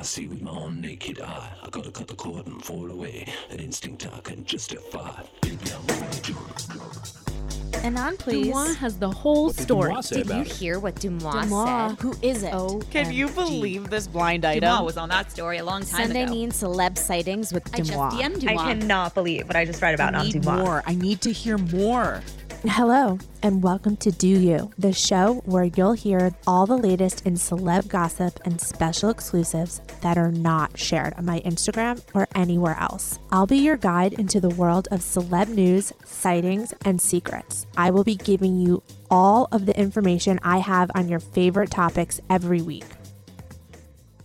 I 0.00 0.02
see 0.02 0.26
with 0.26 0.40
my 0.40 0.50
own 0.50 0.80
naked 0.80 1.20
eye. 1.20 1.50
I 1.62 1.68
gotta 1.68 1.90
cut 1.90 2.08
the 2.08 2.14
cord 2.14 2.46
and 2.46 2.64
fall 2.64 2.90
away. 2.90 3.26
An 3.50 3.58
instinct 3.58 4.08
I 4.10 4.20
can 4.20 4.46
justify. 4.46 5.22
Baby, 5.42 5.58
I'm 5.74 6.02
on 6.02 6.08
a 6.08 6.20
drug. 6.22 7.84
And 7.84 7.98
on, 7.98 8.16
please. 8.16 8.46
Deuxmoi 8.46 8.76
has 8.76 8.98
the 8.98 9.10
whole 9.10 9.50
story. 9.52 9.90
Deuxmoi 9.92 10.04
say 10.04 10.16
Did 10.16 10.26
you 10.26 10.32
about 10.32 10.46
it? 10.46 10.52
hear 10.52 10.78
what 10.80 10.94
Deuxmoi, 10.94 11.32
Deuxmoi. 11.32 11.88
said? 11.90 11.98
Who 12.00 12.14
is 12.22 12.42
it? 12.44 12.54
Oh, 12.54 12.80
Can 12.90 13.12
you 13.12 13.28
believe 13.28 13.90
this 13.90 14.06
blind 14.06 14.46
item? 14.46 14.70
Deuxmoi 14.70 14.84
was 14.86 14.96
on 14.96 15.10
that 15.10 15.30
story 15.30 15.58
a 15.58 15.64
long 15.66 15.82
time 15.82 16.06
Sunday 16.06 16.22
ago. 16.22 16.32
mean 16.32 16.50
celeb 16.50 16.96
sightings 16.96 17.52
with 17.52 17.68
I 17.74 17.78
just 17.82 17.92
Deuxmoi. 17.92 18.10
DM'd 18.12 18.48
I 18.48 18.54
cannot 18.56 19.12
believe 19.14 19.46
what 19.48 19.56
I 19.56 19.66
just 19.66 19.82
read 19.82 19.92
about 19.94 20.14
I 20.14 20.20
on 20.20 20.26
need 20.28 20.36
Deuxmoi. 20.36 20.64
more. 20.64 20.82
I 20.86 20.94
need 20.94 21.20
to 21.20 21.30
hear 21.32 21.58
more. 21.58 22.22
Hello, 22.64 23.18
and 23.42 23.62
welcome 23.62 23.96
to 23.96 24.12
Deux 24.12 24.38
U, 24.38 24.70
the 24.76 24.92
show 24.92 25.36
where 25.46 25.64
you'll 25.64 25.94
hear 25.94 26.34
all 26.46 26.66
the 26.66 26.76
latest 26.76 27.24
in 27.24 27.32
celeb 27.32 27.88
gossip 27.88 28.38
and 28.44 28.60
special 28.60 29.08
exclusives 29.08 29.80
that 30.02 30.18
are 30.18 30.30
not 30.30 30.78
shared 30.78 31.14
on 31.14 31.24
my 31.24 31.40
Instagram 31.40 32.02
or 32.12 32.28
anywhere 32.34 32.76
else. 32.78 33.18
I'll 33.32 33.46
be 33.46 33.56
your 33.56 33.78
guide 33.78 34.12
into 34.12 34.40
the 34.40 34.50
world 34.50 34.88
of 34.90 35.00
celeb 35.00 35.48
news, 35.48 35.94
sightings, 36.04 36.74
and 36.84 37.00
secrets. 37.00 37.66
I 37.78 37.90
will 37.90 38.04
be 38.04 38.14
giving 38.14 38.60
you 38.60 38.82
all 39.10 39.48
of 39.52 39.64
the 39.64 39.78
information 39.80 40.38
I 40.42 40.58
have 40.58 40.90
on 40.94 41.08
your 41.08 41.20
favorite 41.20 41.70
topics 41.70 42.20
every 42.28 42.60
week. 42.60 42.84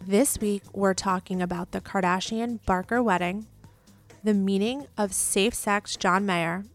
This 0.06 0.38
week, 0.42 0.64
we're 0.74 0.94
talking 0.94 1.42
about 1.42 1.72
the 1.72 1.80
Kardashian 1.80 2.60
Barker 2.66 3.02
wedding, 3.02 3.48
the 4.26 4.34
meaning 4.34 4.88
of 4.98 5.14
safe 5.14 5.54
sex 5.54 5.96
John 5.96 6.26
Mayer, 6.26 6.66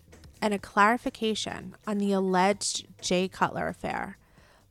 and 0.43 0.55
a 0.55 0.59
clarification 0.59 1.77
on 1.87 1.99
the 1.99 2.13
alleged 2.13 2.87
Jay 3.01 3.29
Cutler 3.29 3.69
affair, 3.69 4.19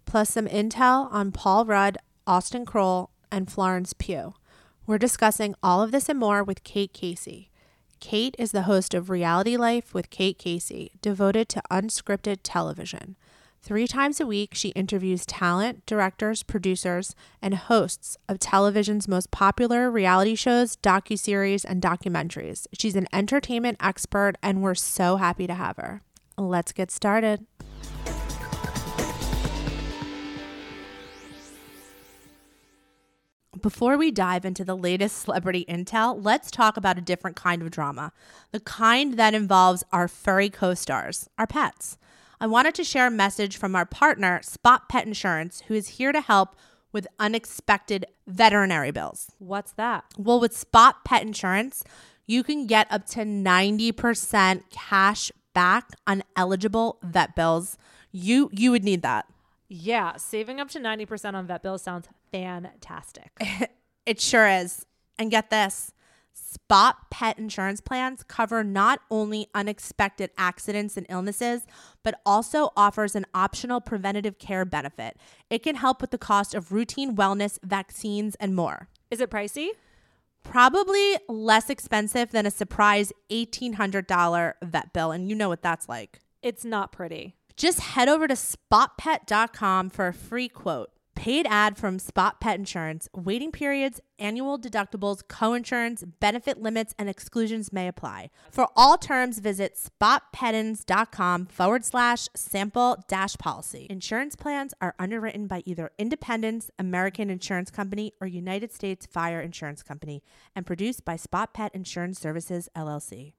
plus 0.05 0.31
some 0.31 0.47
intel 0.47 1.11
on 1.11 1.31
Paul 1.31 1.65
Rudd, 1.65 1.97
Austen 2.25 2.65
Kroll, 2.65 3.11
and 3.31 3.51
Florence 3.51 3.93
Pugh. 3.93 4.33
We're 4.87 4.97
discussing 4.97 5.55
all 5.61 5.81
of 5.81 5.91
this 5.91 6.09
and 6.09 6.19
more 6.19 6.43
with 6.43 6.63
Kate 6.63 6.93
Casey. 6.93 7.51
Kate 7.99 8.35
is 8.39 8.51
the 8.51 8.63
host 8.63 8.93
of 8.93 9.09
Reality 9.09 9.57
Life 9.57 9.93
with 9.93 10.09
Kate 10.09 10.37
Casey, 10.37 10.93
devoted 11.01 11.49
to 11.49 11.61
unscripted 11.69 12.39
television. 12.43 13.15
Three 13.61 13.87
times 13.87 14.21
a 14.21 14.25
week, 14.25 14.55
she 14.55 14.69
interviews 14.69 15.25
talent, 15.25 15.85
directors, 15.85 16.43
producers, 16.43 17.13
and 17.41 17.53
hosts 17.53 18.17
of 18.29 18.39
television's 18.39 19.07
most 19.07 19.31
popular 19.31 19.91
reality 19.91 20.33
shows, 20.33 20.77
docuseries, 20.77 21.65
and 21.67 21.81
documentaries. 21.81 22.67
She's 22.73 22.95
an 22.95 23.07
entertainment 23.11 23.77
expert, 23.81 24.35
and 24.41 24.61
we're 24.61 24.75
so 24.75 25.17
happy 25.17 25.45
to 25.45 25.53
have 25.53 25.75
her. 25.75 26.01
Let's 26.37 26.71
get 26.71 26.89
started. 26.89 27.45
Before 33.61 33.97
we 33.97 34.09
dive 34.09 34.45
into 34.45 34.63
the 34.63 34.77
latest 34.77 35.17
celebrity 35.17 35.65
intel, 35.67 36.17
let's 36.23 36.49
talk 36.49 36.77
about 36.77 36.97
a 36.97 37.01
different 37.01 37.35
kind 37.35 37.61
of 37.61 37.71
drama 37.71 38.13
the 38.51 38.61
kind 38.61 39.15
that 39.15 39.33
involves 39.33 39.83
our 39.91 40.07
furry 40.07 40.49
co 40.49 40.73
stars, 40.73 41.29
our 41.37 41.45
pets. 41.45 41.97
I 42.41 42.47
wanted 42.47 42.73
to 42.75 42.83
share 42.83 43.07
a 43.07 43.11
message 43.11 43.57
from 43.57 43.75
our 43.75 43.85
partner, 43.85 44.39
Spot 44.43 44.87
Pet 44.87 45.05
Insurance, 45.05 45.63
who 45.67 45.73
is 45.73 45.89
here 45.89 46.13
to 46.13 46.21
help 46.21 46.55
with 46.93 47.05
unexpected 47.19 48.05
veterinary 48.27 48.91
bills. 48.91 49.31
What's 49.39 49.73
that? 49.73 50.05
Well, 50.17 50.39
with 50.39 50.55
Spot 50.55 51.03
Pet 51.03 51.21
Insurance, 51.21 51.83
you 52.25 52.43
can 52.43 52.65
get 52.65 52.87
up 52.89 53.05
to 53.07 53.19
90% 53.19 54.63
cash 54.71 55.31
back 55.53 55.89
on 56.07 56.23
eligible 56.37 56.99
vet 57.03 57.35
bills. 57.35 57.77
You 58.11 58.49
you 58.53 58.71
would 58.71 58.83
need 58.83 59.01
that. 59.01 59.25
Yeah, 59.67 60.15
saving 60.15 60.59
up 60.59 60.69
to 60.69 60.79
90% 60.79 61.33
on 61.33 61.45
vet 61.45 61.61
bills 61.61 61.81
sounds 61.81 62.07
fantastic. 62.31 63.31
It 64.05 64.19
sure 64.19 64.47
is. 64.47 64.87
And 65.19 65.29
get 65.29 65.51
this 65.51 65.91
Spot 66.51 67.11
pet 67.11 67.37
insurance 67.37 67.79
plans 67.79 68.23
cover 68.23 68.63
not 68.63 69.01
only 69.11 69.49
unexpected 69.53 70.31
accidents 70.35 70.97
and 70.97 71.05
illnesses, 71.07 71.67
but 72.01 72.19
also 72.25 72.71
offers 72.75 73.15
an 73.15 73.27
optional 73.35 73.79
preventative 73.79 74.39
care 74.39 74.65
benefit. 74.65 75.17
It 75.51 75.61
can 75.61 75.75
help 75.75 76.01
with 76.01 76.09
the 76.09 76.17
cost 76.17 76.55
of 76.55 76.71
routine 76.71 77.15
wellness, 77.15 77.59
vaccines, 77.63 78.33
and 78.39 78.55
more. 78.55 78.87
Is 79.11 79.21
it 79.21 79.29
pricey? 79.29 79.69
Probably 80.43 81.17
less 81.27 81.69
expensive 81.69 82.31
than 82.31 82.47
a 82.47 82.51
surprise 82.51 83.13
$1,800 83.29 84.53
vet 84.63 84.91
bill. 84.91 85.11
And 85.11 85.29
you 85.29 85.35
know 85.35 85.49
what 85.49 85.61
that's 85.61 85.87
like. 85.87 86.19
It's 86.41 86.65
not 86.65 86.91
pretty. 86.91 87.35
Just 87.57 87.79
head 87.79 88.09
over 88.09 88.27
to 88.27 88.33
spotpet.com 88.33 89.91
for 89.91 90.07
a 90.07 90.13
free 90.13 90.49
quote. 90.49 90.89
Paid 91.19 91.47
ad 91.49 91.75
from 91.75 91.99
Spot 91.99 92.39
Pet 92.39 92.57
Insurance. 92.57 93.09
Waiting 93.13 93.51
periods, 93.51 93.99
annual 94.19 94.57
deductibles, 94.57 95.21
coinsurance, 95.21 96.09
benefit 96.21 96.61
limits, 96.61 96.95
and 96.97 97.09
exclusions 97.09 97.73
may 97.73 97.89
apply. 97.89 98.29
For 98.49 98.69
all 98.73 98.97
terms, 98.97 99.39
visit 99.39 99.75
spotpetins.com 99.75 101.47
forward 101.47 101.83
slash 101.83 102.29
sample 102.37 103.03
dash 103.09 103.37
policy. 103.37 103.85
Insurance 103.89 104.37
plans 104.37 104.73
are 104.79 104.95
underwritten 104.97 105.45
by 105.47 105.61
either 105.65 105.91
Independence 105.97 106.71
American 106.79 107.29
Insurance 107.29 107.69
Company 107.69 108.13
or 108.21 108.27
United 108.27 108.71
States 108.71 109.05
Fire 109.05 109.41
Insurance 109.41 109.83
Company 109.83 110.23
and 110.55 110.65
produced 110.65 111.03
by 111.03 111.17
Spot 111.17 111.53
Pet 111.53 111.75
Insurance 111.75 112.17
Services, 112.17 112.69
LLC. 112.77 113.33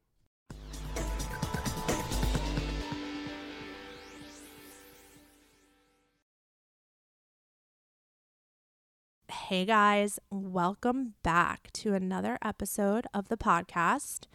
Hey 9.50 9.64
guys, 9.64 10.20
welcome 10.30 11.14
back 11.24 11.72
to 11.72 11.92
another 11.94 12.38
episode 12.40 13.08
of 13.12 13.26
the 13.26 13.36
podcast. 13.36 14.26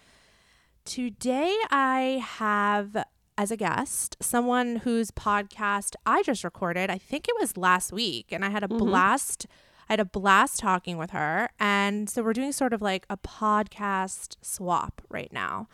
Today 0.83 1.55
I 1.71 2.21
have 2.21 2.97
as 3.37 3.49
a 3.49 3.55
guest 3.55 4.17
someone 4.19 4.75
whose 4.83 5.11
podcast 5.11 5.95
I 6.05 6.21
just 6.23 6.43
recorded. 6.43 6.89
I 6.89 6.97
think 6.97 7.29
it 7.29 7.35
was 7.39 7.55
last 7.55 7.93
week 7.93 8.33
and 8.33 8.43
I 8.43 8.49
had 8.49 8.65
a 8.65 8.67
mm-hmm. 8.67 8.79
blast 8.79 9.47
I 9.87 9.93
had 9.93 10.01
a 10.01 10.05
blast 10.05 10.59
talking 10.59 10.97
with 10.97 11.11
her 11.11 11.47
and 11.61 12.09
so 12.09 12.21
we're 12.21 12.33
doing 12.33 12.51
sort 12.51 12.73
of 12.73 12.81
like 12.81 13.05
a 13.09 13.15
podcast 13.15 14.35
swap 14.41 15.01
right 15.07 15.31
now. 15.31 15.69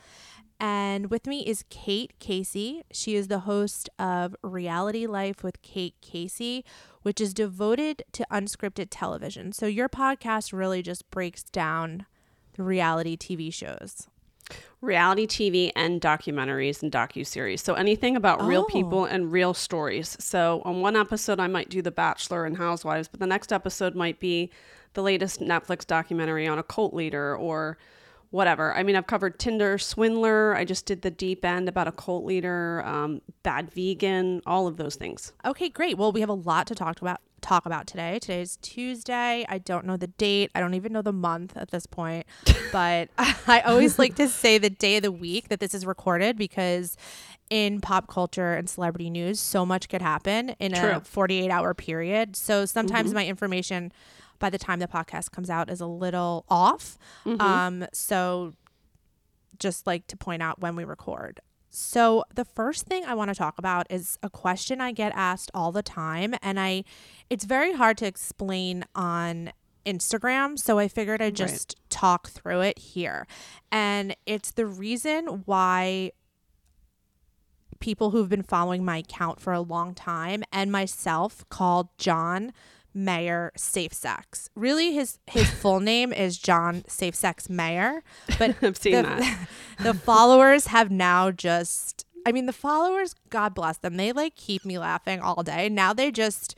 And 0.64 1.10
with 1.10 1.26
me 1.26 1.42
is 1.42 1.66
Kate 1.72 2.14
Casey. 2.20 2.84
She 2.92 3.16
is 3.16 3.30
the 3.30 3.40
host 3.40 3.90
of 3.98 4.36
Reality 4.44 5.08
Life 5.08 5.44
with 5.44 5.60
Kate 5.64 5.96
Casey, 6.02 6.64
which 7.02 7.20
is 7.20 7.34
devoted 7.34 8.04
to 8.12 8.28
unscripted 8.32 8.88
television. 8.92 9.54
So 9.54 9.66
your 9.66 9.90
podcast 9.90 10.54
really 10.54 10.84
just 10.84 11.10
breaks 11.10 11.42
down 11.42 12.06
the 12.54 12.62
reality 12.64 13.18
TV 13.18 13.52
shows. 13.52 14.08
reality 14.82 15.26
TV 15.26 15.72
and 15.76 16.02
documentaries 16.02 16.84
and 16.84 16.92
docuseries. 16.92 17.60
So 17.60 17.74
anything 17.76 18.16
about 18.18 18.44
real 18.44 18.64
Oh. 18.68 18.72
people 18.72 19.06
and 19.06 19.32
real 19.32 19.54
stories. 19.54 20.18
So 20.20 20.62
on 20.66 20.82
one 20.82 20.96
episode 20.98 21.40
I 21.40 21.48
might 21.48 21.70
do 21.70 21.82
The 21.82 21.92
Bachelor 21.92 22.46
and 22.46 22.58
Housewives, 22.58 23.08
but 23.08 23.20
the 23.22 23.28
next 23.28 23.54
episode 23.54 23.96
might 23.96 24.20
be 24.20 24.52
the 24.94 25.02
latest 25.04 25.40
Netflix 25.40 25.88
documentary 25.88 26.48
on 26.48 26.60
a 26.60 26.64
cult 26.64 26.94
leader 26.94 27.34
or 27.36 27.78
whatever. 28.32 28.74
I 28.74 28.82
mean, 28.84 28.96
I've 28.96 29.08
covered 29.08 29.38
Tinder 29.38 29.78
swindler. 29.78 30.56
I 30.56 30.66
just 30.66 30.86
did 30.86 31.04
the 31.04 31.12
deep 31.12 31.46
end 31.46 31.70
about 31.70 31.88
a 31.88 31.92
cult 31.92 32.26
leader, 32.26 32.82
um, 32.86 33.22
bad 33.44 33.70
vegan, 33.72 34.42
all 34.46 34.68
of 34.68 34.78
those 34.78 34.96
things. 34.96 35.34
Okay, 35.46 35.70
great. 35.70 35.98
Well, 35.98 36.12
we 36.12 36.22
have 36.22 36.30
a 36.30 36.34
lot 36.34 36.66
to 36.68 36.76
talk 36.76 37.02
about 37.02 37.20
talk 37.42 37.66
about 37.66 37.88
today. 37.88 38.20
Today's 38.20 38.58
Tuesday. 38.62 39.46
I 39.50 39.58
don't 39.58 39.86
know 39.86 39.98
the 39.98 40.08
date. 40.08 40.52
I 40.54 40.60
don't 40.60 40.76
even 40.76 40.94
know 40.94 41.02
the 41.02 41.12
month 41.12 41.58
at 41.58 41.72
this 41.72 41.86
point. 41.86 42.26
but 42.72 43.10
I 43.18 43.62
always 43.66 44.00
like 44.00 44.16
to 44.16 44.28
say 44.28 44.58
the 44.58 44.70
day 44.70 44.98
of 44.98 45.04
the 45.04 45.12
week 45.12 45.50
that 45.50 45.60
this 45.60 45.74
is 45.74 45.86
recorded 45.86 46.38
because 46.38 46.96
in 47.50 47.82
pop 47.82 48.08
culture 48.08 48.54
and 48.54 48.70
celebrity 48.70 49.10
news, 49.10 49.40
so 49.40 49.66
much 49.66 49.90
could 49.90 50.02
happen 50.02 50.50
in 50.60 50.72
True. 50.72 50.92
a 50.92 51.00
48 51.02 51.50
hour 51.50 51.74
period. 51.74 52.36
So 52.36 52.66
sometimes 52.66 53.14
my 53.14 53.26
information 53.26 53.92
by 54.42 54.50
the 54.50 54.58
time 54.58 54.80
the 54.80 54.88
podcast 54.88 55.32
comes 55.32 55.50
out 55.50 55.70
is 55.70 55.80
a 55.80 55.86
little 55.88 56.44
off. 56.50 56.98
Um, 57.40 57.86
so 57.94 58.54
just 59.60 59.88
like 59.88 60.08
to 60.08 60.18
point 60.18 60.42
out 60.42 60.60
when 60.60 60.76
we 60.76 60.84
record. 60.84 61.40
So, 61.74 62.26
the 62.36 62.44
first 62.44 62.86
thing 62.86 63.06
I 63.06 63.14
want 63.14 63.30
to 63.30 63.36
talk 63.36 63.58
about 63.58 63.88
is 63.90 64.20
a 64.22 64.30
question 64.30 64.82
I 64.82 64.92
get 64.92 65.14
asked 65.16 65.50
all 65.54 65.72
the 65.72 65.82
time 65.82 66.36
and 66.42 66.60
I 66.60 66.84
it's 67.30 67.46
very 67.46 67.72
hard 67.72 67.98
to 68.00 68.06
explain 68.06 68.84
on 68.94 69.54
Instagram, 69.86 70.60
so 70.60 70.80
I 70.80 70.90
figured 70.90 71.22
I'd 71.22 71.36
just 71.36 71.78
talk 71.90 72.28
through 72.30 72.62
it 72.62 72.78
here. 72.78 73.26
And 73.72 74.16
it's 74.26 74.52
the 74.52 74.66
reason 74.66 75.44
why 75.46 76.12
people 77.80 78.12
who've 78.12 78.30
been 78.30 78.44
following 78.44 78.84
my 78.86 78.98
account 78.98 79.40
for 79.40 79.54
a 79.54 79.62
long 79.62 79.96
time 79.96 80.44
and 80.52 80.72
myself 80.72 81.48
called 81.50 81.88
John 81.98 82.54
Mayer 82.94 83.52
Safe 83.56 83.94
Sex. 83.94 84.50
Really 84.56 84.94
his 84.94 85.20
his 85.28 85.50
full 85.62 85.80
name 85.80 86.12
is 86.14 86.38
John 86.38 86.84
Safe 86.88 87.16
Sex 87.16 87.50
Mayer, 87.50 88.04
but 88.38 88.56
I've 88.62 88.78
seen 88.78 88.96
the, 88.96 89.04
that. 89.04 89.48
the 89.80 89.94
followers 89.94 90.68
have 90.68 90.92
now 90.92 91.32
just 91.32 92.06
I 92.26 92.32
mean 92.32 92.46
the 92.46 92.54
followers, 92.54 93.16
God 93.30 93.54
bless 93.54 93.78
them. 93.78 93.98
They 93.98 94.12
like 94.12 94.36
keep 94.36 94.66
me 94.66 94.78
laughing 94.78 95.20
all 95.20 95.44
day. 95.44 95.70
Now 95.70 95.94
they 95.94 96.12
just 96.12 96.56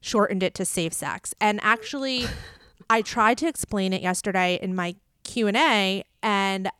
shortened 0.00 0.42
it 0.42 0.54
to 0.54 0.64
safe 0.64 0.92
sex. 0.92 1.34
And 1.40 1.60
actually 1.62 2.26
I 2.90 3.02
tried 3.02 3.38
to 3.38 3.46
explain 3.46 3.92
it 3.92 4.02
yesterday 4.02 4.58
in 4.60 4.74
my 4.74 4.96
Q&A 5.24 6.04
and 6.22 6.70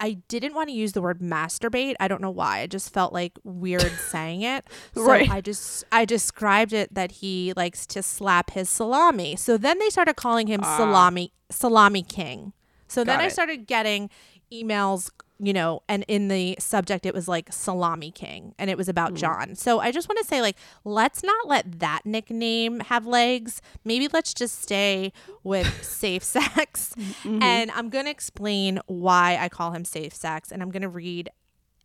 I 0.00 0.18
didn't 0.28 0.54
want 0.54 0.68
to 0.68 0.74
use 0.74 0.92
the 0.92 1.02
word 1.02 1.20
masturbate. 1.20 1.94
I 1.98 2.08
don't 2.08 2.20
know 2.20 2.30
why. 2.30 2.60
I 2.60 2.66
just 2.66 2.92
felt 2.92 3.12
like 3.12 3.38
weird 3.44 3.82
saying 4.10 4.42
it. 4.42 4.66
So 4.94 5.04
Right. 5.04 5.30
I 5.30 5.40
just 5.40 5.84
I 5.90 6.04
described 6.04 6.72
it 6.72 6.94
that 6.94 7.12
he 7.12 7.52
likes 7.56 7.86
to 7.88 8.02
slap 8.02 8.50
his 8.50 8.68
salami. 8.68 9.36
So 9.36 9.56
then 9.56 9.78
they 9.78 9.90
started 9.90 10.14
calling 10.14 10.46
him 10.46 10.60
ah. 10.62 10.76
salami 10.76 11.32
salami 11.50 12.02
king. 12.02 12.52
So 12.86 13.04
then 13.04 13.18
Got 13.18 13.24
I 13.24 13.28
started 13.28 13.66
getting 13.66 14.08
emails, 14.52 15.10
you 15.40 15.52
know, 15.52 15.82
and 15.88 16.04
in 16.08 16.28
the 16.28 16.56
subject 16.58 17.06
it 17.06 17.14
was 17.14 17.28
like 17.28 17.52
salami 17.52 18.10
king 18.10 18.54
and 18.58 18.70
it 18.70 18.76
was 18.76 18.88
about 18.88 19.14
mm. 19.14 19.18
John. 19.18 19.54
So 19.54 19.78
I 19.78 19.92
just 19.92 20.08
want 20.08 20.18
to 20.18 20.24
say 20.24 20.40
like 20.40 20.56
let's 20.84 21.22
not 21.22 21.46
let 21.46 21.78
that 21.78 22.04
nickname 22.04 22.80
have 22.80 23.06
legs. 23.06 23.62
Maybe 23.84 24.08
let's 24.12 24.34
just 24.34 24.60
stay 24.60 25.12
with 25.44 25.82
safe 25.84 26.24
sex. 26.24 26.94
Mm-hmm. 26.98 27.42
And 27.42 27.70
I'm 27.70 27.88
going 27.88 28.06
to 28.06 28.10
explain 28.10 28.80
why 28.86 29.38
I 29.40 29.48
call 29.48 29.72
him 29.72 29.84
safe 29.84 30.14
sex 30.14 30.50
and 30.50 30.62
I'm 30.62 30.70
going 30.70 30.82
to 30.82 30.88
read 30.88 31.30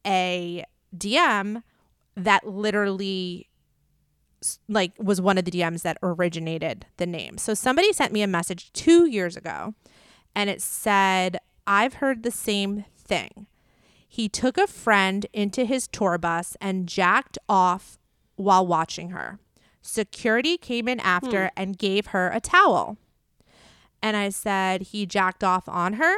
a 0.05 0.65
DM 0.95 1.61
that 2.15 2.47
literally 2.47 3.49
like 4.67 4.91
was 4.97 5.21
one 5.21 5.37
of 5.37 5.45
the 5.45 5.51
DMs 5.51 5.83
that 5.83 5.97
originated 6.01 6.85
the 6.97 7.05
name. 7.05 7.37
So 7.37 7.53
somebody 7.53 7.93
sent 7.93 8.11
me 8.11 8.23
a 8.23 8.27
message 8.27 8.73
2 8.73 9.05
years 9.05 9.37
ago 9.37 9.73
and 10.35 10.49
it 10.49 10.61
said, 10.61 11.37
"I've 11.65 11.95
heard 11.95 12.23
the 12.23 12.31
same 12.31 12.85
thing. 13.03 13.47
He 14.07 14.29
took 14.29 14.57
a 14.57 14.67
friend 14.67 15.25
into 15.33 15.65
his 15.65 15.87
tour 15.87 16.17
bus 16.17 16.55
and 16.61 16.87
jacked 16.87 17.37
off 17.49 17.97
while 18.35 18.65
watching 18.65 19.09
her. 19.09 19.39
Security 19.81 20.57
came 20.57 20.87
in 20.87 20.99
after 20.99 21.51
and 21.57 21.77
gave 21.77 22.07
her 22.07 22.29
a 22.29 22.39
towel." 22.39 22.97
And 24.01 24.15
I 24.15 24.29
said, 24.29 24.81
"He 24.93 25.05
jacked 25.05 25.43
off 25.43 25.67
on 25.67 25.93
her?" 25.93 26.17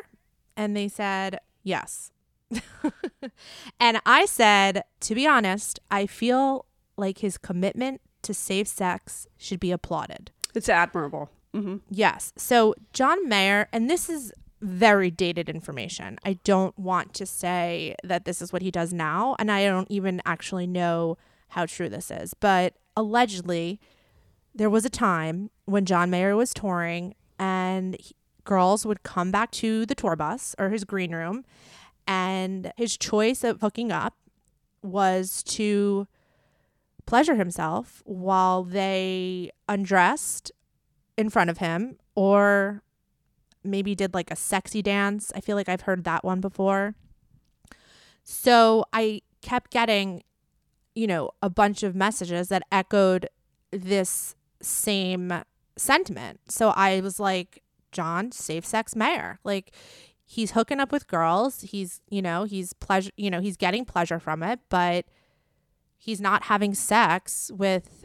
And 0.58 0.76
they 0.76 0.88
said, 0.88 1.40
"Yes." 1.64 2.12
and 3.80 4.00
I 4.06 4.26
said, 4.26 4.84
to 5.02 5.16
be 5.16 5.26
honest, 5.28 5.80
I 5.90 6.06
feel 6.06 6.66
like 6.98 7.20
his 7.20 7.38
commitment 7.38 8.02
to 8.22 8.34
safe 8.34 8.68
sex 8.68 9.28
should 9.38 9.60
be 9.60 9.72
applauded. 9.72 10.32
It's 10.54 10.70
admirable. 10.70 11.30
hmm 11.54 11.78
Yes. 11.90 12.34
So 12.38 12.76
John 12.94 13.28
Mayer, 13.28 13.68
and 13.72 13.90
this 13.90 14.10
is 14.10 14.32
very 14.62 15.12
dated 15.12 15.50
information. 15.50 16.18
I 16.24 16.34
don't 16.44 16.78
want 16.78 17.14
to 17.16 17.26
say 17.26 17.96
that 18.04 18.26
this 18.26 18.42
is 18.42 18.54
what 18.54 18.62
he 18.62 18.72
does 18.72 18.94
now, 18.94 19.36
and 19.40 19.52
I 19.52 19.66
don't 19.66 19.90
even 19.92 20.22
actually 20.26 20.68
know 20.68 21.18
how 21.50 21.66
true 21.66 21.90
this 21.90 22.10
is. 22.10 22.34
But 22.34 22.76
allegedly, 22.96 23.80
there 24.54 24.70
was 24.70 24.86
a 24.86 24.90
time 24.90 25.50
when 25.66 25.86
John 25.86 26.10
Mayer 26.10 26.36
was 26.36 26.54
touring, 26.54 27.16
and 27.38 27.96
he- 28.00 28.16
girls 28.44 28.86
would 28.86 29.04
come 29.04 29.32
back 29.32 29.52
to 29.52 29.86
the 29.86 29.96
tour 29.96 30.16
bus 30.16 30.56
or 30.58 30.70
his 30.70 30.84
green 30.84 31.14
room, 31.14 31.44
and 32.08 32.72
his 32.78 32.98
choice 32.98 33.44
of 33.44 33.62
hooking 33.62 33.92
up 33.92 34.16
was 34.82 35.44
to 35.44 36.08
pleasure 37.06 37.36
himself 37.36 38.02
while 38.06 38.64
they 38.64 39.52
undressed 39.68 40.52
in 41.18 41.30
front 41.30 41.50
of 41.50 41.58
him 41.58 41.98
or 42.16 42.82
maybe 43.66 43.96
did 43.96 44.14
like 44.14 44.32
a 44.32 44.36
sexy 44.36 44.82
dance. 44.82 45.32
I 45.36 45.42
feel 45.42 45.56
like 45.56 45.70
I've 45.70 45.82
heard 45.82 46.04
that 46.04 46.24
one 46.24 46.42
before. 46.42 46.96
So 48.24 48.86
I 48.94 49.22
kept 49.42 49.72
getting, 49.72 50.24
you 50.96 51.08
know, 51.08 51.32
a 51.42 51.50
bunch 51.50 51.84
of 51.84 51.96
messages 51.96 52.50
that 52.50 52.64
echoed 52.72 53.28
this 53.72 54.36
same 54.62 55.44
sentiment. 55.78 56.40
So 56.48 56.70
I 56.70 57.02
was 57.02 57.20
like, 57.20 57.62
John, 57.92 58.32
safe 58.32 58.66
sex 58.66 58.96
Mayer. 58.96 59.40
Like 59.44 59.72
he's 60.26 60.52
hooking 60.52 60.80
up 60.80 60.92
with 60.92 61.08
girls. 61.08 61.62
He's, 61.62 62.02
you 62.10 62.22
know, 62.22 62.46
he's 62.46 62.74
pleasure, 62.74 63.12
you 63.18 63.30
know, 63.30 63.42
he's 63.42 63.58
getting 63.58 63.86
pleasure 63.86 64.20
from 64.20 64.42
it, 64.44 64.60
but 64.70 65.06
he's 65.98 66.22
not 66.22 66.44
having 66.46 66.74
sex 66.74 67.52
with 67.54 68.05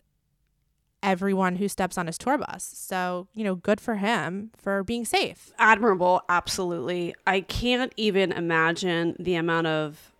everyone 1.02 1.56
who 1.56 1.68
steps 1.68 1.96
on 1.96 2.06
his 2.06 2.18
tour 2.18 2.38
bus. 2.38 2.70
So, 2.74 3.26
you 3.34 3.44
know, 3.44 3.54
good 3.54 3.80
for 3.80 3.96
him 3.96 4.50
for 4.56 4.82
being 4.84 5.04
safe. 5.04 5.52
Admirable, 5.58 6.22
absolutely. 6.28 7.14
I 7.26 7.40
can't 7.40 7.92
even 7.96 8.32
imagine 8.32 9.16
the 9.18 9.34
amount 9.34 9.66
of 9.66 10.12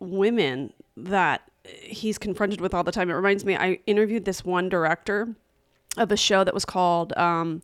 women 0.00 0.72
that 0.96 1.42
he's 1.64 2.18
confronted 2.18 2.60
with 2.60 2.74
all 2.74 2.84
the 2.84 2.92
time. 2.92 3.10
It 3.10 3.14
reminds 3.14 3.44
me, 3.44 3.56
I 3.56 3.78
interviewed 3.86 4.24
this 4.24 4.44
one 4.44 4.68
director 4.68 5.34
of 5.96 6.12
a 6.12 6.16
show 6.16 6.44
that 6.44 6.54
was 6.54 6.64
called 6.64 7.12
um, 7.16 7.62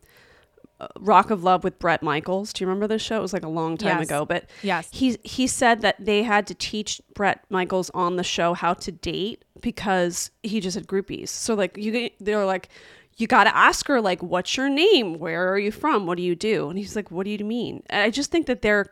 Rock 0.99 1.29
of 1.29 1.43
Love 1.43 1.63
with 1.63 1.79
Bret 1.79 2.03
Michaels. 2.03 2.51
Do 2.51 2.63
you 2.63 2.67
remember 2.67 2.87
this 2.87 3.01
show? 3.01 3.17
It 3.17 3.21
was 3.21 3.33
like 3.33 3.45
a 3.45 3.49
long 3.49 3.77
time 3.77 3.99
Yes. 3.99 4.07
ago, 4.07 4.25
but 4.25 4.49
Yes. 4.61 4.89
he 4.91 5.17
he 5.23 5.47
said 5.47 5.81
that 5.81 5.95
they 6.03 6.23
had 6.23 6.45
to 6.47 6.53
teach 6.53 7.01
Bret 7.13 7.43
Michaels 7.49 7.89
on 7.93 8.17
the 8.17 8.23
show 8.23 8.53
how 8.53 8.73
to 8.75 8.91
date 8.91 9.45
because 9.61 10.31
he 10.43 10.59
just 10.59 10.75
had 10.75 10.85
groupies. 10.87 11.29
So 11.29 11.53
like 11.53 11.77
you 11.77 12.09
they're 12.19 12.45
like 12.45 12.69
you 13.17 13.27
got 13.27 13.45
to 13.45 13.55
ask 13.55 13.87
her 13.87 14.01
like 14.01 14.21
what's 14.21 14.57
your 14.57 14.67
name? 14.67 15.17
Where 15.19 15.51
are 15.53 15.57
you 15.59 15.71
from? 15.71 16.05
What 16.05 16.17
do 16.17 16.23
you 16.23 16.35
do? 16.35 16.69
And 16.69 16.77
he's 16.77 16.95
like 16.95 17.09
what 17.09 17.23
do 17.23 17.29
you 17.31 17.45
mean? 17.45 17.81
And 17.89 18.01
I 18.01 18.09
just 18.09 18.29
think 18.29 18.45
that 18.47 18.61
there 18.61 18.87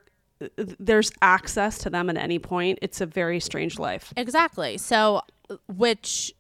there's 0.58 1.12
access 1.22 1.78
to 1.80 1.90
them 1.90 2.10
at 2.10 2.18
any 2.18 2.40
point. 2.40 2.80
It's 2.82 3.02
a 3.02 3.06
very 3.06 3.40
strange 3.40 3.78
life. 3.80 4.14
Exactly. 4.18 4.78
So, 4.78 5.22
which 5.68 6.34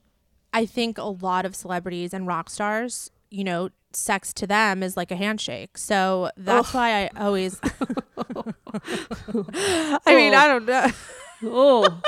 I 0.53 0.65
think 0.65 0.97
a 0.97 1.03
lot 1.03 1.45
of 1.45 1.55
celebrities 1.55 2.13
and 2.13 2.27
rock 2.27 2.49
stars, 2.49 3.11
you 3.29 3.43
know, 3.43 3.69
sex 3.95 4.33
to 4.33 4.47
them 4.47 4.83
is 4.83 4.97
like 4.97 5.11
a 5.11 5.15
handshake. 5.15 5.77
So 5.77 6.31
that's 6.37 6.73
oh. 6.73 6.77
why 6.77 7.03
I 7.03 7.09
always. 7.17 7.59
I 10.05 10.15
mean, 10.15 10.33
I 10.33 10.45
oh. 10.45 10.47
don't 10.47 10.65
know. 10.65 10.87
Oh. 11.45 12.01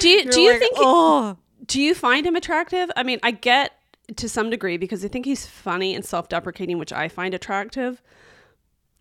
do 0.00 0.08
you 0.08 0.30
do 0.30 0.40
you 0.40 0.58
think 0.58 0.74
Oh, 0.76 1.36
do 1.66 1.80
you 1.80 1.94
find 1.94 2.26
him 2.26 2.36
attractive? 2.36 2.90
I 2.96 3.02
mean, 3.02 3.20
I 3.22 3.30
get 3.30 3.72
to 4.16 4.28
some 4.28 4.50
degree 4.50 4.76
because 4.76 5.04
I 5.04 5.08
think 5.08 5.24
he's 5.24 5.46
funny 5.46 5.94
and 5.94 6.04
self-deprecating, 6.04 6.78
which 6.78 6.92
I 6.92 7.08
find 7.08 7.32
attractive. 7.32 8.02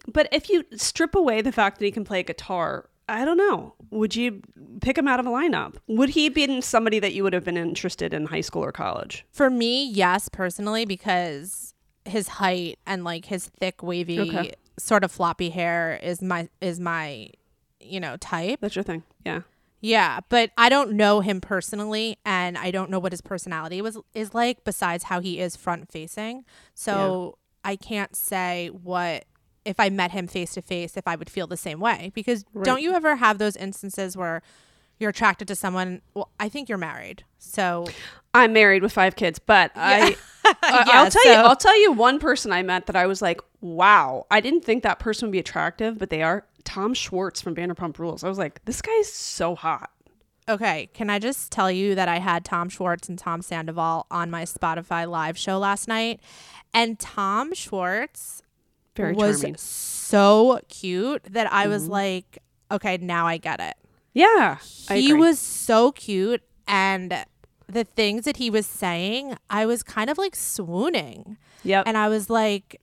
But 0.07 0.27
if 0.31 0.49
you 0.49 0.65
strip 0.75 1.15
away 1.15 1.41
the 1.41 1.51
fact 1.51 1.79
that 1.79 1.85
he 1.85 1.91
can 1.91 2.05
play 2.05 2.23
guitar, 2.23 2.89
I 3.09 3.25
don't 3.25 3.37
know. 3.37 3.73
Would 3.91 4.15
you 4.15 4.41
pick 4.81 4.97
him 4.97 5.07
out 5.07 5.19
of 5.19 5.25
a 5.25 5.29
lineup? 5.29 5.75
Would 5.87 6.09
he 6.09 6.25
have 6.25 6.33
been 6.33 6.61
somebody 6.61 6.99
that 6.99 7.13
you 7.13 7.23
would 7.23 7.33
have 7.33 7.43
been 7.43 7.57
interested 7.57 8.13
in 8.13 8.27
high 8.27 8.41
school 8.41 8.63
or 8.63 8.71
college? 8.71 9.25
for 9.31 9.49
me, 9.49 9.89
yes, 9.89 10.29
personally, 10.29 10.85
because 10.85 11.73
his 12.05 12.27
height 12.27 12.77
and 12.85 13.03
like 13.03 13.25
his 13.25 13.47
thick, 13.47 13.81
wavy, 13.83 14.19
Okay. 14.19 14.51
sort 14.77 15.03
of 15.03 15.11
floppy 15.11 15.49
hair 15.49 15.99
is 16.01 16.21
my 16.21 16.49
is 16.61 16.79
my, 16.79 17.29
you 17.79 17.99
know, 17.99 18.15
type. 18.17 18.59
That's 18.61 18.75
your 18.75 18.83
thing. 18.83 19.03
Yeah. 19.25 19.41
Yeah, 19.81 20.19
but 20.27 20.51
I 20.57 20.67
don't 20.67 20.93
know 20.93 21.21
him 21.21 21.39
personally, 21.39 22.17
and 22.25 22.57
I 22.57 22.69
don't 22.69 22.89
know 22.89 22.99
what 22.99 23.13
his 23.13 23.21
personality 23.21 23.81
was 23.81 23.97
is 24.13 24.33
like. 24.33 24.63
Besides 24.65 25.05
how 25.05 25.21
he 25.21 25.39
is 25.39 25.55
front 25.55 25.89
facing, 25.91 26.43
so 26.73 27.37
I 27.63 27.75
can't 27.77 28.13
say 28.15 28.67
what 28.67 29.23
if 29.65 29.79
I 29.79 29.89
met 29.89 30.11
him 30.11 30.27
face 30.27 30.53
to 30.53 30.61
face 30.61 30.97
if 30.97 31.07
I 31.07 31.15
would 31.15 31.29
feel 31.29 31.47
the 31.47 31.57
same 31.57 31.79
way. 31.79 32.11
Because 32.13 32.45
don't 32.63 32.81
you 32.81 32.93
ever 32.93 33.17
have 33.17 33.37
those 33.37 33.55
instances 33.55 34.15
where 34.17 34.41
you're 34.99 35.11
attracted 35.11 35.47
to 35.49 35.55
someone? 35.55 36.01
Well, 36.13 36.29
I 36.39 36.49
think 36.49 36.69
you're 36.69 36.77
married, 36.77 37.23
so 37.37 37.85
I'm 38.33 38.53
married 38.53 38.83
with 38.83 38.91
five 38.91 39.15
kids, 39.15 39.39
but 39.39 39.71
I, 39.75 40.15
I 40.45 40.83
Yeah, 40.87 41.01
I'll 41.01 41.11
tell 41.11 41.25
you, 41.25 41.33
I'll 41.33 41.55
tell 41.55 41.79
you 41.79 41.91
one 41.91 42.19
person 42.19 42.51
I 42.51 42.63
met 42.63 42.85
that 42.87 42.95
I 42.95 43.05
was 43.05 43.21
like, 43.21 43.41
wow, 43.61 44.25
I 44.29 44.41
didn't 44.41 44.65
think 44.65 44.83
that 44.83 44.99
person 44.99 45.27
would 45.27 45.33
be 45.33 45.39
attractive, 45.39 45.97
but 45.97 46.09
they 46.09 46.21
are. 46.21 46.45
Tom 46.65 46.93
Schwartz 46.93 47.41
from 47.41 47.55
Vanderpump 47.55 47.97
Rules. 47.97 48.23
I 48.23 48.29
was 48.29 48.37
like, 48.37 48.63
this 48.65 48.81
guy's 48.81 49.11
so 49.11 49.55
hot. 49.55 49.89
Okay, 50.47 50.89
can 50.93 51.09
I 51.09 51.19
just 51.19 51.51
tell 51.51 51.71
you 51.71 51.95
that 51.95 52.07
I 52.07 52.17
had 52.17 52.43
Tom 52.43 52.69
Schwartz 52.69 53.07
and 53.07 53.17
Tom 53.17 53.41
Sandoval 53.41 54.07
on 54.09 54.31
my 54.31 54.43
Spotify 54.43 55.07
live 55.07 55.37
show 55.37 55.59
last 55.59 55.87
night, 55.87 56.19
and 56.73 56.99
Tom 56.99 57.53
Schwartz 57.53 58.41
Very 58.99 59.13
was 59.15 59.41
charming. 59.41 59.57
so 59.57 60.59
cute 60.69 61.23
that 61.31 61.51
I 61.51 61.67
was 61.67 61.87
like, 61.87 62.39
okay, 62.71 62.97
now 62.97 63.25
I 63.27 63.37
get 63.37 63.59
it. 63.59 63.75
Yeah, 64.13 64.57
He 64.89 65.13
was 65.13 65.39
so 65.39 65.91
cute, 65.91 66.41
and 66.67 67.25
the 67.67 67.83
things 67.83 68.25
that 68.25 68.37
he 68.37 68.49
was 68.49 68.65
saying, 68.65 69.35
I 69.49 69.65
was 69.65 69.83
kind 69.83 70.09
of 70.09 70.17
like 70.17 70.35
swooning, 70.35 71.37
Yep. 71.63 71.83
and 71.87 71.97
I 71.97 72.09
was 72.09 72.29
like. 72.29 72.81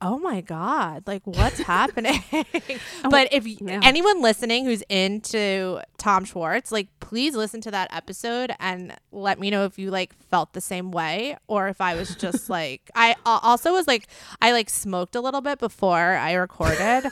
Oh 0.00 0.16
my 0.20 0.40
god, 0.42 1.02
like 1.08 1.22
what's 1.26 1.58
happening? 1.74 2.22
but 3.10 3.32
if 3.32 3.44
Yeah. 3.44 3.80
anyone 3.82 4.22
listening 4.22 4.64
who's 4.64 4.82
into 4.88 5.80
Tom 5.98 6.24
Schwartz, 6.24 6.70
like 6.72 6.88
please 7.00 7.34
listen 7.34 7.60
to 7.62 7.70
that 7.72 7.88
episode 7.92 8.52
and 8.60 8.94
let 9.12 9.38
me 9.40 9.50
know 9.50 9.64
if 9.64 9.78
you 9.78 9.90
like 9.90 10.14
felt 10.30 10.52
the 10.52 10.60
same 10.60 10.90
way 10.92 11.36
or 11.48 11.68
if 11.68 11.80
I 11.80 11.94
was 11.96 12.14
just 12.14 12.48
like 12.58 12.90
I 12.94 13.16
also 13.26 13.72
was 13.72 13.86
like 13.86 14.06
I 14.40 14.52
like 14.52 14.70
smoked 14.70 15.14
a 15.16 15.20
little 15.20 15.40
bit 15.40 15.58
before 15.58 15.96
I 16.16 16.32
recorded 16.34 17.10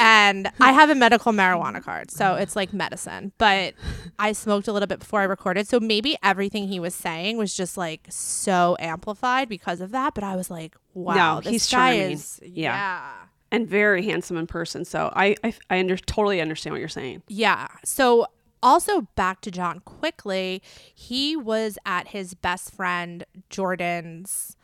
and 0.00 0.50
I 0.60 0.72
have 0.72 0.90
a 0.90 0.94
medical 0.94 1.32
marijuana 1.32 1.82
card, 1.82 2.10
so 2.10 2.34
it's 2.34 2.56
like 2.56 2.72
medicine. 2.72 3.32
But 3.38 3.74
I 4.18 4.32
smoked 4.32 4.68
a 4.68 4.72
little 4.72 4.86
bit 4.88 4.98
before 4.98 5.20
I 5.20 5.24
recorded, 5.24 5.68
so 5.68 5.78
maybe 5.80 6.16
everything 6.22 6.68
he 6.68 6.80
was 6.80 6.94
saying 6.94 7.36
was 7.38 7.54
just 7.56 7.76
like 7.76 8.06
so 8.08 8.76
amplified 8.80 9.48
because 9.48 9.80
of 9.80 9.90
that. 9.92 10.14
But 10.14 10.24
I 10.24 10.36
was 10.36 10.50
like, 10.50 10.76
wow, 10.94 11.14
No, 11.36 11.40
this 11.40 11.52
he's 11.52 11.70
guy 11.70 11.96
charming. 11.98 12.12
is 12.12 12.40
Yeah. 12.42 12.48
yeah. 12.74 13.10
And 13.56 13.68
very 13.68 14.04
handsome 14.04 14.36
in 14.36 14.46
person. 14.46 14.84
So 14.84 15.12
I 15.16 15.34
I, 15.42 15.54
I 15.70 15.80
under, 15.80 15.96
totally 15.96 16.40
understand 16.40 16.74
what 16.74 16.80
you're 16.80 16.88
saying. 16.88 17.22
Yeah. 17.26 17.68
So 17.84 18.26
also 18.62 19.02
back 19.16 19.40
to 19.42 19.50
John 19.50 19.80
quickly, 19.80 20.62
he 20.94 21.36
was 21.36 21.78
at 21.84 22.08
his 22.08 22.34
best 22.34 22.72
friend 22.74 23.24
Jordan's 23.50 24.56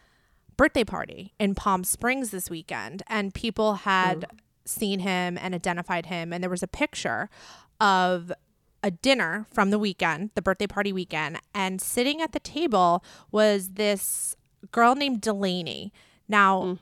birthday 0.57 0.85
party 0.85 1.33
in 1.41 1.55
Palm 1.55 1.83
Springs 1.83 2.31
this 2.31 2.51
weekend 2.51 3.03
and 3.09 3.35
people 3.35 3.75
had 3.75 4.27
seen 4.65 5.01
him 5.01 5.37
and 5.39 5.55
identified 5.55 6.07
him 6.07 6.33
and 6.33 6.43
there 6.43 6.51
was 6.51 6.63
a 6.63 6.69
picture 6.69 7.29
of 7.81 8.33
a 8.85 8.91
dinner 8.91 9.47
from 9.53 9.71
the 9.71 9.79
weekend, 9.79 10.31
the 10.35 10.43
birthday 10.43 10.67
party 10.67 10.93
weekend, 10.93 11.39
and 11.55 11.81
sitting 11.81 12.21
at 12.21 12.33
the 12.33 12.41
table 12.41 13.03
was 13.31 13.71
this 13.71 14.37
girl 14.73 14.95
named 14.95 15.21
Delaney. 15.21 15.93
Now, 16.29 16.63
mm. 16.63 16.79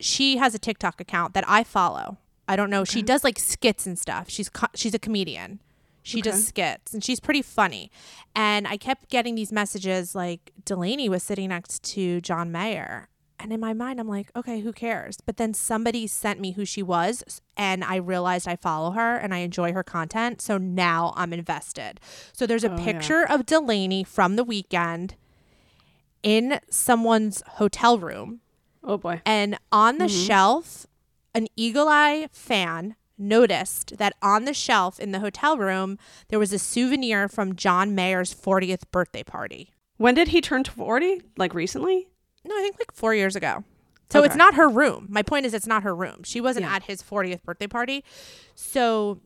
She 0.00 0.38
has 0.38 0.54
a 0.54 0.58
TikTok 0.58 1.00
account 1.00 1.34
that 1.34 1.44
I 1.46 1.64
follow. 1.64 2.18
I 2.48 2.56
don't 2.56 2.70
know. 2.70 2.84
She 2.84 3.02
does 3.02 3.22
like 3.22 3.38
skits 3.38 3.86
and 3.86 3.98
stuff. 3.98 4.28
She's 4.28 4.48
co- 4.48 4.66
she's 4.74 4.94
a 4.94 4.98
comedian. 4.98 5.60
She 6.02 6.22
does 6.22 6.48
skits 6.48 6.92
and 6.92 7.04
she's 7.04 7.20
pretty 7.20 7.42
funny. 7.42 7.90
And 8.34 8.66
I 8.66 8.76
kept 8.76 9.10
getting 9.10 9.34
these 9.34 9.52
messages 9.52 10.14
like 10.14 10.50
Delaney 10.64 11.08
was 11.08 11.22
sitting 11.22 11.50
next 11.50 11.82
to 11.92 12.20
John 12.20 12.50
Mayer. 12.50 13.08
And 13.38 13.52
in 13.52 13.60
my 13.60 13.72
mind, 13.72 14.00
I'm 14.00 14.08
like, 14.08 14.30
okay, 14.36 14.60
who 14.60 14.72
cares? 14.72 15.18
But 15.24 15.38
then 15.38 15.54
somebody 15.54 16.06
sent 16.06 16.40
me 16.40 16.52
who 16.52 16.66
she 16.66 16.82
was, 16.82 17.40
and 17.56 17.82
I 17.82 17.96
realized 17.96 18.46
I 18.46 18.56
follow 18.56 18.90
her 18.90 19.16
and 19.16 19.32
I 19.32 19.38
enjoy 19.38 19.72
her 19.72 19.82
content. 19.82 20.42
So 20.42 20.58
now 20.58 21.14
I'm 21.16 21.32
invested. 21.32 22.00
So 22.32 22.46
there's 22.46 22.64
a 22.64 22.72
oh, 22.72 22.76
picture 22.76 23.26
of 23.26 23.46
Delaney 23.46 24.04
from 24.04 24.36
the 24.36 24.44
weekend 24.44 25.14
in 26.22 26.60
someone's 26.68 27.42
hotel 27.52 27.98
room. 27.98 28.40
Oh 28.82 28.98
boy. 28.98 29.22
And 29.24 29.58
on 29.70 29.98
the 29.98 30.06
mm-hmm. 30.06 30.26
shelf, 30.26 30.86
an 31.34 31.46
Eagle 31.56 31.88
Eye 31.88 32.28
fan 32.32 32.96
noticed 33.18 33.98
that 33.98 34.14
on 34.22 34.46
the 34.46 34.54
shelf 34.54 34.98
in 34.98 35.12
the 35.12 35.20
hotel 35.20 35.58
room, 35.58 35.98
there 36.28 36.38
was 36.38 36.52
a 36.52 36.58
souvenir 36.58 37.28
from 37.28 37.54
John 37.54 37.94
Mayer's 37.94 38.34
40th 38.34 38.82
birthday 38.90 39.22
party. 39.22 39.70
When 39.98 40.14
did 40.14 40.28
he 40.28 40.40
turn 40.40 40.64
40? 40.64 41.22
Like 41.36 41.54
recently? 41.54 42.08
No, 42.44 42.56
I 42.56 42.60
think 42.62 42.78
like 42.78 42.92
four 42.92 43.14
years 43.14 43.36
ago. 43.36 43.64
So 44.08 44.24
it's 44.24 44.34
not 44.34 44.54
her 44.54 44.68
room. 44.68 45.06
My 45.08 45.22
point 45.22 45.46
is, 45.46 45.54
it's 45.54 45.68
not 45.68 45.84
her 45.84 45.94
room. 45.94 46.22
She 46.24 46.40
wasn't 46.40 46.66
Yeah. 46.66 46.74
at 46.74 46.84
his 46.84 47.00
40th 47.00 47.44
birthday 47.44 47.68
party. 47.68 48.02
So 48.56 49.20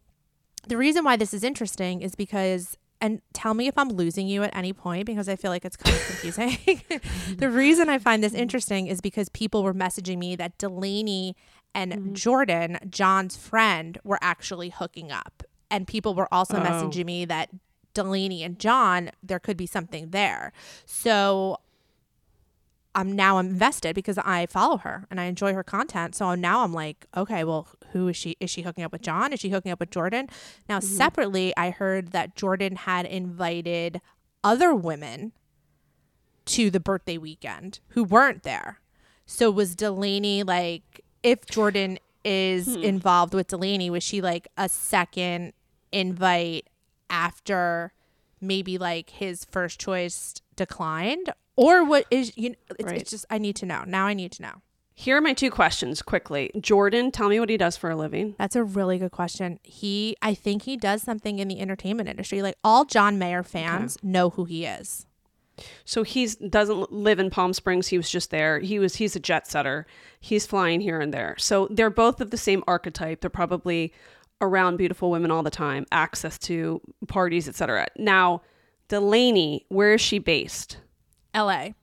the 0.69 0.77
reason 0.77 1.05
why 1.05 1.17
this 1.17 1.33
is 1.33 1.43
interesting 1.43 2.03
is 2.03 2.15
because, 2.15 2.77
and 3.05 3.21
tell 3.35 3.53
me 3.53 3.67
if 3.67 3.77
I'm 3.77 3.91
losing 3.91 4.27
you 4.27 4.45
at 4.45 4.57
any 4.57 4.73
point 4.73 5.05
because 5.05 5.29
I 5.29 5.37
feel 5.37 5.51
like 5.51 5.67
it's 5.67 5.77
kind 5.77 5.95
of 5.95 6.07
confusing. 6.07 6.81
the 7.37 7.51
reason 7.51 7.91
I 7.91 7.99
find 7.99 8.25
this 8.25 8.33
mm-hmm. 8.33 8.41
interesting 8.41 8.87
is 8.87 9.03
because 9.03 9.29
people 9.29 9.63
were 9.63 9.75
messaging 9.75 10.17
me 10.17 10.37
that 10.37 10.57
Delaney 10.57 11.37
and 11.75 11.93
mm-hmm. 11.93 12.13
Jordan, 12.15 12.79
John's 12.89 13.37
friend, 13.37 13.99
were 14.05 14.19
actually 14.23 14.71
hooking 14.71 15.13
up. 15.13 15.43
And 15.71 15.87
people 15.87 16.15
were 16.15 16.33
also 16.33 16.57
oh. 16.57 16.61
messaging 16.63 17.05
me 17.05 17.27
that 17.27 17.51
Delaney 17.93 18.43
and 18.43 18.59
John, 18.59 19.11
there 19.23 19.39
could 19.39 19.59
be 19.59 19.67
something 19.67 20.09
there. 20.09 20.55
So 20.87 21.59
I'm 22.95 23.13
now 23.13 23.39
invested 23.39 23.95
because 23.95 24.19
I 24.19 24.47
follow 24.47 24.79
her 24.79 25.07
and 25.11 25.21
I 25.21 25.25
enjoy 25.25 25.53
her 25.55 25.65
content. 25.65 26.15
So 26.15 26.35
now 26.35 26.63
I'm 26.63 26.73
like, 26.73 27.07
okay, 27.17 27.45
well, 27.45 27.69
who 27.93 28.09
is 28.09 28.17
she? 28.17 28.37
Is 28.41 28.51
she 28.51 28.63
hooking 28.63 28.85
up 28.85 28.93
with 28.93 29.03
John? 29.03 29.33
Is 29.33 29.41
she 29.41 29.51
hooking 29.51 29.73
up 29.73 29.81
with 29.81 29.91
Jordan? 29.91 30.29
Now, 30.69 30.79
mm-hmm. 30.79 30.97
separately, 30.97 31.53
I 31.57 31.71
heard 31.71 32.13
that 32.13 32.37
Jordan 32.37 32.77
had 32.77 33.07
invited 33.07 34.01
other 34.43 34.75
women 34.75 35.33
to 36.47 36.71
the 36.71 36.81
birthday 36.81 37.19
weekend 37.19 37.81
who 37.89 38.05
weren't 38.05 38.43
there. 38.43 38.81
So 39.27 39.51
was 39.51 39.75
Delaney 39.75 40.43
like, 40.43 41.01
if 41.23 41.47
Jordan 41.47 41.99
is 42.25 42.75
hmm. 42.75 42.83
involved 42.83 43.35
with 43.35 43.49
Delaney, 43.49 43.91
was 43.91 44.03
she 44.03 44.21
like 44.21 44.47
a 44.57 44.69
second 44.69 45.53
invite 45.93 46.69
after 47.09 47.93
maybe 48.41 48.77
like 48.79 49.11
his 49.11 49.45
first 49.45 49.81
choice 49.81 50.35
declined? 50.57 51.33
Or 51.57 51.85
what 51.85 52.07
is, 52.11 52.37
you 52.37 52.51
know, 52.51 52.57
it's, 52.79 52.85
Right. 52.85 53.01
it's 53.01 53.11
just, 53.11 53.27
I 53.31 53.39
need 53.39 53.57
to 53.57 53.67
know. 53.67 53.85
Now 53.87 54.07
I 54.07 54.15
need 54.15 54.33
to 54.33 54.43
know. 54.43 54.63
Here 54.97 55.17
are 55.17 55.21
my 55.21 55.33
two 55.33 55.51
questions 55.51 56.03
quickly. 56.03 56.51
Jordan, 56.61 57.11
tell 57.11 57.29
me 57.29 57.41
what 57.41 57.49
he 57.49 57.57
does 57.57 57.77
for 57.77 57.91
a 57.91 57.97
living. 57.97 58.37
That's 58.39 58.55
a 58.55 58.63
really 58.63 58.99
good 58.99 59.11
question. 59.11 59.59
He, 59.65 60.17
I 60.23 60.35
think 60.35 60.63
he 60.63 60.77
does 60.77 61.03
something 61.03 61.41
in 61.41 61.49
the 61.49 61.61
entertainment 61.61 62.09
industry. 62.09 62.43
Like 62.43 62.57
all 62.63 62.85
John 62.85 63.19
Mayer 63.19 63.43
fans 63.43 63.99
know 64.05 64.31
who 64.31 64.45
he 64.45 64.65
is. 64.65 65.07
So 65.85 66.03
he's 66.03 66.35
doesn't 66.37 66.93
live 66.93 67.19
in 67.21 67.31
Palm 67.31 67.53
Springs. 67.53 67.87
He 67.89 67.97
was 67.97 68.11
just 68.11 68.31
there. 68.31 68.59
He 68.59 68.81
was 68.81 68.97
he's 68.97 69.15
a 69.15 69.21
jet 69.21 69.47
setter. 69.47 69.87
He's 70.19 70.47
flying 70.47 70.81
here 70.81 71.01
and 71.01 71.15
there. 71.15 71.37
So 71.39 71.69
they're 71.71 71.91
both 71.91 72.21
of 72.21 72.31
the 72.31 72.37
same 72.37 72.65
archetype. 72.67 73.21
They're 73.21 73.31
probably 73.31 73.93
around 74.41 74.79
beautiful 74.79 75.11
women 75.13 75.31
all 75.31 75.45
the 75.45 75.51
time, 75.51 75.87
access 75.93 76.39
to 76.39 76.81
parties, 77.07 77.49
etc. 77.49 77.87
Now, 77.97 78.43
Delaney, 78.89 79.65
where 79.69 79.95
is 79.95 80.01
she 80.01 80.19
based? 80.19 80.79
L.A. 81.35 81.75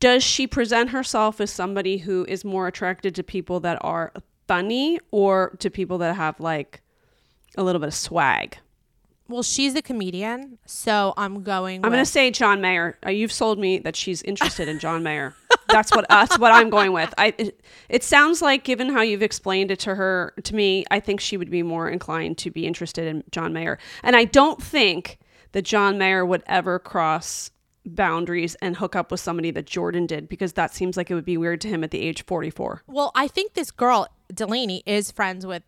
Does 0.00 0.24
she 0.24 0.46
present 0.46 0.90
herself 0.90 1.40
as 1.40 1.50
somebody 1.50 1.98
who 1.98 2.24
is 2.28 2.44
more 2.44 2.66
attracted 2.66 3.14
to 3.14 3.22
people 3.22 3.60
that 3.60 3.78
are 3.82 4.12
funny 4.48 4.98
or 5.10 5.56
to 5.60 5.70
people 5.70 5.98
that 5.98 6.16
have 6.16 6.40
like 6.40 6.80
a 7.56 7.62
little 7.62 7.80
bit 7.80 7.88
of 7.88 7.94
swag? 7.94 8.58
Well, 9.28 9.42
she's 9.42 9.74
a 9.76 9.82
comedian, 9.82 10.58
so 10.66 11.14
I'm 11.16 11.42
going. 11.42 11.84
I'm 11.84 11.90
going 11.90 12.04
to 12.04 12.10
say 12.10 12.30
John 12.30 12.60
Mayer. 12.60 12.98
Uh, 13.06 13.10
you've 13.10 13.32
sold 13.32 13.58
me 13.58 13.78
that 13.78 13.96
she's 13.96 14.22
interested 14.22 14.68
in 14.68 14.78
John 14.78 15.02
Mayer. 15.02 15.34
That's 15.68 15.90
what 15.90 16.04
that's 16.08 16.38
what 16.38 16.52
I'm 16.52 16.68
going 16.68 16.92
with. 16.92 17.14
I 17.16 17.32
it, 17.38 17.64
it 17.88 18.02
sounds 18.02 18.42
like 18.42 18.64
given 18.64 18.90
how 18.90 19.00
you've 19.00 19.22
explained 19.22 19.70
it 19.70 19.78
to 19.80 19.94
her 19.94 20.34
to 20.42 20.54
me, 20.54 20.84
I 20.90 21.00
think 21.00 21.20
she 21.20 21.38
would 21.38 21.50
be 21.50 21.62
more 21.62 21.88
inclined 21.88 22.36
to 22.38 22.50
be 22.50 22.66
interested 22.66 23.06
in 23.06 23.24
John 23.30 23.54
Mayer. 23.54 23.78
And 24.02 24.14
I 24.14 24.24
don't 24.24 24.62
think 24.62 25.18
that 25.52 25.62
John 25.62 25.96
Mayer 25.96 26.26
would 26.26 26.42
ever 26.46 26.78
cross 26.78 27.50
boundaries 27.84 28.54
and 28.56 28.76
hook 28.76 28.94
up 28.94 29.10
with 29.10 29.20
somebody 29.20 29.50
that 29.50 29.66
Jordan 29.66 30.06
did 30.06 30.28
because 30.28 30.52
that 30.54 30.74
seems 30.74 30.96
like 30.96 31.10
it 31.10 31.14
would 31.14 31.24
be 31.24 31.36
weird 31.36 31.60
to 31.62 31.68
him 31.68 31.82
at 31.84 31.90
the 31.90 32.00
age 32.00 32.24
44. 32.24 32.82
Well, 32.86 33.10
I 33.14 33.28
think 33.28 33.54
this 33.54 33.70
girl 33.70 34.08
Delaney 34.32 34.82
is 34.86 35.10
friends 35.10 35.44
with 35.46 35.62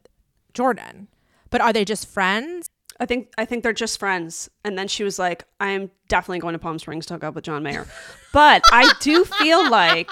Jordan, 0.52 1.09
but 1.50 1.61
are 1.61 1.73
they 1.73 1.85
just 1.85 2.09
friends? 2.09 2.68
I 3.01 3.07
think 3.07 3.33
I 3.37 3.45
think 3.45 3.63
they're 3.63 3.73
just 3.73 3.99
friends. 3.99 4.49
And 4.65 4.79
then 4.79 4.89
she 4.89 5.05
was 5.05 5.19
like, 5.19 5.45
I'm 5.61 5.91
definitely 6.09 6.39
going 6.39 6.53
to 6.53 6.59
Palm 6.59 6.79
Springs 6.79 7.07
to 7.07 7.15
hook 7.15 7.25
up 7.25 7.35
with 7.35 7.45
John 7.45 7.63
Mayer. 7.63 7.87
But 8.33 8.63
I 8.73 8.93
do 9.01 9.25
feel 9.25 9.69
like 9.71 10.11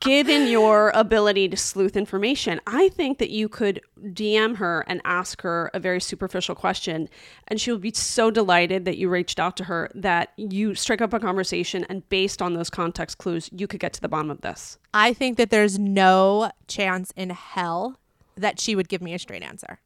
given 0.00 0.46
your 0.46 0.90
ability 0.94 1.48
to 1.48 1.56
sleuth 1.56 1.96
information, 1.96 2.60
I 2.66 2.88
think 2.90 3.18
that 3.18 3.30
you 3.30 3.48
could 3.48 3.80
DM 4.02 4.56
her 4.56 4.84
and 4.86 5.00
ask 5.04 5.42
her 5.42 5.70
a 5.74 5.80
very 5.80 6.00
superficial 6.00 6.54
question 6.54 7.08
and 7.48 7.60
she'll 7.60 7.78
be 7.78 7.92
so 7.92 8.30
delighted 8.30 8.84
that 8.84 8.96
you 8.96 9.08
reached 9.08 9.38
out 9.38 9.56
to 9.58 9.64
her 9.64 9.90
that 9.94 10.32
you 10.36 10.74
strike 10.74 11.00
up 11.00 11.12
a 11.12 11.20
conversation 11.20 11.84
and 11.88 12.08
based 12.08 12.40
on 12.40 12.54
those 12.54 12.70
context 12.70 13.18
clues, 13.18 13.50
you 13.52 13.66
could 13.66 13.80
get 13.80 13.92
to 13.94 14.00
the 14.00 14.08
bottom 14.08 14.30
of 14.30 14.40
this. 14.40 14.78
I 14.94 15.12
think 15.12 15.36
that 15.36 15.50
there's 15.50 15.78
no 15.78 16.50
chance 16.66 17.12
in 17.16 17.30
hell 17.30 17.98
that 18.36 18.58
she 18.58 18.74
would 18.74 18.88
give 18.88 19.02
me 19.02 19.14
a 19.14 19.18
straight 19.18 19.42
answer. 19.42 19.80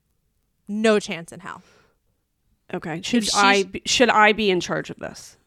No 0.68 0.98
chance 0.98 1.32
in 1.32 1.40
hell. 1.40 1.62
Okay. 2.72 3.02
Should 3.02 3.28
I 3.34 3.64
should 3.84 4.08
I 4.10 4.32
be 4.32 4.50
in 4.50 4.60
charge 4.60 4.90
of 4.90 4.96
this? 4.98 5.36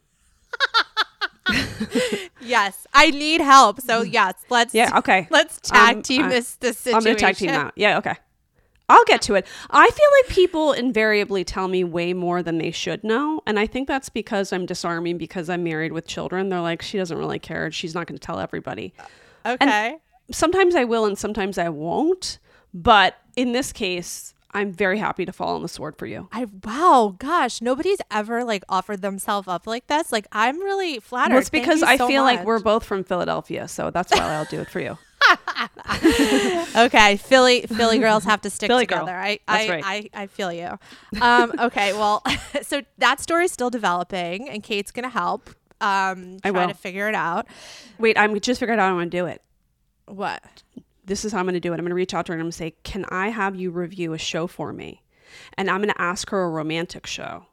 Yes, 2.40 2.86
I 2.94 3.10
need 3.10 3.40
help. 3.40 3.80
So 3.80 4.02
yes, 4.02 4.34
let's 4.48 4.72
Yeah, 4.74 4.98
okay. 4.98 5.26
let's 5.30 5.60
tag 5.60 5.96
Um, 5.96 6.02
team 6.02 6.24
I- 6.24 6.28
this 6.28 6.54
this 6.56 6.86
I'm 6.86 7.02
situation. 7.02 7.04
gonna 7.04 7.18
tag 7.18 7.36
team 7.36 7.50
now. 7.50 7.70
Yeah, 7.76 7.98
okay. 7.98 8.14
I'll 8.88 9.04
get 9.04 9.20
to 9.22 9.34
it. 9.34 9.46
I 9.70 9.86
feel 9.90 10.06
like 10.22 10.34
people 10.34 10.72
invariably 10.72 11.44
tell 11.44 11.68
me 11.68 11.84
way 11.84 12.14
more 12.14 12.42
than 12.42 12.56
they 12.56 12.70
should 12.70 13.04
know, 13.04 13.42
and 13.46 13.58
I 13.58 13.66
think 13.66 13.86
that's 13.86 14.08
because 14.08 14.50
I'm 14.52 14.64
disarming 14.64 15.18
because 15.18 15.50
I'm 15.50 15.62
married 15.62 15.92
with 15.92 16.06
children. 16.06 16.48
They're 16.48 16.60
like, 16.62 16.80
she 16.80 16.96
doesn't 16.96 17.18
really 17.18 17.38
care. 17.38 17.70
She's 17.70 17.94
not 17.94 18.06
going 18.06 18.16
to 18.18 18.24
tell 18.24 18.40
everybody. 18.40 18.94
Okay. 19.44 19.96
Sometimes 20.30 20.74
I 20.74 20.84
will, 20.84 21.04
and 21.04 21.18
sometimes 21.18 21.58
I 21.58 21.68
won't. 21.68 22.38
But 22.72 23.18
in 23.36 23.52
this 23.52 23.72
case, 23.74 24.32
I'm 24.52 24.72
very 24.72 24.98
happy 24.98 25.26
to 25.26 25.32
fall 25.32 25.54
on 25.56 25.62
the 25.62 25.68
sword 25.68 25.96
for 25.96 26.06
you. 26.06 26.28
I 26.32 26.46
wow, 26.64 27.14
gosh, 27.18 27.60
nobody's 27.60 27.98
ever 28.10 28.44
like 28.44 28.64
offered 28.68 29.02
themselves 29.02 29.46
up 29.46 29.66
like 29.66 29.86
this. 29.88 30.10
Like 30.10 30.26
I'm 30.32 30.58
really 30.60 31.00
flattered. 31.00 31.34
Well, 31.34 31.40
it's 31.40 31.50
because 31.50 31.82
I 31.82 31.96
so 31.96 32.06
feel 32.06 32.22
like 32.22 32.44
we're 32.44 32.60
both 32.60 32.84
from 32.84 33.04
Philadelphia, 33.04 33.68
so 33.68 33.90
that's 33.90 34.12
why 34.12 34.20
I'll 34.20 34.46
do 34.46 34.60
it 34.60 34.70
for 34.70 34.80
you. 34.80 34.96
okay. 36.76 37.16
Philly 37.16 37.62
Philly 37.62 37.98
girls 37.98 38.24
have 38.24 38.40
to 38.42 38.50
stick 38.50 38.68
Philly 38.68 38.86
girl. 38.86 39.00
together. 39.00 39.18
I 39.18 39.40
That's 39.46 39.68
I, 39.68 39.68
right. 39.68 40.10
I 40.14 40.22
I 40.22 40.26
feel 40.26 40.52
you. 40.52 40.78
Um, 41.20 41.52
okay, 41.58 41.92
well, 41.92 42.22
so 42.62 42.82
that 42.98 43.20
story's 43.20 43.52
still 43.52 43.70
developing, 43.70 44.48
and 44.48 44.62
Kate's 44.62 44.90
gonna 44.90 45.08
help. 45.10 45.50
Um, 45.80 46.38
I 46.42 46.50
try 46.50 46.66
will. 46.66 46.72
to 46.72 46.78
figure 46.78 47.08
it 47.08 47.14
out. 47.14 47.46
Wait, 47.98 48.18
I'm 48.18 48.38
just 48.40 48.60
figured 48.60 48.78
out 48.78 48.82
how 48.82 48.88
I'm 48.88 48.96
going 48.96 49.10
to 49.10 49.16
do 49.16 49.26
it. 49.26 49.42
What? 50.06 50.42
This 51.08 51.24
is 51.24 51.32
how 51.32 51.40
I'm 51.40 51.46
going 51.46 51.54
to 51.54 51.60
do 51.60 51.72
it. 51.72 51.74
I'm 51.74 51.80
going 51.80 51.90
to 51.90 51.94
reach 51.96 52.14
out 52.14 52.26
to 52.26 52.32
her 52.32 52.34
and 52.34 52.40
I'm 52.40 52.46
going 52.46 52.52
to 52.52 52.56
say, 52.56 52.74
Can 52.84 53.04
I 53.08 53.28
have 53.30 53.56
you 53.56 53.70
review 53.70 54.12
a 54.12 54.18
show 54.18 54.46
for 54.46 54.72
me? 54.72 55.02
And 55.54 55.68
I'm 55.68 55.82
going 55.82 55.92
to 55.92 56.00
ask 56.00 56.30
her 56.30 56.44
a 56.44 56.50
romantic 56.50 57.06
show. 57.06 57.46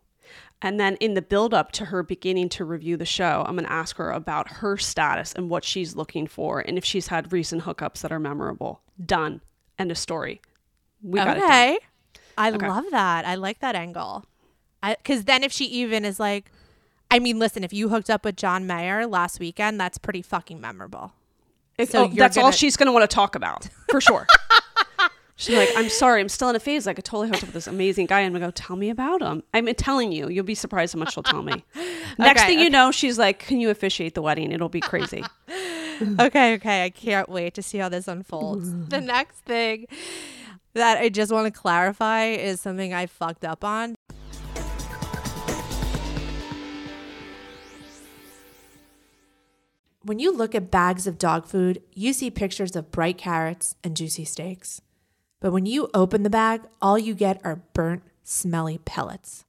And 0.61 0.79
then 0.79 0.95
in 0.97 1.13
the 1.13 1.21
build 1.21 1.53
up 1.53 1.71
to 1.73 1.85
her 1.85 2.01
beginning 2.03 2.49
to 2.49 2.65
review 2.65 2.97
the 2.97 3.05
show, 3.05 3.43
I'm 3.45 3.55
going 3.55 3.65
to 3.65 3.71
ask 3.71 3.97
her 3.97 4.11
about 4.11 4.47
her 4.53 4.77
status 4.77 5.33
and 5.33 5.49
what 5.49 5.63
she's 5.63 5.95
looking 5.95 6.27
for 6.27 6.59
and 6.59 6.77
if 6.77 6.85
she's 6.85 7.07
had 7.07 7.33
recent 7.33 7.63
hookups 7.63 8.01
that 8.01 8.11
are 8.11 8.19
memorable. 8.19 8.81
Done. 9.03 9.41
End 9.77 9.91
of 9.91 9.97
story. 9.97 10.41
We 11.01 11.19
got 11.19 11.37
it 11.37 11.41
done. 11.41 11.49
okay. 11.49 11.77
I 12.37 12.49
love 12.49 12.85
that. 12.91 13.25
I 13.25 13.35
like 13.35 13.59
that 13.59 13.75
angle. 13.75 14.25
Because 14.81 15.25
then 15.25 15.43
if 15.43 15.51
she 15.51 15.65
even 15.65 16.05
is 16.05 16.19
like, 16.19 16.51
I 17.11 17.19
mean, 17.19 17.39
listen, 17.39 17.63
if 17.63 17.73
you 17.73 17.89
hooked 17.89 18.09
up 18.09 18.25
with 18.25 18.35
John 18.35 18.65
Mayer 18.65 19.05
last 19.05 19.39
weekend, 19.39 19.79
that's 19.79 19.97
pretty 19.97 20.21
fucking 20.21 20.59
memorable. 20.59 21.13
If- 21.77 21.91
So 21.91 22.05
oh, 22.05 22.07
that's 22.07 22.37
all 22.37 22.43
gonna- 22.43 22.53
she's 22.55 22.77
going 22.77 22.87
to 22.87 22.91
want 22.93 23.09
to 23.09 23.13
talk 23.13 23.35
about 23.35 23.67
for 23.89 23.99
sure. 24.01 24.27
She's 25.37 25.57
like, 25.57 25.67
I'm 25.75 25.89
sorry, 25.89 26.21
I'm 26.21 26.29
still 26.29 26.47
in 26.49 26.55
a 26.55 26.61
phase. 26.61 26.85
Like, 26.85 26.93
I 26.93 26.95
could 26.95 27.03
totally 27.03 27.27
hook 27.27 27.35
up 27.39 27.41
with 27.43 27.53
this 27.53 27.67
amazing 27.67 28.05
guy. 28.05 28.21
And 28.21 28.27
I'm 28.27 28.31
going 28.39 28.49
to 28.49 28.61
go, 28.61 28.67
tell 28.67 28.77
me 28.77 28.89
about 28.89 29.21
him. 29.21 29.43
I'm 29.53 29.65
telling 29.75 30.13
you, 30.13 30.29
you'll 30.29 30.45
be 30.45 30.55
surprised 30.55 30.93
how 30.93 30.99
much 30.99 31.13
she'll 31.13 31.23
tell 31.23 31.43
me. 31.43 31.65
Next 32.17 32.39
Okay, 32.43 32.51
thing 32.55 32.59
you 32.59 32.69
know, 32.69 32.89
she's 32.89 33.19
like, 33.19 33.39
Can 33.39 33.59
you 33.59 33.69
officiate 33.69 34.13
the 34.15 34.21
wedding? 34.21 34.53
It'll 34.53 34.69
be 34.69 34.79
crazy. 34.79 35.25
okay, 36.19 36.53
okay. 36.55 36.85
I 36.85 36.89
can't 36.89 37.27
wait 37.27 37.53
to 37.55 37.61
see 37.61 37.79
how 37.79 37.89
this 37.89 38.07
unfolds. 38.07 38.71
the 38.87 39.01
next 39.01 39.39
thing 39.39 39.87
that 40.73 40.99
I 40.99 41.09
just 41.09 41.33
want 41.33 41.53
to 41.53 41.59
clarify 41.59 42.27
is 42.27 42.61
something 42.61 42.93
I 42.93 43.05
fucked 43.05 43.43
up 43.43 43.65
on. 43.65 43.95
When 50.05 50.19
you 50.19 50.31
look 50.31 50.53
at 50.53 50.69
bags 50.69 51.07
of 51.07 51.17
dog 51.17 51.47
food, 51.47 51.81
you 51.91 52.13
see 52.13 52.29
pictures 52.29 52.75
of 52.75 52.91
bright 52.91 53.17
carrots 53.17 53.75
and 53.83 53.97
juicy 53.97 54.23
steaks. 54.23 54.79
But 55.41 55.51
when 55.51 55.65
you 55.65 55.89
open 55.95 56.21
the 56.21 56.29
bag, 56.29 56.61
all 56.79 56.99
you 56.99 57.15
get 57.15 57.41
are 57.43 57.63
burnt, 57.73 58.03
smelly 58.23 58.77
pellets. 58.77 59.45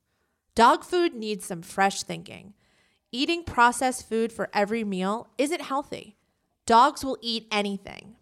Dog 0.55 0.83
food 0.83 1.15
needs 1.15 1.45
some 1.45 1.61
fresh 1.61 2.05
thinking. 2.05 2.55
Eating 3.13 3.45
processed 3.45 4.09
food 4.09 4.33
for 4.33 4.49
every 4.55 4.83
meal 4.83 5.29
isn't 5.37 5.61
healthy. 5.61 6.17
Dogs 6.65 7.05
will 7.05 7.19
eat 7.21 7.47
anything. 7.53 8.17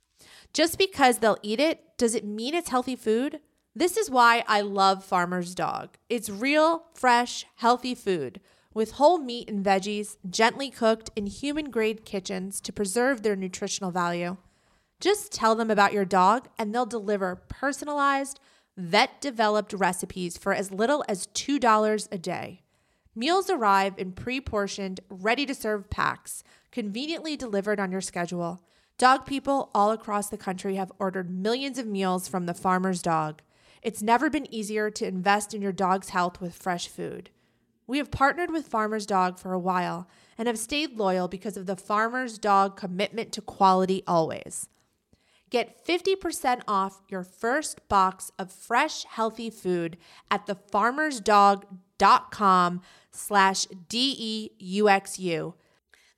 Just 0.53 0.77
because 0.77 1.19
they'll 1.19 1.39
eat 1.41 1.61
it, 1.61 1.97
does 1.99 2.17
it 2.17 2.25
mean 2.25 2.53
it's 2.53 2.71
healthy 2.71 2.97
food? 2.97 3.39
This 3.77 3.97
is 3.97 4.11
why 4.11 4.43
I 4.49 4.61
love 4.61 5.05
Farmer's 5.05 5.55
Dog. 5.55 5.99
It's 6.09 6.29
real, 6.29 6.87
fresh, 6.95 7.47
healthy 7.55 7.95
food 7.95 8.41
with 8.75 8.93
whole 8.93 9.19
meat 9.19 9.49
and 9.49 9.65
veggies 9.65 10.17
gently 10.29 10.69
cooked 10.69 11.11
in 11.17 11.27
human 11.27 11.71
grade 11.71 12.05
kitchens 12.05 12.61
to 12.61 12.73
preserve 12.73 13.23
their 13.23 13.37
nutritional 13.37 13.93
value. 13.93 14.37
Just 15.01 15.33
tell 15.33 15.55
them 15.55 15.71
about 15.71 15.93
your 15.93 16.05
dog 16.05 16.49
and 16.59 16.75
they'll 16.75 16.85
deliver 16.85 17.37
personalized, 17.37 18.41
vet 18.77 19.21
developed 19.21 19.73
recipes 19.73 20.37
for 20.37 20.53
as 20.53 20.73
little 20.73 21.05
as 21.09 21.29
$2 21.29 22.09
a 22.11 22.19
day. 22.19 22.63
Meals 23.15 23.49
arrive 23.49 23.95
in 23.97 24.13
pre 24.13 24.41
portioned, 24.41 24.99
ready 25.09 25.47
to 25.47 25.55
serve 25.55 25.89
packs, 25.89 26.43
conveniently 26.73 27.37
delivered 27.37 27.79
on 27.79 27.93
your 27.93 28.01
schedule. 28.01 28.61
Dog 28.99 29.25
people 29.25 29.71
all 29.75 29.93
across 29.93 30.29
the 30.29 30.37
country 30.37 30.77
have 30.77 30.93
ordered 30.99 31.31
millions 31.31 31.79
of 31.79 31.87
meals 31.87 32.27
from 32.27 32.47
the 32.47 32.55
farmer's 32.55 33.03
dog. 33.03 33.41
It's 33.83 34.03
never 34.03 34.31
been 34.31 34.53
easier 34.53 34.91
to 34.91 35.07
invest 35.07 35.55
in 35.55 35.63
your 35.63 35.73
dog's 35.73 36.09
health 36.09 36.41
with 36.41 36.55
fresh 36.55 36.89
food. 36.89 37.31
We 37.87 37.99
have 37.99 38.11
partnered 38.11 38.51
with 38.51 38.67
Farmer's 38.67 39.07
Dog 39.07 39.39
for 39.39 39.53
a 39.53 39.59
while 39.59 40.09
and 40.39 40.49
have 40.49 40.59
stayed 40.59 40.97
loyal 40.97 41.29
because 41.29 41.57
of 41.57 41.67
the 41.67 41.77
Farmer's 41.77 42.39
Dog 42.39 42.77
commitment 42.77 43.31
to 43.33 43.43
quality 43.43 44.03
always. 44.07 44.69
Get 45.51 45.85
50% 45.87 46.63
off 46.67 47.03
your 47.09 47.23
first 47.23 47.87
box 47.89 48.33
of 48.39 48.51
fresh, 48.51 49.05
healthy 49.05 49.51
food 49.51 49.99
at 50.31 50.47
thefarmersdog.com 50.47 52.81
slash 53.13 53.67
D-E-U-X-U. 53.89 55.55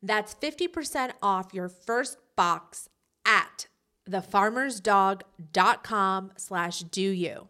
That's 0.03 0.35
50% 0.35 1.13
off 1.21 1.53
your 1.53 1.69
first 1.69 2.19
box 2.37 2.89
at 3.27 3.67
thefarmersdog.com 4.09 6.33
slash 6.37 6.79
do 6.79 7.03
you. 7.03 7.49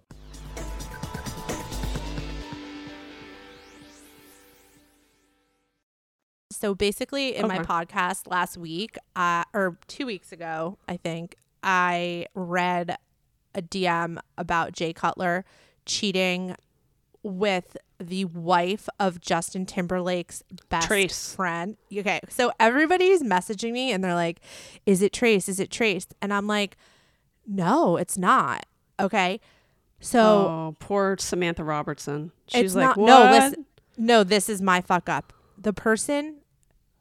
So 6.57 6.75
basically, 6.75 7.37
in 7.37 7.47
my 7.47 7.59
podcast 7.59 8.27
last 8.27 8.57
week, 8.57 8.97
uh, 9.15 9.45
or 9.53 9.77
two 9.89 10.07
weeks 10.07 10.33
ago, 10.33 10.79
I 10.89 10.97
think, 10.97 11.37
I 11.63 12.27
read 12.35 12.97
a 13.55 13.63
DM 13.63 14.19
about 14.39 14.73
Jay 14.73 14.93
Cutler 14.93 15.45
cheating 15.85 16.57
with 17.23 17.77
the 17.99 18.25
wife 18.27 18.89
of 19.01 19.21
Justin 19.21 19.67
Timberlake's 19.67 20.43
best 20.69 20.87
Trace. 20.87 21.35
friend. 21.35 21.77
Okay, 21.95 22.21
so 22.29 22.53
everybody's 22.61 23.23
messaging 23.23 23.73
me 23.73 23.93
and 23.93 24.03
they're 24.03 24.15
like, 24.15 24.41
"Is 24.87 25.03
it 25.03 25.13
Trace? 25.13 25.49
Is 25.49 25.61
it 25.61 25.71
Trace?" 25.71 26.07
And 26.23 26.33
I'm 26.33 26.47
like, 26.47 26.77
"No, 27.47 27.97
it's 27.97 28.17
not." 28.17 28.67
Okay, 28.99 29.41
so 30.01 30.21
oh, 30.21 30.77
poor 30.79 31.17
Samantha 31.19 31.65
Robertson. 31.65 32.33
She's 32.49 32.77
like, 32.77 32.85
not. 32.85 32.97
what? 32.97 33.07
No, 33.09 33.31
listen. 33.31 33.67
No, 33.99 34.25
this 34.25 34.49
is 34.49 34.63
my 34.63 34.81
fuck 34.81 35.09
up. 35.09 35.33
The 35.59 35.73
person 35.73 36.37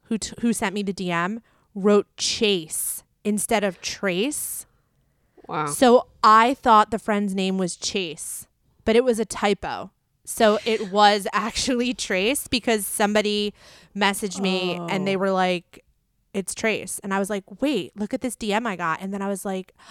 who 0.08 0.18
t- 0.18 0.34
who 0.40 0.52
sent 0.52 0.74
me 0.74 0.82
the 0.82 0.92
DM 0.92 1.40
wrote 1.74 2.06
Chase 2.16 3.02
instead 3.24 3.64
of 3.64 3.80
Trace. 3.80 4.66
Wow. 5.48 5.66
So 5.66 6.06
I 6.24 6.54
thought 6.54 6.90
the 6.90 6.98
friend's 6.98 7.34
name 7.34 7.58
was 7.58 7.76
Chase, 7.76 8.46
but 8.84 8.96
it 8.96 9.04
was 9.04 9.18
a 9.18 9.24
typo. 9.24 9.90
So 10.24 10.58
it 10.64 10.90
was 10.90 11.26
actually 11.32 11.94
Trace 11.94 12.48
because 12.48 12.86
somebody 12.86 13.54
messaged 13.96 14.40
me 14.40 14.74
and 14.74 15.02
Oh. 15.02 15.04
they 15.04 15.16
were 15.16 15.30
like, 15.30 15.84
"It's 16.34 16.54
Trace," 16.54 16.98
and 17.04 17.14
I 17.14 17.18
was 17.18 17.30
like, 17.30 17.44
"Wait, 17.62 17.92
look 17.96 18.12
at 18.12 18.20
this 18.22 18.36
DM 18.36 18.66
I 18.66 18.74
got," 18.76 19.00
and 19.00 19.12
then 19.14 19.22
I 19.22 19.28
was 19.28 19.44
like, 19.44 19.72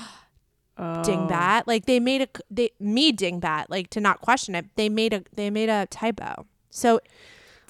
Oh. 0.78 1.02
"Dingbat!" 1.06 1.64
Like 1.68 1.86
they 1.86 2.02
made 2.02 2.22
a 2.22 2.28
they 2.52 2.72
me 2.82 3.14
dingbat 3.14 3.68
like 3.70 3.90
to 3.92 4.02
not 4.02 4.20
question 4.20 4.56
it. 4.56 4.66
They 4.76 4.90
made 4.90 5.14
a 5.14 5.24
they 5.34 5.50
made 5.50 5.70
a 5.70 5.86
typo. 5.90 6.46
So 6.70 7.00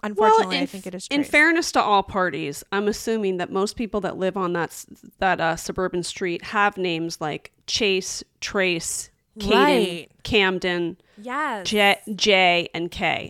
unfortunately, 0.06 0.58
in, 0.58 0.64
I 0.64 0.66
think 0.66 0.88
it 0.88 0.96
is. 0.96 1.08
True. 1.08 1.16
In 1.18 1.24
fairness 1.24 1.72
to 1.74 1.82
all 1.82 2.04
parties, 2.04 2.64
I'm 2.72 2.88
assuming 2.88 3.38
that 3.38 3.52
most 3.52 3.76
people 3.76 4.02
that 4.02 4.18
live 4.18 4.38
on 4.38 4.54
that 4.54 4.86
that 5.20 5.40
uh, 5.42 5.56
suburban 5.56 6.04
street 6.04 6.44
have 6.44 6.78
names 6.78 7.20
like 7.22 7.52
Chase, 7.68 8.24
Trace, 8.42 9.10
Caden, 9.40 9.52
Right. 9.52 10.12
Camden, 10.24 10.98
yes, 11.18 11.68
J, 11.68 11.98
J, 12.16 12.70
and 12.74 12.90
K. 12.92 13.30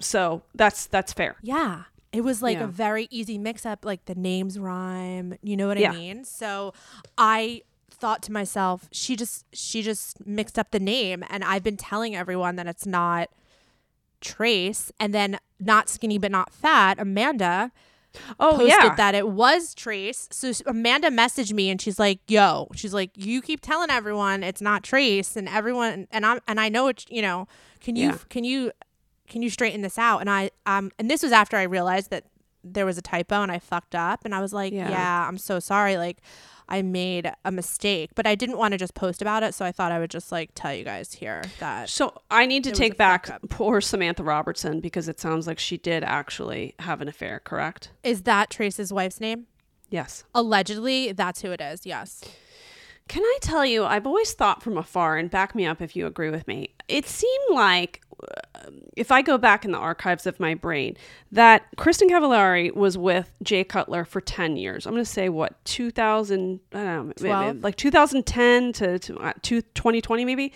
So 0.00 0.42
that's 0.54 0.86
that's 0.86 1.12
fair. 1.12 1.36
Yeah. 1.42 1.84
It 2.10 2.22
was 2.22 2.40
like 2.42 2.56
Yeah. 2.56 2.64
a 2.64 2.68
very 2.68 3.06
easy 3.10 3.36
mix 3.36 3.66
up, 3.66 3.84
like 3.84 4.06
the 4.06 4.14
names 4.14 4.58
rhyme. 4.58 5.34
You 5.42 5.56
know 5.58 5.68
what 5.68 5.78
Yeah. 5.78 5.92
I 5.92 5.94
mean? 5.94 6.24
So 6.24 6.72
I 7.18 7.62
thought 7.90 8.22
to 8.22 8.32
myself, 8.32 8.88
she 8.92 9.14
just 9.16 9.44
she 9.52 9.82
just 9.82 10.24
mixed 10.26 10.58
up 10.58 10.70
the 10.70 10.80
name 10.80 11.22
and 11.28 11.44
I've 11.44 11.62
been 11.64 11.76
telling 11.76 12.14
everyone 12.16 12.56
that 12.56 12.66
it's 12.66 12.86
not 12.86 13.28
Trace 14.20 14.92
and 15.00 15.14
then 15.14 15.38
not 15.60 15.88
skinny 15.88 16.18
but 16.18 16.30
not 16.30 16.52
fat, 16.52 16.98
Amanda 16.98 17.72
Oh 18.40 18.56
posted 18.56 18.68
yeah, 18.68 18.94
that 18.96 19.14
it 19.14 19.28
was 19.28 19.74
Trace. 19.74 20.28
So 20.32 20.52
Amanda 20.66 21.10
messaged 21.10 21.52
me 21.52 21.70
and 21.70 21.80
she's 21.80 21.98
like, 21.98 22.20
"Yo," 22.28 22.68
she's 22.74 22.94
like, 22.94 23.10
"You 23.14 23.42
keep 23.42 23.60
telling 23.60 23.90
everyone 23.90 24.42
it's 24.42 24.60
not 24.62 24.82
Trace 24.82 25.36
and 25.36 25.48
everyone 25.48 26.08
and 26.10 26.24
I'm 26.24 26.40
and 26.48 26.58
I 26.58 26.68
know 26.68 26.88
it's, 26.88 27.04
you 27.10 27.22
know, 27.22 27.46
can 27.80 27.96
you 27.96 28.08
Yeah. 28.08 28.18
can 28.30 28.44
you 28.44 28.72
can 29.28 29.42
you 29.42 29.50
straighten 29.50 29.82
this 29.82 29.98
out?" 29.98 30.20
And 30.20 30.30
I 30.30 30.50
um 30.66 30.90
and 30.98 31.10
this 31.10 31.22
was 31.22 31.32
after 31.32 31.56
I 31.56 31.64
realized 31.64 32.10
that 32.10 32.24
there 32.64 32.86
was 32.86 32.98
a 32.98 33.02
typo 33.02 33.42
and 33.42 33.52
I 33.52 33.58
fucked 33.58 33.94
up 33.94 34.24
and 34.24 34.34
I 34.34 34.40
was 34.40 34.52
like, 34.52 34.72
Yeah. 34.72 34.90
"Yeah, 34.90 35.28
I'm 35.28 35.38
so 35.38 35.58
sorry. 35.60 35.96
Like 35.96 36.18
I 36.70 36.82
made 36.82 37.32
a 37.46 37.50
mistake, 37.50 38.10
but 38.14 38.26
I 38.26 38.34
didn't 38.34 38.58
want 38.58 38.72
to 38.72 38.78
just 38.78 38.94
post 38.94 39.22
about 39.22 39.42
it, 39.42 39.54
so 39.54 39.64
I 39.64 39.72
thought 39.72 39.90
I 39.90 39.98
would 39.98 40.10
just 40.10 40.30
like 40.30 40.50
tell 40.54 40.74
you 40.74 40.84
guys 40.84 41.14
here 41.14 41.42
that 41.60 41.88
So 41.88 42.12
I 42.30 42.44
need 42.44 42.64
to 42.64 42.70
It 42.70 42.72
was 42.72 42.78
a 42.78 42.82
take 42.82 42.98
back 42.98 43.30
poor 43.48 43.80
Samantha 43.80 44.22
Robertson 44.22 44.80
because 44.80 45.08
it 45.08 45.18
sounds 45.18 45.46
like 45.46 45.58
she 45.58 45.78
did 45.78 46.04
actually 46.04 46.74
have 46.80 47.00
an 47.00 47.08
affair. 47.08 47.40
Correct? 47.42 47.90
is 48.02 48.22
that 48.24 48.50
Trace's 48.50 48.92
wife's 48.92 49.20
name? 49.20 49.46
Yes. 49.90 50.24
Allegedly, 50.34 51.12
that's 51.12 51.40
who 51.40 51.50
it 51.52 51.60
is. 51.62 51.86
Yes. 51.86 52.22
Can 53.08 53.22
I 53.24 53.38
tell 53.40 53.64
you, 53.64 53.84
I've 53.84 54.06
always 54.06 54.32
thought 54.34 54.62
from 54.62 54.76
afar, 54.76 55.16
and 55.16 55.30
back 55.30 55.54
me 55.54 55.64
up 55.66 55.80
if 55.80 55.96
you 55.96 56.06
agree 56.06 56.30
with 56.30 56.46
me, 56.46 56.74
it 56.88 57.06
seemed 57.06 57.54
like, 57.54 58.02
uh, 58.22 58.70
if 58.96 59.10
I 59.10 59.22
go 59.22 59.38
back 59.38 59.64
in 59.64 59.72
the 59.72 59.78
archives 59.78 60.26
of 60.26 60.38
my 60.38 60.54
brain, 60.54 60.96
that 61.32 61.64
Kristin 61.76 62.10
Cavallari 62.10 62.74
was 62.74 62.98
with 62.98 63.30
Jay 63.42 63.64
Cutler 63.64 64.04
for 64.04 64.20
10 64.20 64.56
years. 64.56 64.86
I'm 64.86 64.92
going 64.92 65.04
to 65.04 65.10
say, 65.10 65.30
what, 65.30 65.64
2000, 65.64 66.60
I 66.72 66.76
don't 66.76 66.84
know, 66.84 67.12
maybe- 67.22 67.60
like 67.62 67.76
2010 67.76 68.72
to, 68.74 68.98
to 68.98 69.18
uh, 69.18 69.32
to 69.42 69.62
2020 69.62 70.24
maybe? 70.24 70.52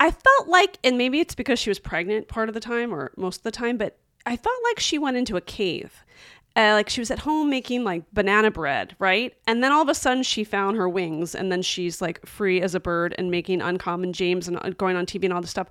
I 0.00 0.10
felt 0.10 0.48
like, 0.48 0.78
and 0.82 0.98
maybe 0.98 1.20
it's 1.20 1.36
because 1.36 1.60
she 1.60 1.70
was 1.70 1.78
pregnant 1.78 2.26
part 2.26 2.48
of 2.48 2.54
the 2.54 2.60
time 2.60 2.92
or 2.92 3.12
most 3.16 3.38
of 3.38 3.42
the 3.44 3.52
time, 3.52 3.76
but 3.76 3.98
I 4.26 4.36
felt 4.36 4.58
like 4.64 4.80
she 4.80 4.98
went 4.98 5.16
into 5.16 5.36
a 5.36 5.40
cave 5.40 6.04
uh, 6.54 6.72
like 6.74 6.88
she 6.88 7.00
was 7.00 7.10
at 7.10 7.20
home 7.20 7.48
making 7.48 7.84
like 7.84 8.04
banana 8.12 8.50
bread, 8.50 8.94
right? 8.98 9.34
And 9.46 9.64
then 9.64 9.72
all 9.72 9.82
of 9.82 9.88
a 9.88 9.94
sudden 9.94 10.22
she 10.22 10.44
found 10.44 10.76
her 10.76 10.88
wings, 10.88 11.34
and 11.34 11.50
then 11.50 11.62
she's 11.62 12.02
like 12.02 12.24
free 12.26 12.60
as 12.60 12.74
a 12.74 12.80
bird 12.80 13.14
and 13.16 13.30
making 13.30 13.62
Uncommon 13.62 14.12
James 14.12 14.48
and 14.48 14.58
uh, 14.58 14.70
going 14.70 14.96
on 14.96 15.06
TV 15.06 15.24
and 15.24 15.32
all 15.32 15.40
this 15.40 15.50
stuff. 15.50 15.68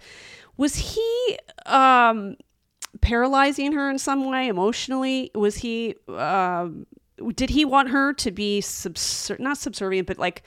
Was 0.57 0.75
he 0.75 1.37
um, 1.67 2.35
paralyzing 3.01 3.73
her 3.73 3.89
in 3.89 3.99
some 3.99 4.25
way 4.25 4.47
emotionally? 4.47 5.31
Was 5.35 5.57
he? 5.57 5.95
Um, 6.07 6.87
did 7.35 7.51
he 7.51 7.63
want 7.63 7.89
her 7.89 8.13
to 8.13 8.31
be 8.31 8.61
subser- 8.61 9.39
not 9.39 9.57
subservient, 9.57 10.07
but 10.07 10.17
like 10.17 10.41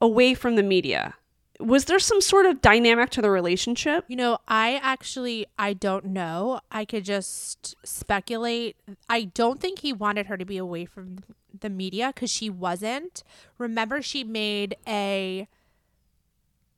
away 0.00 0.34
from 0.34 0.54
the 0.54 0.62
media? 0.62 1.14
Was 1.60 1.84
there 1.84 1.98
some 1.98 2.20
sort 2.20 2.46
of 2.46 2.60
dynamic 2.60 3.10
to 3.10 3.22
the 3.22 3.30
relationship? 3.30 4.04
You 4.08 4.16
know, 4.16 4.38
I 4.48 4.80
actually 4.82 5.46
I 5.58 5.72
don't 5.72 6.06
know. 6.06 6.60
I 6.70 6.84
could 6.84 7.04
just 7.04 7.76
speculate. 7.86 8.76
I 9.08 9.24
don't 9.24 9.60
think 9.60 9.78
he 9.80 9.92
wanted 9.92 10.26
her 10.26 10.36
to 10.36 10.44
be 10.44 10.56
away 10.56 10.84
from 10.84 11.18
the 11.58 11.70
media 11.70 12.12
cuz 12.12 12.30
she 12.30 12.50
wasn't. 12.50 13.22
Remember 13.58 14.02
she 14.02 14.24
made 14.24 14.76
a 14.86 15.46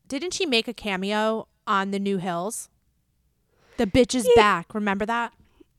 Didn't 0.09 0.35
she 0.35 0.47
make 0.47 0.69
a 0.69 0.75
cameo 0.75 1.49
on 1.67 1.91
The 1.91 1.99
New 1.99 2.19
Hills? 2.19 2.69
The 3.79 3.87
bitch 3.87 4.15
is 4.15 4.29
back. 4.37 4.75
Remember 4.75 5.07
that? 5.07 5.33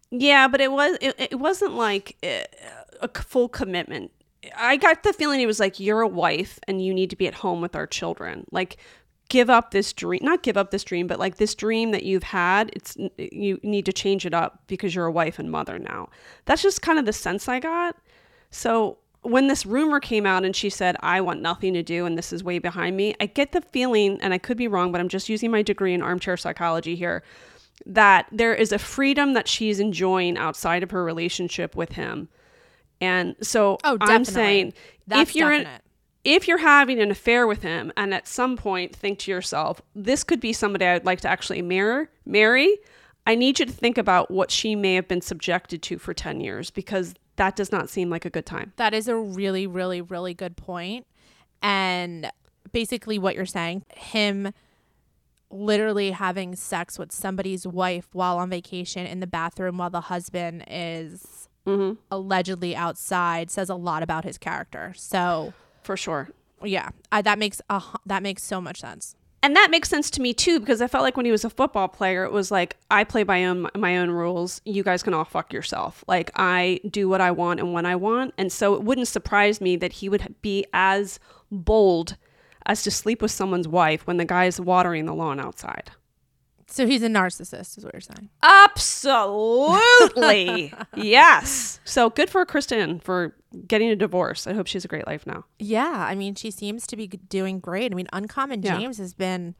Yeah, 0.10 0.48
but 0.48 0.62
it 0.62 0.72
was 0.72 0.98
it, 1.02 1.16
it 1.18 1.40
wasn't 1.40 1.74
like 1.74 2.18
uh, 2.24 2.44
a 3.02 3.08
a 3.08 3.08
full 3.10 3.50
commitment. 3.50 4.12
I 4.56 4.78
got 4.78 5.04
the 5.04 5.14
feeling 5.14 5.40
he 5.40 5.46
was 5.46 5.60
like, 5.60 5.80
"You're 5.80 6.02
a 6.02 6.08
wife, 6.08 6.60
and 6.68 6.84
you 6.84 6.94
need 6.94 7.10
to 7.10 7.16
be 7.16 7.28
at 7.28 7.36
home 7.36 7.62
with 7.62 7.76
our 7.76 7.88
children." 7.88 8.46
Like, 8.52 8.78
give 9.30 9.50
up 9.50 9.72
this 9.72 9.92
dream, 9.94 10.22
not 10.24 10.44
give 10.44 10.56
up 10.56 10.72
this 10.72 10.84
dream, 10.84 11.08
but 11.08 11.20
like 11.20 11.38
this 11.38 11.54
dream 11.56 11.92
that 11.92 12.04
you've 12.04 12.24
had. 12.24 12.70
It's 12.74 12.96
you 13.18 13.60
need 13.64 13.86
to 13.86 13.94
change 13.94 14.26
it 14.26 14.34
up 14.34 14.64
because 14.68 14.96
you're 14.96 15.06
a 15.06 15.12
wife 15.12 15.40
and 15.40 15.52
mother 15.52 15.78
now. 15.78 16.10
That's 16.46 16.62
just 16.62 16.82
kind 16.82 16.98
of 17.00 17.06
the 17.06 17.14
sense 17.14 17.50
I 17.50 17.60
got. 17.60 17.98
So 18.52 19.00
when 19.24 19.48
this 19.48 19.66
rumor 19.66 20.00
came 20.00 20.26
out 20.26 20.46
and 20.46 20.56
she 20.56 20.70
said, 20.70 20.96
"I 21.02 21.20
want 21.22 21.42
nothing 21.42 21.74
to 21.74 21.84
do," 21.84 22.06
and 22.06 22.18
this 22.18 22.32
is 22.32 22.44
way 22.44 22.60
behind 22.60 22.96
me, 22.96 23.16
I 23.20 23.26
get 23.26 23.52
the 23.52 23.62
feeling, 23.62 24.20
and 24.22 24.34
I 24.34 24.38
could 24.38 24.58
be 24.58 24.68
wrong, 24.68 24.92
but 24.92 25.02
I'm 25.02 25.10
just 25.10 25.28
using 25.28 25.52
my 25.52 25.62
degree 25.62 25.94
in 25.94 26.02
armchair 26.02 26.38
psychology 26.38 26.96
here 26.96 27.24
that 27.86 28.28
there 28.32 28.56
is 28.56 28.72
a 28.72 28.80
freedom 28.80 29.34
that 29.34 29.48
she's 29.48 29.80
enjoying 29.80 30.38
outside 30.38 30.84
of 30.84 30.92
her 30.92 31.04
relationship 31.04 31.76
with 31.76 31.94
him. 31.94 32.30
And 33.00 33.36
so 33.42 33.78
Oh, 33.84 33.98
I'm 34.02 34.26
saying 34.26 34.74
That's 35.08 35.30
if 35.30 35.36
you're 35.36 35.54
in, 35.54 35.68
if 36.24 36.48
you're 36.48 36.58
having 36.58 37.00
an 37.00 37.12
affair 37.12 37.48
with 37.48 37.62
him 37.62 37.92
and 37.96 38.14
at 38.14 38.28
some 38.28 38.58
point 38.58 38.96
think 38.96 39.20
to 39.20 39.32
yourself, 39.32 39.82
this 39.96 40.24
could 40.24 40.40
be 40.42 40.52
somebody 40.52 40.86
I'd 40.86 41.06
like 41.06 41.22
to 41.22 41.30
actually 41.30 41.62
marry, 41.62 42.08
marry, 42.26 42.78
I 43.26 43.36
need 43.36 43.60
you 43.60 43.66
to 43.66 43.72
think 43.72 43.98
about 43.98 44.30
what 44.32 44.52
she 44.52 44.76
may 44.76 44.96
have 44.96 45.08
been 45.08 45.22
subjected 45.22 45.82
to 45.84 45.98
for 45.98 46.14
10 46.14 46.42
years 46.42 46.70
because 46.70 47.14
that 47.38 47.56
does 47.56 47.72
not 47.72 47.90
seem 47.90 48.10
like 48.10 48.26
a 48.26 48.30
good 48.30 48.46
time. 48.46 48.74
That 48.76 48.94
is 48.94 49.08
a 49.08 49.16
really, 49.16 49.68
really, 49.68 50.02
really 50.02 50.34
good 50.34 50.58
point. 50.58 51.06
And 51.62 52.32
basically, 52.72 53.18
what 53.20 53.36
you're 53.36 53.46
saying, 53.46 53.86
him 53.96 54.54
literally 55.50 56.12
having 56.12 56.56
sex 56.56 57.00
with 57.00 57.12
somebody's 57.12 57.66
wife 57.66 58.10
while 58.12 58.38
on 58.38 58.50
vacation 58.50 59.06
in 59.06 59.20
the 59.22 59.28
bathroom 59.28 59.78
while 59.78 59.90
the 59.90 60.02
husband 60.02 60.64
is 60.68 61.47
Mm-hmm. 61.68 61.96
allegedly 62.10 62.76
outside, 62.76 63.52
says 63.52 63.70
a 63.70 63.76
lot 63.76 64.02
about 64.02 64.24
his 64.24 64.38
character. 64.38 64.94
So, 64.96 65.54
For 65.84 65.98
sure. 65.98 66.30
yeah, 66.64 66.90
I, 67.12 67.22
that 67.22 67.38
makes 67.38 67.62
a 67.70 67.84
that 68.06 68.24
makes 68.24 68.42
so 68.44 68.62
much 68.62 68.80
sense. 68.80 69.16
and 69.44 69.56
that 69.56 69.70
makes 69.70 69.88
sense 69.90 70.10
to 70.12 70.22
me 70.22 70.34
too 70.34 70.60
because 70.60 70.82
I 70.82 70.88
felt 70.88 71.04
like 71.04 71.16
when 71.18 71.26
he 71.26 71.32
was 71.32 71.46
a 71.46 71.50
football 71.50 71.88
player, 71.88 72.24
it 72.24 72.32
was 72.32 72.50
like 72.52 72.78
I 72.90 73.04
play 73.04 73.24
my 73.24 73.46
own 73.46 73.68
my 73.76 73.98
own 73.98 74.10
rules. 74.12 74.62
You 74.66 74.82
guys 74.84 75.04
can 75.04 75.14
all 75.14 75.26
fuck 75.26 75.52
yourself. 75.54 76.04
Like 76.08 76.32
I 76.36 76.80
do 76.90 77.08
what 77.10 77.22
I 77.22 77.32
want 77.32 77.60
and 77.60 77.74
when 77.74 77.86
I 77.86 77.96
want, 77.98 78.34
and 78.38 78.52
so 78.52 78.74
it 78.76 78.82
wouldn't 78.84 79.08
surprise 79.08 79.60
me 79.62 79.76
that 79.78 79.94
he 79.94 80.10
would 80.10 80.36
be 80.42 80.66
as 80.74 81.20
bold 81.52 82.16
as 82.66 82.82
to 82.84 82.92
sleep 82.92 83.22
with 83.22 83.32
someone's 83.32 83.68
wife 83.68 84.08
when 84.08 84.18
the 84.18 84.26
guy 84.26 84.46
is 84.46 84.60
watering 84.60 85.06
the 85.06 85.14
lawn 85.14 85.40
outside. 85.40 85.92
So 86.70 86.86
he's 86.86 87.02
a 87.02 87.08
narcissist, 87.08 87.78
is 87.78 87.86
what 87.86 87.94
you're 87.94 88.02
saying. 88.02 88.30
Absolutely, 89.42 90.74
yes. 90.96 91.80
So 91.86 92.10
good 92.10 92.30
for 92.30 92.46
Kristin 92.46 93.02
for 93.02 93.36
getting 93.68 93.90
a 93.90 93.96
divorce. 93.96 94.46
I 94.48 94.54
hope 94.54 94.68
she 94.68 94.74
has 94.76 94.86
a 94.86 94.88
great 94.90 95.08
life 95.08 95.26
now. 95.26 95.46
Yeah, 95.60 96.06
I 96.08 96.16
mean, 96.16 96.36
she 96.36 96.52
seems 96.52 96.86
to 96.88 96.96
be 96.98 97.08
doing 97.08 97.60
great. 97.60 97.92
I 97.92 97.96
mean, 97.96 98.08
Uncommon 98.14 98.62
Yeah. 98.62 98.78
James 98.78 98.98
has 98.98 99.14
been, 99.14 99.56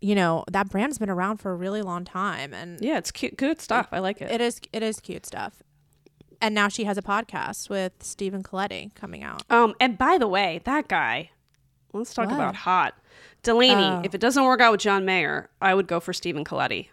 you 0.00 0.14
know, 0.14 0.44
that 0.50 0.68
brand's 0.68 0.98
been 0.98 1.10
around 1.10 1.38
for 1.38 1.52
a 1.52 1.54
really 1.56 1.82
long 1.82 2.04
time, 2.04 2.52
and 2.52 2.80
Yeah, 2.80 2.98
it's 2.98 3.10
cute, 3.10 3.36
good 3.36 3.60
stuff. 3.60 3.88
I 3.92 4.00
like 4.00 4.20
it. 4.20 4.30
It 4.30 4.40
is 4.40 4.60
it 4.72 4.82
is 4.82 5.00
cute 5.00 5.24
stuff. 5.26 5.62
And 6.40 6.54
now 6.54 6.68
she 6.68 6.84
has 6.84 6.98
a 6.98 7.02
podcast 7.02 7.70
with 7.70 7.92
Stephen 8.00 8.42
Colletti 8.42 8.94
coming 8.94 9.22
out. 9.22 9.44
Um, 9.48 9.74
and 9.80 9.96
by 9.96 10.18
the 10.18 10.26
way, 10.28 10.60
that 10.64 10.88
guy, 10.88 11.30
let's 11.94 12.12
talk 12.14 12.26
What? 12.26 12.34
about 12.34 12.54
hot. 12.56 12.94
Delaney, 13.42 13.74
Oh. 13.84 14.02
if 14.04 14.14
it 14.14 14.20
doesn't 14.20 14.44
work 14.44 14.60
out 14.60 14.72
with 14.72 14.80
John 14.80 15.04
Mayer, 15.04 15.48
I 15.60 15.74
would 15.74 15.86
go 15.86 16.00
for 16.00 16.12
Stephen 16.12 16.44
Colletti. 16.44 16.88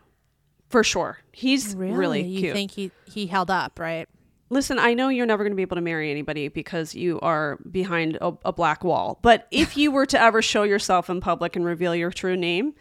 For 0.70 0.84
sure. 0.84 1.20
He's 1.34 1.76
really, 1.76 2.22
you 2.22 2.40
cute. 2.40 2.44
You 2.44 2.54
think 2.54 2.72
he 2.72 2.92
he 3.06 3.28
held 3.28 3.52
up, 3.52 3.78
right? 3.80 4.08
Listen, 4.50 4.80
I 4.80 4.94
know 4.94 5.08
you're 5.10 5.26
never 5.26 5.44
going 5.44 5.52
to 5.54 5.56
be 5.56 5.62
able 5.62 5.76
to 5.78 5.82
marry 5.82 6.12
anybody 6.12 6.50
because 6.50 6.94
you 6.94 7.20
are 7.22 7.58
behind 7.72 8.18
a, 8.22 8.34
a 8.44 8.52
black 8.54 8.84
wall. 8.84 9.18
But 9.22 9.48
if 9.52 9.78
you 9.78 9.92
were 9.92 10.06
to 10.08 10.22
ever 10.22 10.42
show 10.42 10.64
yourself 10.64 11.10
in 11.10 11.22
public 11.22 11.56
and 11.56 11.64
reveal 11.66 11.96
your 11.96 12.12
true 12.12 12.36
name, 12.36 12.74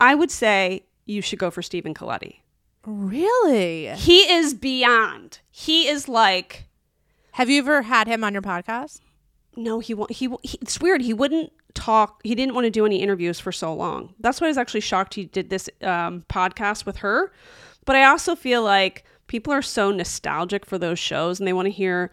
I 0.00 0.14
would 0.14 0.30
say 0.30 0.84
you 1.06 1.20
should 1.22 1.40
go 1.40 1.50
for 1.50 1.60
Stephen 1.62 1.92
Colletti. 1.92 2.36
Really? 2.86 3.88
He 3.96 4.20
is 4.32 4.54
beyond. 4.54 5.40
He 5.50 5.88
is 5.88 6.08
like 6.08 6.66
Have 7.32 7.50
you 7.50 7.60
ever 7.60 7.82
had 7.82 8.06
him 8.06 8.22
on 8.24 8.32
your 8.32 8.42
podcast? 8.42 9.00
No 9.58 9.78
he 9.80 9.94
won't 9.94 10.12
he, 10.12 10.28
he 10.42 10.58
it's 10.60 10.80
weird 10.80 11.00
he 11.02 11.12
wouldn't 11.12 11.52
talk 11.74 12.20
he 12.24 12.34
didn't 12.34 12.54
want 12.54 12.64
to 12.64 12.70
do 12.70 12.86
any 12.86 13.02
interviews 13.02 13.38
for 13.38 13.52
so 13.52 13.74
long. 13.74 14.14
That's 14.20 14.40
why 14.40 14.46
i 14.46 14.50
was 14.50 14.58
actually 14.58 14.80
shocked 14.80 15.14
he 15.14 15.26
did 15.26 15.50
this 15.50 15.68
um, 15.82 16.24
podcast 16.28 16.86
with 16.86 16.98
her. 16.98 17.32
But 17.84 17.96
i 17.96 18.04
also 18.04 18.34
feel 18.34 18.62
like 18.62 19.04
people 19.26 19.52
are 19.52 19.62
so 19.62 19.90
nostalgic 19.90 20.64
for 20.64 20.78
those 20.78 20.98
shows 20.98 21.38
and 21.38 21.46
they 21.46 21.52
want 21.52 21.66
to 21.66 21.72
hear 21.72 22.10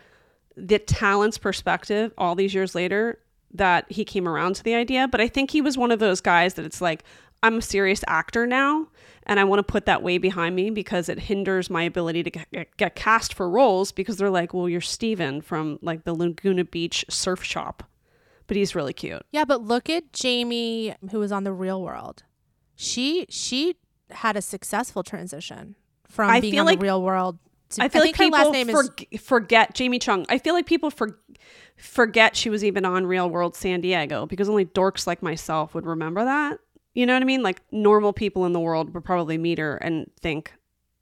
the 0.58 0.79
talent's 0.79 1.38
perspective 1.38 2.13
all 2.17 2.36
these 2.36 2.53
years 2.53 2.75
later 2.75 3.19
that 3.53 3.89
he 3.89 4.03
came 4.03 4.27
around 4.27 4.55
to 4.55 4.63
the 4.63 4.75
idea. 4.75 5.08
But 5.08 5.21
i 5.21 5.27
think 5.27 5.51
he 5.51 5.62
was 5.62 5.77
one 5.77 5.91
of 5.91 5.99
those 5.99 6.21
guys 6.21 6.55
that 6.55 6.65
it's 6.65 6.81
like 6.81 7.03
i'm 7.43 7.60
a 7.60 7.62
serious 7.62 8.03
actor 8.08 8.45
now 8.45 8.88
and 9.25 9.39
i 9.39 9.43
want 9.43 9.59
to 9.59 9.63
put 9.63 9.85
that 9.85 10.01
way 10.03 10.17
behind 10.17 10.55
me 10.55 10.69
because 10.69 11.09
it 11.09 11.19
hinders 11.19 11.69
my 11.69 11.83
ability 11.83 12.23
to 12.23 12.29
get, 12.29 12.77
get, 12.77 12.95
cast 12.95 13.33
for 13.33 13.49
roles 13.49 13.91
because 13.91 14.17
they're 14.17 14.29
like 14.29 14.53
well 14.53 14.69
you're 14.69 14.81
steven 14.81 15.41
from 15.41 15.79
like 15.81 16.03
the 16.03 16.13
laguna 16.13 16.63
beach 16.63 17.03
surf 17.09 17.43
shop 17.43 17.83
but 18.47 18.55
he's 18.57 18.75
really 18.75 18.93
cute. 18.93 19.25
Yeah, 19.31 19.45
but 19.45 19.63
look 19.63 19.89
at 19.89 20.13
Jamie 20.13 20.93
who 21.11 21.19
was 21.19 21.31
on 21.31 21.43
the 21.45 21.51
real 21.51 21.81
world. 21.81 22.23
She 22.75 23.25
she 23.29 23.75
had 24.11 24.38
a 24.38 24.41
successful 24.41 25.01
transition 25.01 25.75
from 26.07 26.29
I 26.29 26.41
being 26.41 26.59
on 26.59 26.65
like- 26.65 26.79
the 26.79 26.83
real 26.83 27.01
world 27.01 27.39
to 27.69 27.81
i 27.83 27.89
feel 27.89 28.03
like 28.03 28.15
people 28.15 28.38
last 28.38 28.51
name 28.51 28.69
is 28.69 28.89
forget 29.19 29.73
jamie 29.73 29.97
chung. 29.97 30.23
I 30.29 30.38
feel 30.38 30.53
like 30.53 30.67
people 30.67 30.91
for- 30.91 31.19
forget 31.77 32.35
she 32.35 32.51
was 32.51 32.63
even 32.63 32.85
on 32.85 33.07
real 33.07 33.27
world 33.27 33.55
san 33.55 33.81
diego 33.81 34.27
because 34.27 34.47
only 34.47 34.65
dorks 34.65 35.07
like 35.07 35.23
myself 35.23 35.73
would 35.73 35.88
remember 35.88 36.23
that 36.23 36.59
you 36.95 37.05
know 37.05 37.13
what 37.13 37.21
i 37.21 37.25
mean 37.25 37.43
like 37.43 37.62
normal 37.71 38.12
people 38.13 38.45
in 38.45 38.53
the 38.53 38.60
world 38.60 38.93
would 38.93 39.03
probably 39.05 39.38
meet 39.38 39.60
her 39.60 39.75
and 39.77 40.10
think 40.21 40.51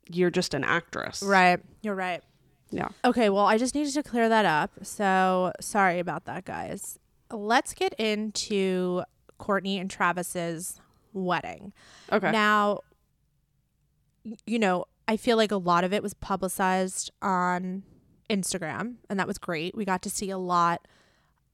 you're 0.10 0.30
just 0.32 0.54
an 0.54 0.64
actress 0.66 1.24
Right. 1.24 1.60
You're 1.82 1.96
right. 1.96 2.22
yeah 2.72 2.90
Okay, 3.06 3.30
well, 3.30 3.46
I 3.46 3.58
just 3.58 3.74
needed 3.74 3.94
to 3.94 4.04
clear 4.04 4.28
that 4.28 4.44
up. 4.46 4.72
So 4.84 5.54
sorry 5.62 6.00
about 6.00 6.26
that, 6.26 6.44
guys. 6.44 7.00
Let's 7.32 7.74
get 7.74 7.94
into 7.94 9.04
Kourtney 9.40 9.80
and 9.80 9.90
Travis's 9.90 10.82
wedding. 11.14 11.72
okay 12.12 12.32
Now, 12.32 12.80
you 14.46 14.60
know, 14.60 14.86
I 15.08 15.18
feel 15.18 15.38
like 15.38 15.52
a 15.52 15.58
lot 15.58 15.84
of 15.84 15.94
it 15.94 16.02
was 16.04 16.14
publicized 16.14 17.12
on 17.22 17.84
Instagram, 18.30 18.96
and 19.10 19.20
that 19.20 19.28
was 19.28 19.38
great. 19.38 19.76
We 19.76 19.86
got 19.86 20.02
to 20.04 20.10
see 20.10 20.30
a 20.30 20.38
lot 20.38 20.88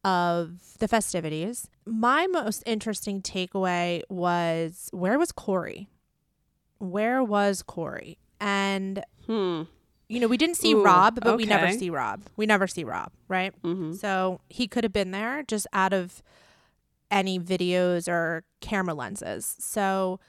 of 0.04 0.78
the 0.80 0.88
festivities. 0.88 1.68
My 1.86 2.28
most 2.28 2.64
interesting 2.66 3.22
takeaway 3.22 4.02
was 4.10 4.90
where 4.92 5.18
was 5.20 5.32
Corey? 5.32 5.90
Where 6.78 7.24
was 7.24 7.62
Corey? 7.62 8.18
And 8.40 9.04
hmm 9.28 9.64
you 10.12 10.20
know, 10.20 10.28
we 10.28 10.38
didn't 10.38 10.56
see 10.56 10.74
Ooh, 10.74 10.84
Rob, 10.84 11.20
but 11.24 11.38
we 11.38 11.46
never 11.46 11.70
see 11.72 11.92
Rob. 11.92 12.24
We 12.36 12.48
never 12.48 12.66
see 12.66 12.84
Rob, 12.84 13.12
right? 13.28 13.54
hmm 13.62 13.94
So 13.94 14.42
he 14.50 14.68
could 14.68 14.84
have 14.84 14.94
been 14.94 15.12
there 15.12 15.44
just 15.44 15.68
out 15.72 15.94
of 15.94 16.24
any 17.12 17.40
videos 17.40 18.08
or 18.08 18.44
camera 18.60 18.96
lenses. 18.96 19.56
So, 19.60 20.20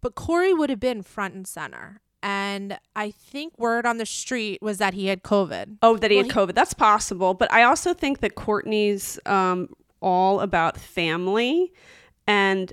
but 0.00 0.16
Corey 0.16 0.52
would 0.52 0.70
have 0.70 0.80
been 0.80 1.02
front 1.02 1.34
and 1.34 1.46
center. 1.46 2.00
And 2.22 2.78
I 2.96 3.10
think 3.12 3.58
word 3.58 3.86
on 3.86 3.98
the 3.98 4.06
street 4.06 4.60
was 4.60 4.78
that 4.78 4.94
he 4.94 5.06
had 5.06 5.22
COVID. 5.22 5.78
Oh, 5.82 5.96
that 5.96 6.10
he 6.10 6.16
Well, 6.16 6.24
had 6.24 6.32
he- 6.32 6.38
COVID. 6.38 6.54
That's 6.54 6.74
possible. 6.74 7.34
But 7.34 7.52
I 7.52 7.62
also 7.62 7.94
think 7.94 8.20
that 8.20 8.34
Kourtney's 8.34 9.20
um, 9.26 9.68
all 10.00 10.40
about 10.40 10.76
family. 10.78 11.72
And 12.26 12.72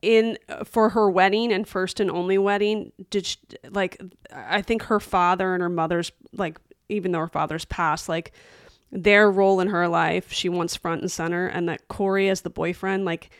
in 0.00 0.38
for 0.64 0.90
her 0.90 1.10
wedding 1.10 1.52
and 1.52 1.66
first 1.68 2.00
and 2.00 2.10
only 2.10 2.38
wedding, 2.38 2.92
did 3.10 3.26
she, 3.26 3.36
like 3.70 4.00
I 4.32 4.62
think 4.62 4.82
her 4.84 5.00
father 5.00 5.54
and 5.54 5.62
her 5.62 5.68
mother's 5.68 6.12
like 6.32 6.58
even 6.88 7.12
though 7.12 7.18
her 7.20 7.28
father's 7.28 7.64
passed, 7.64 8.08
like 8.08 8.32
their 8.90 9.30
role 9.30 9.60
in 9.60 9.68
her 9.68 9.86
life, 9.88 10.32
she 10.32 10.48
wants 10.48 10.74
front 10.76 11.02
and 11.02 11.10
center, 11.10 11.46
and 11.46 11.68
that 11.68 11.88
Corey 11.88 12.28
as 12.28 12.40
the 12.42 12.50
boyfriend, 12.50 13.04
like 13.04 13.30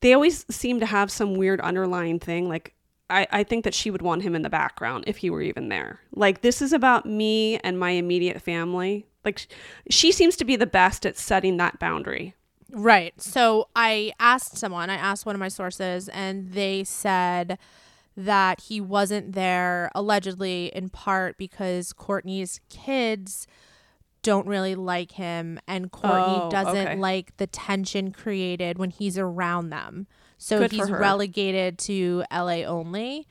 they 0.00 0.12
always 0.14 0.44
seem 0.50 0.80
to 0.80 0.86
have 0.86 1.10
some 1.10 1.34
weird 1.34 1.60
underlying 1.60 2.18
thing. 2.18 2.48
Like 2.48 2.74
I, 3.08 3.26
I 3.30 3.44
think 3.44 3.64
that 3.64 3.74
she 3.74 3.90
would 3.90 4.02
want 4.02 4.22
him 4.22 4.34
in 4.34 4.42
the 4.42 4.50
background 4.50 5.04
if 5.06 5.18
he 5.18 5.30
were 5.30 5.42
even 5.42 5.68
there. 5.68 6.00
Like 6.12 6.40
this 6.40 6.60
is 6.60 6.72
about 6.72 7.06
me 7.06 7.58
and 7.58 7.78
my 7.78 7.90
immediate 7.90 8.42
family. 8.42 9.06
Like 9.24 9.46
she 9.90 10.12
seems 10.12 10.36
to 10.36 10.44
be 10.44 10.56
the 10.56 10.66
best 10.66 11.06
at 11.06 11.16
setting 11.16 11.56
that 11.58 11.78
boundary. 11.78 12.34
Right. 12.70 13.14
So 13.20 13.68
I 13.76 14.12
asked 14.18 14.58
someone, 14.58 14.90
I 14.90 14.96
asked 14.96 15.24
one 15.24 15.36
of 15.36 15.40
my 15.40 15.48
sources, 15.48 16.08
and 16.08 16.52
they 16.52 16.82
said 16.82 17.58
that 18.16 18.62
he 18.62 18.80
wasn't 18.80 19.32
there 19.34 19.90
allegedly 19.94 20.66
in 20.74 20.88
part 20.88 21.38
because 21.38 21.92
Kourtney's 21.92 22.60
kids 22.68 23.46
don't 24.22 24.46
really 24.48 24.74
like 24.74 25.12
him 25.12 25.60
and 25.68 25.92
Kourtney 25.92 26.46
Oh, 26.46 26.50
doesn't 26.50 26.88
okay. 26.88 26.96
like 26.96 27.36
the 27.36 27.46
tension 27.46 28.10
created 28.10 28.78
when 28.78 28.90
he's 28.90 29.16
around 29.16 29.70
them. 29.70 30.08
So 30.38 30.58
Good 30.58 30.72
he's 30.72 30.90
relegated 30.90 31.78
to 31.80 32.24
LA 32.32 32.62
only. 32.62 33.26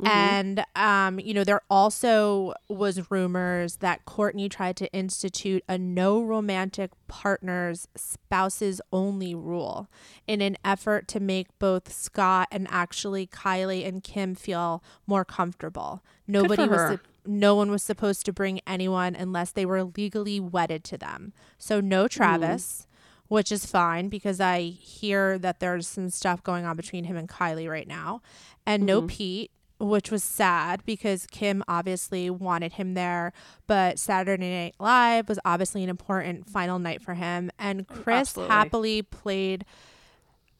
Mm-hmm. 0.00 0.06
And 0.06 0.64
um, 0.76 1.18
you 1.18 1.34
know, 1.34 1.42
there 1.42 1.62
also 1.68 2.54
was 2.68 3.10
rumors 3.10 3.76
that 3.76 4.04
Kourtney 4.04 4.48
tried 4.48 4.76
to 4.76 4.92
institute 4.92 5.64
a 5.68 5.76
no 5.76 6.22
romantic 6.22 6.92
partners 7.08 7.88
spouses 7.96 8.80
only 8.92 9.34
rule 9.34 9.88
in 10.26 10.40
an 10.40 10.56
effort 10.64 11.08
to 11.08 11.20
make 11.20 11.46
both 11.58 11.92
Scott 11.92 12.46
and 12.52 12.68
actually 12.70 13.26
Kylie 13.26 13.86
and 13.86 14.04
Kim 14.04 14.36
feel 14.36 14.84
more 15.06 15.24
comfortable. 15.24 16.02
Nobody 16.28 16.68
was 16.68 16.92
sup- 16.92 17.08
no 17.26 17.54
one 17.54 17.70
was 17.70 17.82
supposed 17.82 18.24
to 18.26 18.32
bring 18.32 18.60
anyone 18.66 19.14
unless 19.14 19.50
they 19.50 19.66
were 19.66 19.84
legally 19.84 20.38
wedded 20.40 20.84
to 20.84 20.96
them. 20.96 21.32
So 21.58 21.80
no 21.80 22.08
Travis, 22.08 22.86
which 23.28 23.52
is 23.52 23.66
fine 23.66 24.08
because 24.08 24.40
I 24.40 24.60
hear 24.60 25.38
that 25.38 25.60
there's 25.60 25.86
some 25.86 26.10
stuff 26.10 26.42
going 26.42 26.64
on 26.64 26.76
between 26.76 27.04
him 27.04 27.16
and 27.16 27.28
Kylie 27.28 27.68
right 27.68 27.86
now. 27.86 28.22
And 28.66 28.84
no 28.84 29.00
mm-hmm. 29.00 29.08
Pete, 29.08 29.50
which 29.78 30.10
was 30.10 30.24
sad 30.24 30.84
because 30.84 31.26
Kim 31.26 31.62
obviously 31.68 32.30
wanted 32.30 32.72
him 32.74 32.94
there, 32.94 33.32
but 33.66 33.98
Saturday 33.98 34.64
Night 34.64 34.74
Live 34.80 35.28
was 35.28 35.38
obviously 35.44 35.84
an 35.84 35.90
important 35.90 36.48
final 36.48 36.78
night 36.78 37.02
for 37.02 37.14
him. 37.14 37.50
And 37.58 37.86
Kris 37.86 38.30
Absolutely. 38.30 38.54
happily 38.54 39.02
played 39.02 39.64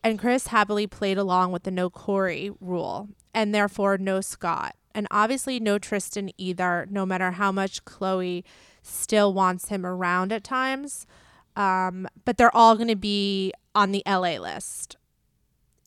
and 0.02 0.18
Kris 0.18 0.48
happily 0.48 0.86
played 0.86 1.18
along 1.18 1.52
with 1.52 1.64
the 1.64 1.70
no 1.70 1.90
Corey 1.90 2.50
rule, 2.60 3.08
and 3.34 3.54
therefore 3.54 3.98
no 3.98 4.20
Scott. 4.20 4.76
And 4.94 5.06
obviously 5.10 5.60
no 5.60 5.78
Tristan 5.78 6.30
either, 6.38 6.86
no 6.90 7.04
matter 7.04 7.32
how 7.32 7.52
much 7.52 7.84
Khloe 7.84 8.44
still 8.82 9.32
wants 9.34 9.68
him 9.68 9.84
around 9.84 10.32
at 10.32 10.44
times. 10.44 11.06
Um, 11.58 12.06
but 12.24 12.38
they're 12.38 12.54
all 12.56 12.76
going 12.76 12.88
to 12.88 12.96
be 12.96 13.52
on 13.74 13.92
the 13.92 14.02
LA 14.06 14.38
list. 14.38 14.96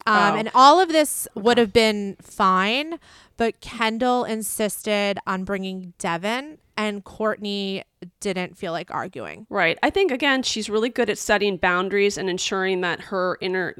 Um, 0.05 0.15
Oh. 0.15 0.35
And 0.37 0.51
all 0.55 0.79
of 0.79 0.89
this 0.89 1.27
would 1.35 1.57
have 1.57 1.71
been 1.71 2.17
fine, 2.21 2.99
but 3.37 3.59
Kendall 3.61 4.23
insisted 4.23 5.19
on 5.27 5.43
bringing 5.43 5.93
Devin, 5.99 6.57
and 6.75 7.03
Kourtney 7.05 7.83
didn't 8.19 8.57
feel 8.57 8.71
like 8.71 8.89
arguing. 8.89 9.45
Right. 9.49 9.77
I 9.83 9.91
think 9.91 10.11
again, 10.11 10.41
she's 10.41 10.69
really 10.69 10.89
good 10.89 11.09
at 11.09 11.19
setting 11.19 11.57
boundaries 11.57 12.17
and 12.17 12.29
ensuring 12.29 12.81
that 12.81 12.99
her 13.01 13.37
inner 13.41 13.75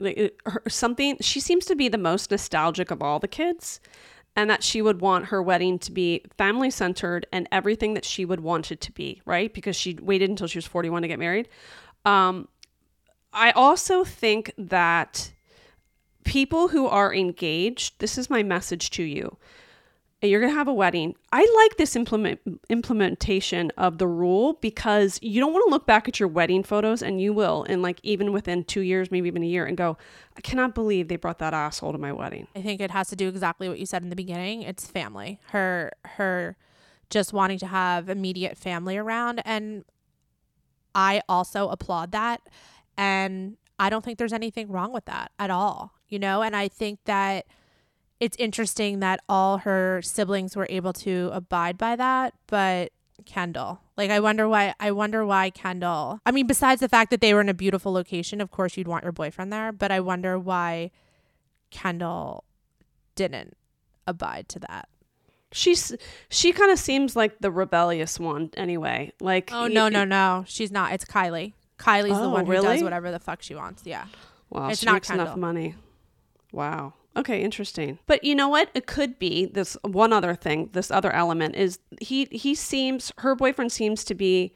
her, 0.45 0.61
something. 0.67 1.17
She 1.21 1.39
seems 1.39 1.65
to 1.65 1.75
be 1.75 1.89
the 1.89 1.97
most 1.97 2.29
nostalgic 2.29 2.91
of 2.91 3.01
all 3.01 3.17
the 3.19 3.27
kids, 3.27 3.79
and 4.35 4.49
that 4.49 4.63
she 4.63 4.81
would 4.81 5.01
want 5.01 5.25
her 5.25 5.41
wedding 5.41 5.77
to 5.79 5.91
be 5.91 6.23
family 6.37 6.69
centered 6.69 7.25
and 7.31 7.47
everything 7.51 7.93
that 7.93 8.05
she 8.05 8.25
would 8.25 8.39
want 8.39 8.71
it 8.71 8.81
to 8.81 8.91
be. 8.91 9.21
Right, 9.25 9.53
because 9.53 9.75
she 9.75 9.97
waited 10.01 10.29
until 10.29 10.47
she 10.47 10.57
was 10.57 10.65
forty 10.65 10.89
one 10.89 11.01
to 11.01 11.07
get 11.07 11.19
married. 11.19 11.49
Um, 12.05 12.47
I 13.33 13.51
also 13.51 14.03
think 14.03 14.53
that 14.57 15.31
people 16.23 16.69
who 16.69 16.87
are 16.87 17.13
engaged. 17.13 17.99
This 17.99 18.17
is 18.17 18.29
my 18.29 18.43
message 18.43 18.89
to 18.91 19.03
you 19.03 19.37
you're 20.21 20.39
going 20.39 20.51
to 20.51 20.57
have 20.57 20.67
a 20.67 20.73
wedding. 20.73 21.15
I 21.31 21.39
like 21.63 21.77
this 21.77 21.95
implement 21.95 22.39
implementation 22.69 23.71
of 23.77 23.97
the 23.97 24.07
rule 24.07 24.53
because 24.61 25.17
you 25.21 25.41
don't 25.41 25.51
want 25.51 25.65
to 25.65 25.71
look 25.71 25.87
back 25.87 26.07
at 26.07 26.19
your 26.19 26.29
wedding 26.29 26.61
photos 26.63 27.01
and 27.01 27.19
you 27.19 27.33
will 27.33 27.65
and 27.67 27.81
like 27.81 27.99
even 28.03 28.31
within 28.31 28.63
2 28.63 28.81
years, 28.81 29.09
maybe 29.09 29.27
even 29.27 29.41
a 29.41 29.47
year 29.47 29.65
and 29.65 29.75
go, 29.75 29.97
I 30.37 30.41
cannot 30.41 30.75
believe 30.75 31.07
they 31.07 31.15
brought 31.15 31.39
that 31.39 31.55
asshole 31.55 31.91
to 31.93 31.97
my 31.97 32.11
wedding. 32.13 32.47
I 32.55 32.61
think 32.61 32.81
it 32.81 32.91
has 32.91 33.09
to 33.09 33.15
do 33.15 33.27
exactly 33.27 33.67
what 33.67 33.79
you 33.79 33.87
said 33.87 34.03
in 34.03 34.09
the 34.09 34.15
beginning. 34.15 34.61
It's 34.61 34.85
family. 34.85 35.39
Her 35.47 35.91
her 36.05 36.55
just 37.09 37.33
wanting 37.33 37.57
to 37.59 37.67
have 37.67 38.07
immediate 38.07 38.57
family 38.57 38.97
around 38.97 39.41
and 39.43 39.85
I 40.93 41.23
also 41.27 41.69
applaud 41.69 42.11
that 42.11 42.41
and 42.95 43.57
I 43.79 43.89
don't 43.89 44.05
think 44.05 44.19
there's 44.19 44.33
anything 44.33 44.69
wrong 44.69 44.93
with 44.93 45.05
that 45.05 45.31
at 45.39 45.49
all. 45.49 45.93
You 46.07 46.19
know, 46.19 46.43
and 46.43 46.55
I 46.55 46.67
think 46.67 46.99
that 47.05 47.47
it's 48.21 48.37
interesting 48.37 48.99
that 48.99 49.19
all 49.27 49.57
her 49.57 49.99
siblings 50.03 50.55
were 50.55 50.67
able 50.69 50.93
to 50.93 51.29
abide 51.33 51.77
by 51.77 51.97
that, 51.97 52.33
but 52.47 52.91
Kendall. 53.25 53.81
Like 53.97 54.11
I 54.11 54.19
wonder 54.19 54.47
why 54.47 54.73
I 54.79 54.91
wonder 54.91 55.25
why 55.25 55.49
Kendall. 55.49 56.19
I 56.25 56.31
mean 56.31 56.47
besides 56.47 56.79
the 56.81 56.87
fact 56.87 57.09
that 57.11 57.19
they 57.19 57.33
were 57.33 57.41
in 57.41 57.49
a 57.49 57.53
beautiful 57.53 57.91
location, 57.91 58.39
of 58.39 58.51
course 58.51 58.77
you'd 58.77 58.87
want 58.87 59.03
your 59.03 59.11
boyfriend 59.11 59.51
there, 59.51 59.71
but 59.71 59.91
I 59.91 59.99
wonder 59.99 60.39
why 60.39 60.91
Kendall 61.71 62.43
didn't 63.15 63.57
abide 64.07 64.47
to 64.49 64.59
that. 64.59 64.87
She's 65.51 65.93
she 66.29 66.51
kind 66.51 66.71
of 66.71 66.79
seems 66.79 67.15
like 67.15 67.39
the 67.39 67.51
rebellious 67.51 68.19
one 68.19 68.51
anyway. 68.55 69.11
Like 69.19 69.51
Oh 69.51 69.67
no, 69.67 69.89
no, 69.89 70.05
no. 70.05 70.45
She's 70.47 70.71
not. 70.71 70.93
It's 70.93 71.05
Kylie. 71.05 71.53
Kylie's 71.77 72.17
the 72.17 72.25
Oh, 72.25 72.29
one 72.29 72.45
who 72.45 72.53
does 72.53 72.83
whatever 72.83 73.11
the 73.11 73.19
fuck 73.19 73.41
she 73.41 73.55
wants. 73.55 73.81
Yeah. 73.85 74.05
Wow, 74.49 74.67
It's 74.69 74.81
she 74.81 74.85
not 74.85 74.93
makes 74.93 75.09
enough 75.09 75.35
money. 75.37 75.75
Wow. 76.51 76.93
Okay, 77.15 77.41
interesting. 77.41 77.99
But 78.07 78.23
you 78.23 78.35
know 78.35 78.47
what? 78.47 78.69
It 78.73 78.87
could 78.87 79.19
be 79.19 79.45
this 79.45 79.75
one 79.83 80.13
other 80.13 80.33
thing. 80.33 80.69
This 80.71 80.89
other 80.91 81.11
element 81.11 81.55
is 81.55 81.79
he 81.99 82.25
he 82.31 82.55
seems 82.55 83.11
her 83.19 83.35
boyfriend 83.35 83.71
seems 83.71 84.03
to 84.05 84.15
be 84.15 84.53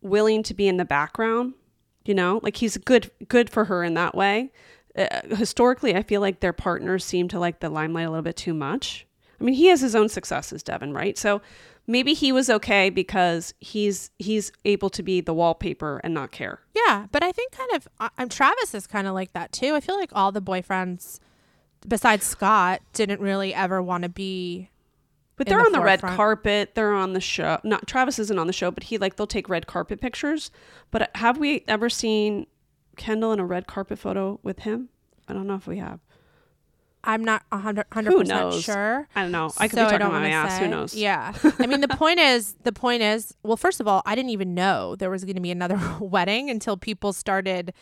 willing 0.00 0.42
to 0.44 0.54
be 0.54 0.66
in 0.68 0.76
the 0.78 0.84
background. 0.84 1.54
You 2.04 2.14
know, 2.14 2.40
like 2.42 2.56
he's 2.56 2.76
good 2.76 3.10
good 3.28 3.50
for 3.50 3.66
her 3.66 3.84
in 3.84 3.94
that 3.94 4.14
way. 4.14 4.50
Uh, 4.96 5.06
historically, 5.36 5.94
I 5.94 6.02
feel 6.02 6.20
like 6.20 6.40
their 6.40 6.52
partners 6.52 7.04
seem 7.04 7.28
to 7.28 7.38
like 7.38 7.60
the 7.60 7.68
limelight 7.68 8.06
a 8.06 8.10
little 8.10 8.22
bit 8.22 8.36
too 8.36 8.54
much. 8.54 9.06
I 9.40 9.44
mean, 9.44 9.54
he 9.54 9.66
has 9.66 9.80
his 9.80 9.94
own 9.94 10.08
successes, 10.08 10.62
Devin, 10.62 10.92
right? 10.94 11.18
So 11.18 11.42
maybe 11.86 12.14
he 12.14 12.32
was 12.32 12.48
okay 12.50 12.90
because 12.90 13.54
he's 13.60 14.10
he's 14.18 14.50
able 14.64 14.90
to 14.90 15.02
be 15.02 15.20
the 15.20 15.34
wallpaper 15.34 16.00
and 16.02 16.14
not 16.14 16.32
care. 16.32 16.60
Yeah, 16.74 17.06
but 17.12 17.22
I 17.22 17.30
think 17.32 17.52
kind 17.52 17.70
of 17.74 17.86
I- 18.00 18.10
I'm 18.18 18.28
Travis 18.28 18.74
is 18.74 18.86
kind 18.88 19.06
of 19.06 19.14
like 19.14 19.32
that 19.34 19.52
too. 19.52 19.74
I 19.74 19.80
feel 19.80 19.96
like 19.96 20.10
all 20.12 20.32
the 20.32 20.42
boyfriends 20.42 21.20
besides 21.86 22.24
Scott 22.24 22.80
didn't 22.92 23.20
really 23.20 23.54
ever 23.54 23.82
want 23.82 24.02
to 24.02 24.08
be 24.08 24.70
But 25.36 25.46
they're 25.46 25.58
the 25.58 25.66
on 25.66 25.72
the 25.72 25.80
red 25.80 26.00
carpet. 26.00 26.74
They're 26.74 26.94
on 26.94 27.12
the 27.12 27.20
show. 27.20 27.58
Not 27.64 27.86
Travis 27.86 28.18
isn't 28.18 28.38
on 28.38 28.46
the 28.46 28.52
show, 28.52 28.70
but 28.70 28.84
he 28.84 28.98
like 28.98 29.16
they'll 29.16 29.26
take 29.26 29.48
red 29.48 29.66
carpet 29.66 30.00
pictures. 30.00 30.50
But 30.90 31.10
have 31.16 31.38
we 31.38 31.64
ever 31.68 31.88
seen 31.88 32.46
Kendall 32.96 33.32
in 33.32 33.40
a 33.40 33.44
red 33.46 33.66
carpet 33.66 33.98
photo 33.98 34.40
with 34.42 34.60
him? 34.60 34.88
I 35.28 35.32
don't 35.32 35.46
know 35.46 35.54
if 35.54 35.66
we 35.66 35.78
have. 35.78 36.00
I'm 37.08 37.22
not 37.24 37.44
100 37.50 37.86
Who 38.06 38.18
percent 38.18 38.28
knows? 38.28 38.62
sure. 38.64 39.06
I 39.14 39.22
don't 39.22 39.30
know. 39.30 39.52
I 39.58 39.68
could 39.68 39.76
so 39.78 39.84
be 39.84 39.90
talking 39.92 40.06
about 40.06 40.22
my 40.22 40.30
ass. 40.30 40.58
Who 40.58 40.66
knows? 40.66 40.92
Yeah. 40.92 41.32
I 41.60 41.66
mean, 41.66 41.80
the 41.80 41.86
point 41.88 42.18
is, 42.18 42.56
the 42.64 42.72
point 42.72 43.02
is, 43.02 43.32
well, 43.44 43.56
first 43.56 43.80
of 43.80 43.86
all, 43.86 44.02
I 44.04 44.16
didn't 44.16 44.30
even 44.30 44.54
know 44.54 44.96
there 44.96 45.08
was 45.08 45.22
going 45.24 45.36
to 45.36 45.40
be 45.40 45.52
another 45.52 45.80
wedding 46.00 46.50
until 46.50 46.76
people 46.76 47.12
started 47.12 47.72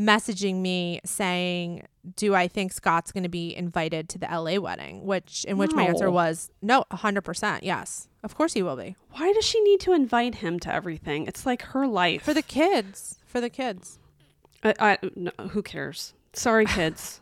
messaging 0.00 0.56
me 0.56 1.00
saying, 1.04 1.86
"Do 2.16 2.34
I 2.34 2.48
think 2.48 2.72
Scott's 2.72 3.12
going 3.12 3.22
to 3.24 3.28
be 3.28 3.54
invited 3.54 4.08
to 4.10 4.18
the 4.18 4.26
LA 4.26 4.58
wedding?" 4.58 5.04
Which, 5.04 5.44
in 5.44 5.58
which 5.58 5.72
my 5.72 5.84
answer 5.84 6.10
was, 6.10 6.50
"No, 6.62 6.84
hundred 6.90 7.22
percent, 7.22 7.62
yes, 7.62 8.08
of 8.22 8.34
course 8.34 8.54
he 8.54 8.62
will 8.62 8.76
be 8.76 8.96
Why 9.12 9.32
does 9.32 9.44
she 9.44 9.60
need 9.62 9.80
to 9.80 9.92
invite 9.92 10.36
him 10.36 10.58
to 10.60 10.72
everything? 10.72 11.26
It's 11.26 11.44
like 11.46 11.62
her 11.62 11.86
life. 11.86 12.22
for 12.22 12.34
the 12.34 12.42
kids, 12.42 13.18
for 13.26 13.40
the 13.40 13.50
kids." 13.50 13.98
I, 14.62 14.74
I, 14.78 14.98
no, 15.16 15.30
who 15.50 15.62
cares? 15.62 16.14
Sorry, 16.32 16.66
kids. 16.66 17.20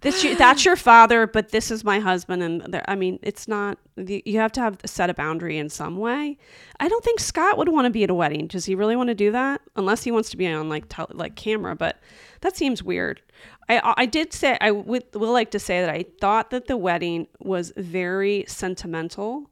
This 0.00 0.22
that's 0.38 0.64
your 0.64 0.76
father, 0.76 1.26
but 1.26 1.50
this 1.50 1.70
is 1.70 1.84
my 1.84 2.00
husband, 2.00 2.42
and 2.42 2.82
I 2.86 2.94
mean, 2.94 3.18
it's 3.22 3.48
not. 3.48 3.78
You 3.96 4.38
have 4.38 4.52
to 4.52 4.60
have 4.60 4.78
set 4.84 5.10
a 5.10 5.14
boundary 5.14 5.58
in 5.58 5.68
some 5.68 5.96
way. 5.98 6.38
I 6.78 6.88
don't 6.88 7.04
think 7.04 7.20
Scott 7.20 7.58
would 7.58 7.68
want 7.68 7.86
to 7.86 7.90
be 7.90 8.04
at 8.04 8.10
a 8.10 8.14
wedding. 8.14 8.46
Does 8.46 8.64
he 8.64 8.74
really 8.74 8.96
want 8.96 9.08
to 9.08 9.14
do 9.14 9.32
that? 9.32 9.60
Unless 9.76 10.04
he 10.04 10.10
wants 10.10 10.30
to 10.30 10.36
be 10.36 10.46
on 10.46 10.68
like 10.68 10.92
like 11.10 11.36
camera, 11.36 11.76
but 11.76 12.00
that 12.40 12.56
seems 12.56 12.82
weird. 12.82 13.20
I 13.68 13.94
I 13.96 14.06
did 14.06 14.32
say 14.32 14.56
I 14.60 14.70
would 14.70 15.04
will 15.14 15.32
like 15.32 15.50
to 15.52 15.58
say 15.58 15.80
that 15.80 15.90
I 15.90 16.04
thought 16.20 16.50
that 16.50 16.66
the 16.66 16.76
wedding 16.76 17.26
was 17.40 17.72
very 17.76 18.44
sentimental 18.48 19.50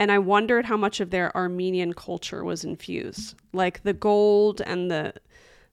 and 0.00 0.10
I 0.10 0.18
wondered 0.18 0.64
how 0.64 0.78
much 0.78 1.00
of 1.00 1.10
their 1.10 1.36
Armenian 1.36 1.92
culture 1.92 2.42
was 2.42 2.64
infused, 2.64 3.34
like 3.52 3.82
the 3.82 3.92
gold 3.92 4.62
and 4.62 4.90
the 4.90 5.12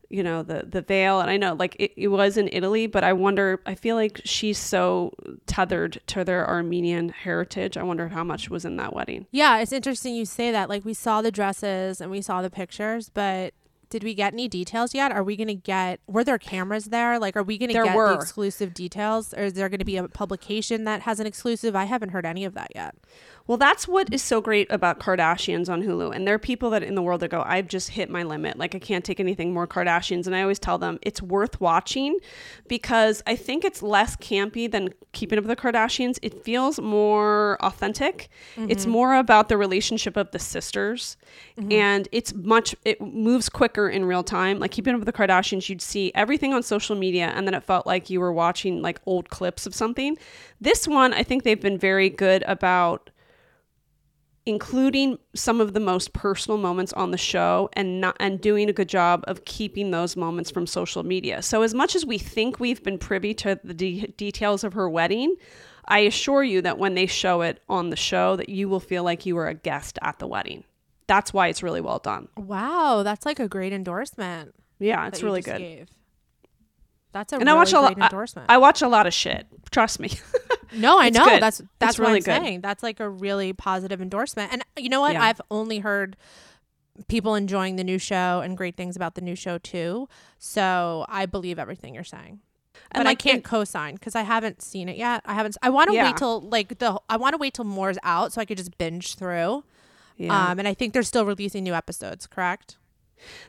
you 0.10 0.24
know 0.24 0.42
the 0.44 0.66
the 0.68 0.82
veil 0.82 1.20
and 1.20 1.30
i 1.30 1.38
know 1.38 1.54
like 1.54 1.76
it, 1.80 1.92
it 1.98 2.08
was 2.08 2.38
in 2.38 2.48
italy 2.52 2.88
but 2.88 3.04
i 3.04 3.12
wonder 3.12 3.62
i 3.66 3.76
feel 3.76 3.96
like 3.96 4.22
she's 4.24 4.58
so 4.58 5.14
tethered 5.46 6.00
to 6.08 6.24
their 6.24 6.48
armenian 6.48 7.10
heritage 7.10 7.78
i 7.78 7.84
wonder 7.84 8.08
how 8.08 8.24
much 8.24 8.50
was 8.50 8.64
in 8.66 8.78
that 8.78 8.94
wedding 8.94 9.26
Yeah, 9.32 9.60
it's 9.60 9.72
interesting 9.72 10.16
you 10.16 10.26
say 10.26 10.52
that. 10.52 10.70
Like 10.70 10.86
we 10.86 10.94
saw 10.94 11.22
the 11.22 11.32
dresses 11.32 12.02
and 12.02 12.10
we 12.12 12.22
saw 12.22 12.42
the 12.42 12.50
pictures, 12.50 13.10
but 13.10 13.54
did 13.90 14.04
we 14.04 14.14
get 14.14 14.34
any 14.34 14.48
details 14.48 14.94
yet? 14.94 15.12
Are 15.12 15.24
we 15.24 15.36
gonna 15.36 15.54
get? 15.54 16.00
Were 16.08 16.24
there 16.24 16.38
cameras 16.38 16.86
there? 16.86 17.20
Like, 17.20 17.36
are 17.38 17.44
we 17.44 17.58
gonna 17.58 17.74
get 17.74 17.96
were. 17.96 18.10
the 18.10 18.16
exclusive 18.16 18.74
details, 18.74 19.34
or 19.34 19.44
is 19.44 19.54
there 19.54 19.70
gonna 19.70 19.86
be 19.86 19.98
a 19.98 20.08
publication 20.08 20.84
that 20.84 21.02
has 21.02 21.20
an 21.20 21.28
exclusive? 21.28 21.76
I 21.76 21.86
haven't 21.86 22.10
heard 22.10 22.26
any 22.26 22.44
of 22.46 22.54
that 22.56 22.72
yet. 22.76 22.96
Well, 23.48 23.58
that's 23.58 23.88
what 23.88 24.14
is 24.14 24.22
so 24.22 24.42
great 24.42 24.70
about 24.70 25.00
Kardashians 25.00 25.70
on 25.70 25.82
Hulu. 25.82 26.14
And 26.14 26.28
there 26.28 26.36
are 26.36 26.40
people 26.40 26.70
that 26.72 26.84
in 26.84 26.96
the 26.96 27.02
world 27.02 27.22
that 27.22 27.30
go, 27.30 27.44
I've 27.46 27.70
just 27.70 27.90
hit 27.90 28.10
my 28.10 28.24
limit. 28.24 28.58
Like, 28.58 28.76
I 28.76 28.80
can't 28.80 29.06
take 29.06 29.22
anything 29.22 29.54
more 29.54 29.66
Kardashians. 29.66 30.28
And 30.28 30.36
I 30.36 30.42
always 30.42 30.60
tell 30.60 30.78
them 30.78 31.00
it's 31.02 31.22
worth 31.22 31.62
watching 31.62 32.20
because 32.68 33.24
I 33.26 33.38
think 33.38 33.64
it's 33.64 33.82
less 33.82 34.18
campy 34.18 34.70
than 34.70 34.94
Keeping 35.14 35.40
Up 35.40 35.46
with 35.46 35.58
the 35.58 35.62
Kardashians. 35.62 36.20
It 36.22 36.44
feels 36.44 36.80
more 36.80 37.58
authentic. 37.62 38.30
It's 38.58 38.84
mm-hmm. 38.84 38.92
more 38.92 39.16
about 39.16 39.48
the 39.48 39.58
relationship 39.58 40.18
of 40.18 40.32
the 40.32 40.40
sisters. 40.40 41.16
Mm-hmm. 41.58 41.72
And 41.72 42.10
it's 42.12 42.34
much, 42.34 42.76
it 42.84 43.00
moves 43.00 43.48
quicker 43.48 43.88
in 43.88 44.04
real 44.04 44.24
time. 44.24 44.60
Like, 44.60 44.72
Keeping 44.72 44.94
Up 44.94 45.00
with 45.00 45.06
the 45.06 45.14
Kardashians, 45.14 45.70
you'd 45.70 45.82
see 45.82 46.12
everything 46.14 46.54
on 46.54 46.64
social 46.64 46.98
media. 46.98 47.32
And 47.34 47.48
then 47.48 47.54
it 47.54 47.64
felt 47.64 47.88
like 47.88 48.10
you 48.10 48.20
were 48.20 48.34
watching 48.34 48.82
like 48.82 49.00
old 49.06 49.30
clips 49.30 49.66
of 49.66 49.74
something. 49.74 50.18
This 50.60 50.86
one, 50.86 51.14
I 51.14 51.24
think 51.24 51.44
they've 51.44 51.62
been 51.62 51.78
very 51.78 52.10
good 52.10 52.44
about 52.46 53.10
including 54.48 55.20
some 55.36 55.60
of 55.60 55.74
the 55.74 55.80
most 55.80 56.14
personal 56.14 56.58
moments 56.58 56.94
on 56.94 57.12
the 57.12 57.18
show 57.18 57.70
and 57.74 58.00
not 58.00 58.16
and 58.18 58.40
doing 58.40 58.70
a 58.70 58.74
good 58.74 58.88
job 58.88 59.22
of 59.28 59.44
keeping 59.44 59.92
those 59.92 60.16
moments 60.16 60.50
from 60.50 60.66
social 60.66 61.04
media. 61.04 61.42
So 61.42 61.64
as 61.64 61.74
much 61.74 61.98
as 61.98 62.06
we 62.06 62.18
think 62.18 62.58
we've 62.58 62.82
been 62.82 62.98
privy 62.98 63.34
to 63.36 63.60
the 63.62 63.74
de- 63.74 64.08
details 64.16 64.64
of 64.64 64.72
her 64.72 64.90
wedding, 64.90 65.36
I 65.86 66.00
assure 66.00 66.44
you 66.44 66.62
that 66.62 66.78
when 66.78 66.96
they 66.96 67.08
show 67.08 67.42
it 67.42 67.62
on 67.68 67.90
the 67.90 67.98
show 67.98 68.38
that 68.38 68.48
you 68.48 68.70
will 68.70 68.80
feel 68.80 69.04
like 69.04 69.26
you 69.26 69.36
were 69.36 69.48
a 69.48 69.54
guest 69.54 70.00
at 70.02 70.18
the 70.18 70.28
wedding. 70.28 70.64
That's 71.08 71.34
why 71.34 71.50
it's 71.50 71.62
really 71.62 71.82
well 71.82 72.00
done. 72.00 72.30
Wow, 72.38 73.04
that's 73.04 73.26
like 73.26 73.42
a 73.42 73.50
great 73.50 73.74
endorsement. 73.74 74.56
Yeah, 74.80 75.08
it's 75.08 75.22
really 75.22 75.42
good. 75.42 75.58
gave. 75.58 75.90
That's 77.12 77.34
a 77.34 77.36
And 77.36 77.46
really 77.46 77.52
I 77.52 77.56
watch 77.60 77.74
a 77.74 77.76
great 77.76 77.98
lot 77.98 78.12
endorsement. 78.14 78.50
I, 78.50 78.56
I 78.56 78.58
watch 78.60 78.82
a 78.82 78.88
lot 78.88 79.08
of 79.08 79.14
shit. 79.14 79.46
Trust 79.72 80.00
me. 80.00 80.12
No, 80.74 81.00
I 81.00 81.10
know. 81.10 81.26
good. 81.26 81.42
That's 81.42 81.62
that's 81.80 81.92
It's 81.94 82.00
what 82.00 82.08
really 82.08 82.18
I'm 82.20 82.24
good. 82.24 82.46
saying. 82.46 82.62
That's 82.62 82.84
like 82.84 83.00
a 83.00 83.10
really 83.10 83.54
positive 83.54 84.02
endorsement. 84.02 84.52
And 84.54 84.64
you 84.78 84.90
know 84.90 85.02
what? 85.02 85.14
Yeah. 85.14 85.24
I've 85.24 85.42
only 85.52 85.80
heard 85.80 86.18
people 87.08 87.36
enjoying 87.36 87.76
the 87.76 87.84
new 87.84 88.00
show 88.00 88.42
and 88.44 88.58
great 88.58 88.76
things 88.76 88.96
about 88.96 89.16
the 89.16 89.22
new 89.22 89.36
show 89.36 89.58
too. 89.58 90.10
So 90.40 91.06
I 91.08 91.26
believe 91.26 91.60
everything 91.60 91.94
you're 91.94 92.04
saying. 92.04 92.40
And, 92.92 93.02
but 93.02 93.06
like, 93.06 93.20
I 93.20 93.30
can't 93.30 93.44
co-sign 93.44 93.96
because 93.96 94.16
I 94.16 94.22
haven't 94.22 94.62
seen 94.62 94.88
it 94.88 94.98
yet. 94.98 95.22
I 95.26 95.34
haven't. 95.34 95.58
I 95.62 95.70
want 95.70 95.90
to 95.90 95.96
Yeah. 95.96 96.06
wait 96.06 96.18
till 96.18 96.42
like 96.42 96.78
the. 96.80 97.00
I 97.10 97.18
want 97.18 97.34
to 97.34 97.38
wait 97.38 97.54
till 97.54 97.66
more's 97.66 97.98
out 98.04 98.34
so 98.34 98.42
I 98.42 98.46
could 98.46 98.58
just 98.58 98.78
binge 98.78 99.16
through. 99.16 99.64
Yeah. 100.18 100.50
Um, 100.52 100.60
and 100.60 100.68
I 100.68 100.74
think 100.74 100.94
they're 100.94 101.04
still 101.04 101.26
releasing 101.26 101.64
new 101.64 101.74
episodes. 101.74 102.26
Correct? 102.28 102.78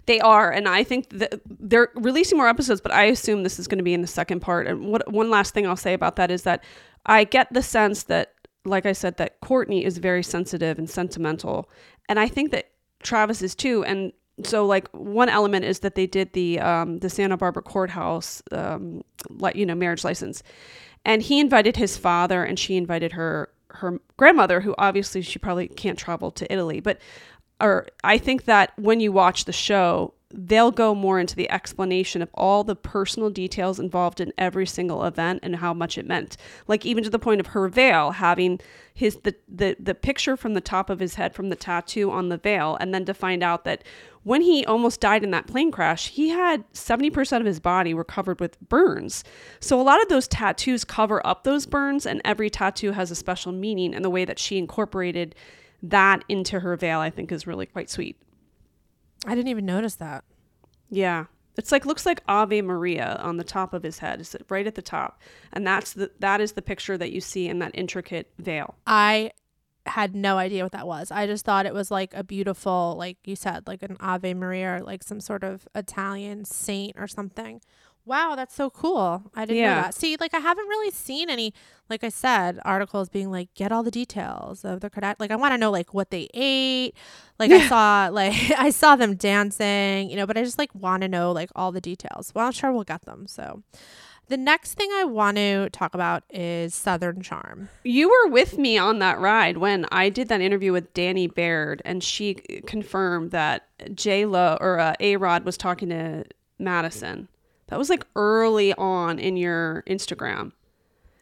They 0.07 0.19
are, 0.21 0.51
and 0.51 0.67
I 0.67 0.83
think 0.83 1.11
that 1.11 1.41
they're 1.47 1.89
releasing 1.95 2.39
more 2.39 2.49
episodes, 2.49 2.81
but 2.81 2.91
I 2.91 3.05
assume 3.05 3.43
this 3.43 3.59
is 3.59 3.69
going 3.69 3.77
to 3.79 3.85
be 3.85 3.93
in 3.93 4.01
the 4.01 4.07
second 4.07 4.41
part. 4.41 4.67
And 4.67 4.87
what 4.87 5.13
one 5.13 5.29
last 5.29 5.53
thing 5.53 5.67
I'll 5.67 5.77
say 5.77 5.93
about 5.93 6.17
that 6.17 6.31
is 6.31 6.43
that 6.45 6.65
I 7.09 7.25
get 7.25 7.53
the 7.53 7.63
sense 7.63 8.05
that, 8.05 8.35
like 8.65 8.87
I 8.87 8.93
said, 8.93 9.17
that 9.17 9.41
Kourtney 9.41 9.83
is 9.83 9.99
very 9.99 10.23
sensitive 10.23 10.79
and 10.79 10.89
sentimental, 10.89 11.69
and 12.09 12.21
I 12.21 12.29
think 12.29 12.53
that 12.53 12.71
Travis 13.03 13.43
is 13.43 13.55
too. 13.55 13.85
And 13.85 14.13
so, 14.45 14.67
like 14.67 14.89
one 14.93 15.29
element 15.29 15.65
is 15.65 15.81
that 15.81 15.95
they 15.95 16.07
did 16.07 16.33
the 16.35 16.61
um, 16.61 16.99
the 16.99 17.11
Santa 17.11 17.37
Barbara 17.37 17.63
courthouse, 17.63 18.43
um, 18.53 19.03
like 19.31 19.57
you 19.57 19.67
know, 19.67 19.75
marriage 19.75 20.05
license, 20.05 20.43
and 21.05 21.23
he 21.23 21.41
invited 21.41 21.77
his 21.77 21.97
father, 21.97 22.45
and 22.45 22.59
she 22.59 22.77
invited 22.77 23.13
her 23.13 23.51
her 23.71 23.99
grandmother, 24.17 24.61
who 24.61 24.75
obviously 24.79 25.23
she 25.23 25.39
probably 25.39 25.69
can't 25.69 25.99
travel 25.99 26.31
to 26.33 26.53
Italy, 26.53 26.81
but 26.81 27.01
or 27.61 27.89
I 28.05 28.19
think 28.19 28.45
that 28.45 28.73
when 28.79 29.01
you 29.01 29.13
watch 29.13 29.45
the 29.45 29.53
show, 29.53 30.15
they'll 30.31 30.71
go 30.71 30.95
more 30.95 31.19
into 31.19 31.35
the 31.35 31.51
explanation 31.51 32.21
of 32.21 32.29
all 32.35 32.63
the 32.63 32.77
personal 32.77 33.31
details 33.31 33.81
involved 33.81 34.21
in 34.21 34.33
every 34.37 34.67
single 34.67 35.05
event 35.05 35.41
and 35.43 35.57
how 35.57 35.73
much 35.73 35.97
it 35.97 36.07
meant. 36.07 36.37
Like 36.67 36.85
even 36.85 37.03
to 37.05 37.11
the 37.11 37.19
point 37.19 37.41
of 37.41 37.49
her 37.49 37.67
veil 37.69 38.11
having 38.13 38.61
his 38.93 39.17
the 39.23 39.35
the 39.49 39.77
the 39.81 39.95
picture 39.95 40.37
from 40.37 40.53
the 40.53 40.61
top 40.61 40.91
of 40.91 41.01
his 41.01 41.15
head 41.15 41.35
from 41.35 41.49
the 41.49 41.57
tattoo 41.57 42.11
on 42.11 42.29
the 42.29 42.37
veil 42.37 42.77
and 42.79 42.93
then 42.93 43.07
to 43.07 43.15
find 43.15 43.43
out 43.43 43.65
that 43.65 43.83
when 44.25 44.43
he 44.43 44.67
almost 44.67 45.01
died 45.01 45.25
in 45.25 45.31
that 45.31 45.47
plane 45.47 45.71
crash, 45.71 46.09
he 46.09 46.29
had 46.29 46.71
70% 46.75 47.41
of 47.41 47.47
his 47.47 47.61
body 47.61 47.95
were 47.95 48.05
covered 48.05 48.41
with 48.41 48.61
burns. 48.69 49.25
So 49.61 49.81
a 49.81 49.83
lot 49.83 50.03
of 50.03 50.09
those 50.09 50.29
tattoos 50.29 50.85
cover 50.85 51.27
up 51.27 51.45
those 51.45 51.65
burns 51.65 52.05
and 52.05 52.21
every 52.27 52.51
tattoo 52.51 52.93
has 52.93 53.11
a 53.11 53.15
special 53.15 53.53
meaning 53.53 53.95
and 53.95 54.05
the 54.05 54.11
way 54.11 54.27
that 54.27 54.39
she 54.39 54.59
incorporated 54.59 55.35
that 55.83 56.25
into 56.29 56.61
her 56.61 56.77
veil 56.77 56.99
I 56.99 57.09
think 57.09 57.33
is 57.33 57.47
really 57.47 57.65
quite 57.65 57.89
sweet. 57.89 58.19
I 59.27 59.35
didn't 59.35 59.49
even 59.49 59.67
notice 59.67 59.97
that. 59.97 60.25
Yeah. 60.91 61.27
It's 61.57 61.73
like 61.73 61.85
looks 61.85 62.07
like 62.07 62.23
Ave 62.29 62.63
Maria 62.63 63.19
on 63.21 63.37
the 63.37 63.45
top 63.45 63.75
of 63.75 63.83
his 63.83 63.99
head. 63.99 64.21
It's 64.21 64.37
right 64.49 64.67
at 64.67 64.77
the 64.77 64.83
top. 64.83 65.21
And 65.53 65.67
that's 65.67 65.93
the 65.93 66.11
that 66.21 66.41
is 66.41 66.53
the 66.53 66.63
picture 66.63 66.97
that 66.97 67.11
you 67.11 67.21
see 67.21 67.49
in 67.49 67.59
that 67.59 67.73
intricate 67.75 68.31
veil. 68.39 68.77
I 68.87 69.33
had 69.87 70.15
no 70.15 70.39
idea 70.39 70.63
what 70.63 70.73
that 70.73 70.87
was. 70.87 71.11
I 71.11 71.27
just 71.27 71.45
thought 71.45 71.67
it 71.67 71.75
was 71.75 71.91
like 71.91 72.15
a 72.15 72.23
beautiful, 72.23 72.95
like 72.97 73.17
you 73.25 73.35
said, 73.35 73.67
like 73.67 73.83
an 73.83 73.97
Ave 74.01 74.35
Maria 74.35 74.77
or 74.77 74.81
like 74.81 75.03
some 75.03 75.21
sort 75.21 75.43
of 75.43 75.67
Italian 75.75 76.45
saint 76.45 76.95
or 76.97 77.09
something. 77.09 77.61
Wow, 78.09 78.35
that's 78.37 78.55
so 78.55 78.71
cool. 78.71 79.23
I 79.35 79.45
didn't 79.45 79.59
Yeah. 79.59 79.75
know 79.75 79.81
that. 79.83 79.95
See, 79.95 80.17
like 80.19 80.33
I 80.33 80.39
haven't 80.39 80.67
really 80.67 80.91
seen 80.91 81.29
any, 81.29 81.53
like 81.91 82.03
I 82.03 82.09
said, 82.09 82.59
articles 82.65 83.11
being 83.11 83.31
like, 83.31 83.53
get 83.55 83.71
all 83.71 83.83
the 83.83 83.91
details 83.91 84.65
of 84.65 84.81
the 84.81 84.89
Kardashians. 84.89 85.17
Like 85.21 85.31
I 85.31 85.37
want 85.37 85.53
to 85.53 85.59
know 85.59 85.71
like 85.71 85.93
what 85.93 86.11
they 86.11 86.29
ate. 86.33 86.95
Like 87.39 87.51
I 87.51 87.69
saw, 87.69 88.09
like 88.13 88.35
I 88.59 88.71
saw 88.71 88.97
them 88.97 89.15
dancing, 89.15 90.09
you 90.09 90.17
know, 90.17 90.27
but 90.27 90.39
I 90.39 90.43
just 90.43 90.59
like 90.59 90.75
want 90.75 91.03
to 91.03 91.09
know 91.09 91.33
like 91.33 91.51
all 91.55 91.71
the 91.71 91.83
details. 91.83 92.33
Well, 92.35 92.47
I'm 92.47 92.53
sure 92.53 92.73
we'll 92.73 92.85
get 92.85 93.03
them. 93.03 93.27
So 93.27 93.63
the 94.29 94.39
next 94.39 94.75
thing 94.75 94.89
I 94.95 95.05
want 95.05 95.37
to 95.37 95.69
talk 95.71 95.95
about 95.95 96.23
is 96.31 96.75
Southern 96.75 97.21
Charm. 97.23 97.69
You 97.85 98.09
were 98.09 98.31
with 98.31 98.57
me 98.59 98.79
on 98.79 99.01
that 99.01 99.19
ride 99.19 99.59
when 99.59 99.85
I 99.93 100.09
did 100.09 100.29
that 100.29 100.41
interview 100.41 100.73
with 100.73 100.95
Danni 100.95 101.33
Baird, 101.33 101.83
and 101.85 102.03
she 102.03 102.35
confirmed 102.67 103.31
that 103.33 103.69
J 103.95 104.25
Lo 104.27 104.57
or 104.61 104.79
uh, 104.79 104.95
A 105.01 105.17
Rod 105.17 105.45
was 105.45 105.57
talking 105.59 105.91
to 105.91 106.25
Madison. 106.59 107.29
That 107.69 107.79
was 107.79 107.89
like 107.91 108.05
early 108.17 108.75
on 108.75 109.19
in 109.19 109.37
your 109.37 109.83
Instagram. 109.87 110.53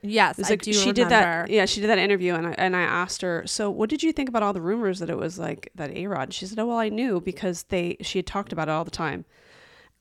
Yes, 0.03 0.39
It 0.39 0.43
was 0.43 0.47
I 0.49 0.51
like 0.53 0.63
do 0.63 0.73
she 0.73 0.81
remember. 0.81 0.95
did 0.95 1.09
that. 1.09 1.51
Yeah, 1.51 1.65
she 1.67 1.81
did 1.81 1.91
that 1.91 1.99
interview, 1.99 2.35
and 2.35 2.47
I 2.49 2.55
and 2.59 2.77
I 2.77 2.83
asked 2.83 3.23
her, 3.23 3.43
so 3.47 3.71
what 3.71 3.91
did 3.91 4.03
you 4.03 4.13
think 4.13 4.29
about 4.29 4.43
all 4.43 4.53
the 4.53 4.61
rumors 4.61 5.01
that 5.01 5.11
it 5.11 5.17
was 5.17 5.39
like 5.39 5.71
that 5.75 5.91
A 5.91 6.07
Rod? 6.07 6.33
She 6.33 6.47
said, 6.47 6.59
oh 6.59 6.67
well, 6.67 6.77
I 6.79 6.89
knew 6.89 7.21
because 7.21 7.65
they 7.65 7.97
she 8.03 8.19
had 8.19 8.27
talked 8.27 8.53
about 8.53 8.69
it 8.69 8.71
all 8.73 8.85
the 8.85 8.91
time, 8.93 9.25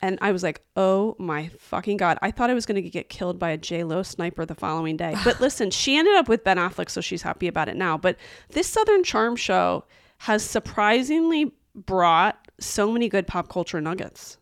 and 0.04 0.20
I 0.22 0.32
was 0.32 0.44
like, 0.44 0.64
oh 0.76 1.16
my 1.18 1.48
fucking 1.58 1.98
god, 1.98 2.20
I 2.22 2.30
thought 2.30 2.52
I 2.52 2.54
was 2.54 2.68
going 2.68 2.82
to 2.84 2.88
get 2.90 3.10
killed 3.10 3.40
by 3.40 3.50
a 3.50 3.58
J 3.58 3.84
Lo 3.84 4.04
sniper 4.04 4.46
the 4.46 4.54
following 4.54 4.96
day. 4.98 5.16
But 5.24 5.42
listen, 5.48 5.72
she 5.72 5.98
ended 5.98 6.16
up 6.18 6.30
with 6.30 6.44
Ben 6.44 6.58
Affleck, 6.58 6.92
so 6.92 7.02
she's 7.02 7.24
happy 7.24 7.48
about 7.48 7.68
it 7.70 7.76
now. 7.76 7.98
But 7.98 8.18
this 8.50 8.68
Southern 8.68 9.04
Charm 9.04 9.36
show 9.36 9.86
has 10.20 10.44
surprisingly 10.44 11.52
brought 11.74 12.48
so 12.60 12.92
many 12.92 13.10
good 13.10 13.26
pop 13.26 13.50
culture 13.50 13.82
nuggets. 13.82 14.38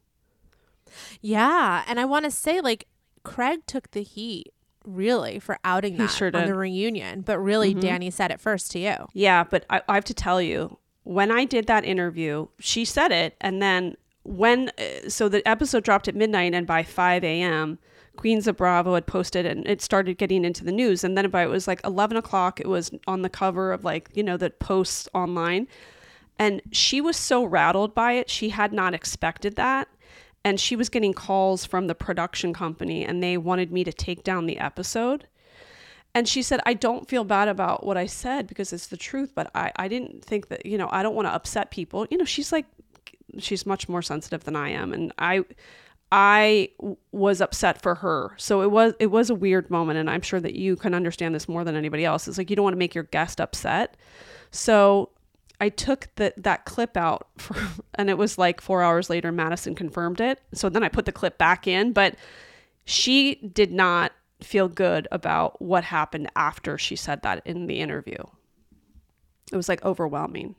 Yeah, 1.22 1.84
and 1.88 2.00
I 2.00 2.06
want 2.06 2.26
to 2.26 2.32
say 2.32 2.62
like 2.62 2.88
Craig 3.24 3.62
took 3.68 3.92
the 3.92 4.04
heat 4.04 4.54
really 4.86 5.40
for 5.40 5.58
outing 5.64 5.94
He 5.94 6.00
that 6.00 6.12
sure 6.12 6.28
on. 6.28 6.34
Mm-hmm. 6.34 6.48
the 6.48 6.56
reunion, 6.56 7.22
but 7.22 7.40
really 7.40 7.74
Danni 7.74 8.12
said 8.12 8.32
it 8.32 8.40
first 8.40 8.72
to 8.72 8.80
you. 8.80 9.08
Yeah, 9.14 9.44
but 9.44 9.66
I, 9.70 9.82
I 9.88 9.96
have 9.96 10.06
to 10.06 10.14
tell 10.14 10.42
you, 10.42 10.78
when 11.04 11.32
I 11.32 11.46
did 11.46 11.68
that 11.68 11.86
interview, 11.86 12.48
she 12.60 12.86
said 12.86 13.12
it, 13.12 13.36
and 13.42 13.62
then 13.62 13.96
when 14.24 14.72
uh, 14.78 15.10
so 15.10 15.30
the 15.30 15.46
episode 15.48 15.84
dropped 15.84 16.08
at 16.08 16.16
midnight, 16.16 16.54
and 16.54 16.68
by 16.68 16.84
five 16.84 17.24
a.m. 17.24 17.80
Queens 18.16 18.48
of 18.48 18.58
Bravo 18.58 18.94
had 18.94 19.08
posted, 19.08 19.46
and 19.46 19.68
it 19.68 19.82
started 19.82 20.18
getting 20.18 20.46
into 20.46 20.64
the 20.64 20.72
news, 20.72 21.04
and 21.04 21.18
then 21.18 21.30
by 21.30 21.44
it 21.44 21.50
was 21.50 21.68
like 21.68 21.82
eleven 21.84 22.16
o'clock, 22.18 22.60
it 22.60 22.68
was 22.68 22.92
on 23.08 23.22
the 23.22 23.30
cover 23.30 23.72
of 23.72 23.84
like 23.84 24.10
you 24.14 24.24
know 24.24 24.38
the 24.38 24.50
posts 24.50 25.10
online, 25.14 25.68
and 26.38 26.62
she 26.72 27.02
was 27.02 27.18
so 27.18 27.44
rattled 27.44 27.94
by 27.96 28.14
it, 28.14 28.30
she 28.30 28.50
had 28.50 28.72
not 28.72 28.94
expected 28.94 29.56
that. 29.56 29.88
And 30.46 30.60
she 30.60 30.76
was 30.76 30.90
getting 30.90 31.14
calls 31.14 31.66
from 31.66 31.88
the 31.88 31.96
production 31.96 32.54
company, 32.54 33.06
and 33.06 33.24
they 33.24 33.38
wanted 33.38 33.72
me 33.72 33.84
to 33.84 33.94
take 33.94 34.24
down 34.24 34.46
the 34.46 34.58
episode. 34.58 35.28
And 36.16 36.28
she 36.28 36.44
said, 36.44 36.60
I 36.66 36.74
don't 36.74 37.08
feel 37.08 37.24
bad 37.24 37.48
about 37.48 37.86
what 37.86 37.98
I 37.98 38.06
said 38.06 38.48
because 38.48 38.72
it's 38.72 38.88
the 38.88 38.98
truth, 38.98 39.32
but 39.34 39.50
I, 39.56 39.72
I 39.78 39.88
didn't 39.88 40.24
think 40.24 40.50
that, 40.50 40.66
you 40.66 40.78
know, 40.78 40.88
I 40.92 41.02
don't 41.02 41.16
want 41.16 41.28
to 41.28 41.34
upset 41.34 41.72
people. 41.72 42.06
You 42.12 42.18
know, 42.18 42.26
she's 42.26 42.52
like, 42.52 42.66
she's 43.40 43.66
much 43.66 43.90
more 43.90 44.04
sensitive 44.04 44.44
than 44.44 44.56
I 44.56 44.70
am. 44.70 44.94
And 44.94 45.12
i 45.18 45.44
i 46.12 46.70
was 47.12 47.42
upset 47.42 47.82
for 47.82 47.96
her. 47.96 48.36
So 48.38 48.62
it 48.62 48.70
was, 48.70 48.94
it 49.00 49.08
was 49.08 49.32
a 49.32 49.36
weird 49.36 49.72
moment. 49.72 49.98
And 49.98 50.08
I'm 50.08 50.22
sure 50.22 50.40
that 50.40 50.54
you 50.54 50.76
can 50.76 50.94
understand 50.94 51.34
this 51.34 51.50
more 51.50 51.64
than 51.64 51.76
anybody 51.76 52.06
else. 52.06 52.28
It's 52.28 52.38
like, 52.38 52.52
you 52.52 52.56
don't 52.56 52.64
want 52.64 52.76
to 52.76 52.80
make 52.80 52.94
your 52.94 53.06
guest 53.06 53.42
upset. 53.42 53.98
So 54.52 55.10
I 55.60 55.70
took 55.70 56.10
the, 56.16 56.34
that 56.38 56.66
clip 56.66 56.98
out 56.98 57.28
for, 57.38 57.56
and 57.96 58.10
it 58.10 58.18
was 58.18 58.38
like 58.38 58.62
four 58.62 58.82
hours 58.82 59.10
later, 59.10 59.32
Madison 59.32 59.76
confirmed 59.76 60.22
it. 60.22 60.42
So 60.54 60.70
then 60.70 60.84
I 60.84 60.90
put 60.90 61.06
the 61.06 61.12
clip 61.12 61.38
back 61.38 61.68
in, 61.68 61.94
but 61.94 62.16
she 62.86 63.36
did 63.36 63.72
not 63.72 64.12
feel 64.42 64.68
good 64.68 65.08
about 65.12 65.62
what 65.62 65.86
happened 65.86 66.30
after 66.36 66.78
she 66.78 66.96
said 66.96 67.22
that 67.22 67.42
in 67.46 67.68
the 67.68 67.80
interview. 67.80 68.18
It 69.52 69.56
was 69.56 69.70
like 69.70 69.84
overwhelming. 69.86 70.56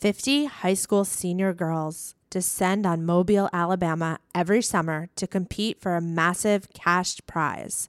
Fifty 0.00 0.46
high 0.46 0.74
school 0.74 1.04
senior 1.04 1.52
girls 1.52 2.14
descend 2.30 2.86
on 2.86 3.04
Mobile, 3.04 3.50
Alabama 3.52 4.18
every 4.34 4.62
summer 4.62 5.08
to 5.16 5.26
compete 5.26 5.80
for 5.80 5.94
a 5.94 6.00
massive 6.00 6.68
cash 6.72 7.18
prize. 7.26 7.88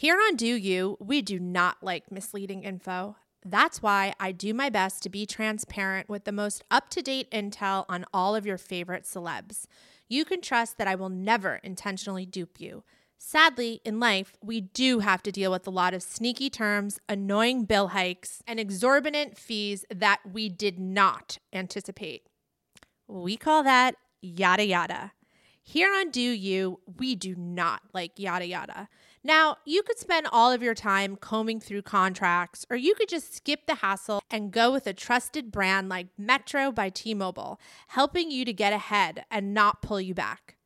Here 0.00 0.16
on 0.16 0.36
Deux 0.36 0.56
U, 0.56 0.96
we 0.98 1.20
do 1.20 1.38
not 1.38 1.76
like 1.82 2.10
misleading 2.10 2.62
info. 2.62 3.16
That's 3.44 3.82
why 3.82 4.14
I 4.18 4.32
do 4.32 4.54
my 4.54 4.70
best 4.70 5.02
to 5.02 5.10
be 5.10 5.26
transparent 5.26 6.08
with 6.08 6.24
the 6.24 6.32
most 6.32 6.64
up 6.70 6.88
to 6.92 7.02
date 7.02 7.30
intel 7.30 7.84
on 7.86 8.06
all 8.10 8.34
of 8.34 8.46
your 8.46 8.56
favorite 8.56 9.04
celebs. 9.04 9.66
You 10.08 10.24
can 10.24 10.40
trust 10.40 10.78
that 10.78 10.88
I 10.88 10.94
will 10.94 11.10
never 11.10 11.56
intentionally 11.56 12.24
dupe 12.24 12.58
you. 12.58 12.82
Sadly, 13.18 13.82
in 13.84 14.00
life, 14.00 14.38
we 14.42 14.62
do 14.62 15.00
have 15.00 15.22
to 15.22 15.30
deal 15.30 15.50
with 15.50 15.66
a 15.66 15.70
lot 15.70 15.92
of 15.92 16.02
sneaky 16.02 16.48
terms, 16.48 16.98
annoying 17.06 17.66
bill 17.66 17.88
hikes, 17.88 18.42
and 18.46 18.58
exorbitant 18.58 19.36
fees 19.36 19.84
that 19.94 20.20
we 20.32 20.48
did 20.48 20.78
not 20.78 21.36
anticipate. 21.52 22.22
We 23.06 23.36
call 23.36 23.62
that 23.64 23.96
yada 24.22 24.64
yada. 24.64 25.12
Here 25.62 25.92
on 25.92 26.10
Deux 26.10 26.32
U, 26.32 26.80
we 26.98 27.14
do 27.14 27.34
not 27.36 27.82
like 27.92 28.18
yada 28.18 28.46
yada. 28.46 28.88
Now, 29.22 29.58
you 29.66 29.82
could 29.82 29.98
spend 29.98 30.28
all 30.32 30.50
of 30.50 30.62
your 30.62 30.74
time 30.74 31.16
combing 31.16 31.60
through 31.60 31.82
contracts, 31.82 32.64
or 32.70 32.76
you 32.76 32.94
could 32.94 33.08
just 33.08 33.36
skip 33.36 33.66
the 33.66 33.76
hassle 33.76 34.22
and 34.30 34.50
go 34.50 34.72
with 34.72 34.86
a 34.86 34.94
trusted 34.94 35.52
brand 35.52 35.90
like 35.90 36.06
Metro 36.16 36.72
by 36.72 36.88
T 36.88 37.12
Mobile, 37.12 37.60
helping 37.88 38.30
you 38.30 38.46
to 38.46 38.52
get 38.52 38.72
ahead 38.72 39.24
and 39.30 39.52
not 39.52 39.82
pull 39.82 40.00
you 40.00 40.14
back. 40.14 40.56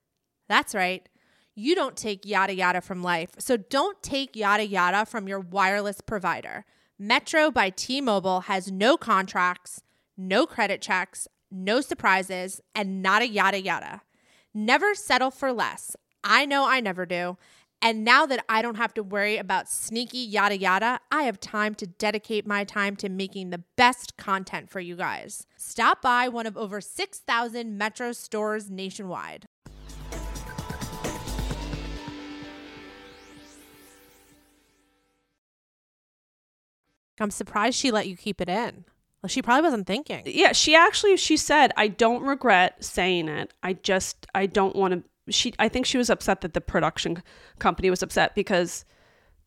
That's 0.49 0.75
right. 0.75 1.09
You 1.57 1.75
don't 1.75 1.97
take 1.97 2.25
yada 2.25 2.55
yada 2.55 2.81
from 2.81 3.03
life, 3.03 3.31
so 3.39 3.57
don't 3.57 4.01
take 4.03 4.37
yada 4.37 4.67
yada 4.67 5.05
from 5.05 5.27
your 5.27 5.41
wireless 5.41 6.01
provider. 6.01 6.65
Metro 6.97 7.51
by 7.51 7.71
T 7.71 8.01
Mobile 8.01 8.43
has 8.43 8.71
no 8.71 8.97
contracts, 8.97 9.83
no 10.17 10.47
credit 10.47 10.81
checks, 10.81 11.27
no 11.51 11.81
surprises, 11.81 12.61
and 12.73 13.03
not 13.03 13.23
a 13.23 13.29
yada 13.29 13.61
yada. 13.61 14.03
Never 14.53 14.95
settle 14.95 15.33
for 15.33 15.53
less. 15.53 15.97
I 16.23 16.47
know 16.47 16.67
I 16.67 16.81
never 16.81 17.05
do. 17.05 17.37
And 17.85 18.03
now 18.03 18.25
that 18.25 18.43
I 18.49 18.63
don't 18.63 18.79
have 18.79 18.95
to 18.95 19.03
worry 19.03 19.37
about 19.37 19.69
sneaky 19.69 20.17
yada 20.17 20.57
yada, 20.57 21.01
I 21.13 21.25
have 21.25 21.39
time 21.39 21.75
to 21.75 21.87
dedicate 21.87 22.47
my 22.47 22.65
time 22.65 22.97
to 22.97 23.11
making 23.11 23.51
the 23.51 23.63
best 23.77 24.17
content 24.17 24.71
for 24.71 24.81
you 24.81 24.97
guys. 24.97 25.47
Stop 25.59 26.01
by 26.01 26.29
one 26.29 26.47
of 26.47 26.57
over 26.57 26.81
6,000 26.81 27.77
Metro 27.77 28.13
stores 28.13 28.71
nationwide. 28.71 29.45
I'm 37.21 37.31
surprised 37.31 37.77
she 37.77 37.91
let 37.91 38.09
you 38.09 38.17
keep 38.17 38.41
it 38.41 38.49
in. 38.49 38.87
Well, 39.23 39.29
she 39.29 39.43
probably 39.43 39.63
wasn't 39.63 39.87
thinking. 39.87 40.23
Yeah, 40.25 40.53
she 40.53 40.75
actually 40.75 41.19
she 41.19 41.37
said, 41.37 41.71
"I 41.77 41.89
don't 41.89 42.23
regret 42.23 42.83
saying 42.83 43.29
it. 43.29 43.53
I 43.63 43.75
just 43.75 44.27
I 44.35 44.47
don't 44.47 44.75
want 44.75 44.95
to." 44.95 45.03
She 45.31 45.55
I 45.59 45.69
think 45.69 45.87
she 45.87 45.99
was 45.99 46.11
upset 46.11 46.41
that 46.43 46.55
the 46.55 46.61
production 46.61 47.23
company 47.59 47.91
was 47.91 48.03
upset 48.03 48.35
because, 48.35 48.85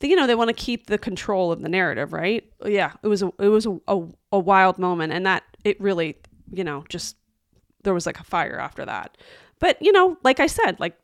you 0.02 0.16
know, 0.16 0.28
they 0.28 0.36
want 0.36 0.50
to 0.50 0.54
keep 0.54 0.88
the 0.88 0.98
control 0.98 1.52
of 1.52 1.62
the 1.62 1.70
narrative, 1.70 2.14
right? 2.14 2.44
Yeah, 2.66 2.94
it 3.04 3.08
was 3.08 3.22
a 3.24 3.32
it 3.40 3.50
was 3.50 3.66
a, 3.66 3.78
a, 3.88 4.04
a 4.32 4.40
wild 4.40 4.80
moment, 4.80 5.14
and 5.14 5.26
that 5.26 5.44
it 5.64 5.80
really, 5.80 6.18
you 6.52 6.64
know, 6.64 6.84
just 6.90 7.16
there 7.84 7.94
was 7.94 8.06
like 8.06 8.20
a 8.20 8.24
fire 8.24 8.60
after 8.60 8.86
that. 8.86 9.18
But 9.60 9.82
you 9.82 9.92
know, 9.92 10.18
like 10.24 10.40
I 10.40 10.48
said, 10.48 10.80
like 10.80 10.98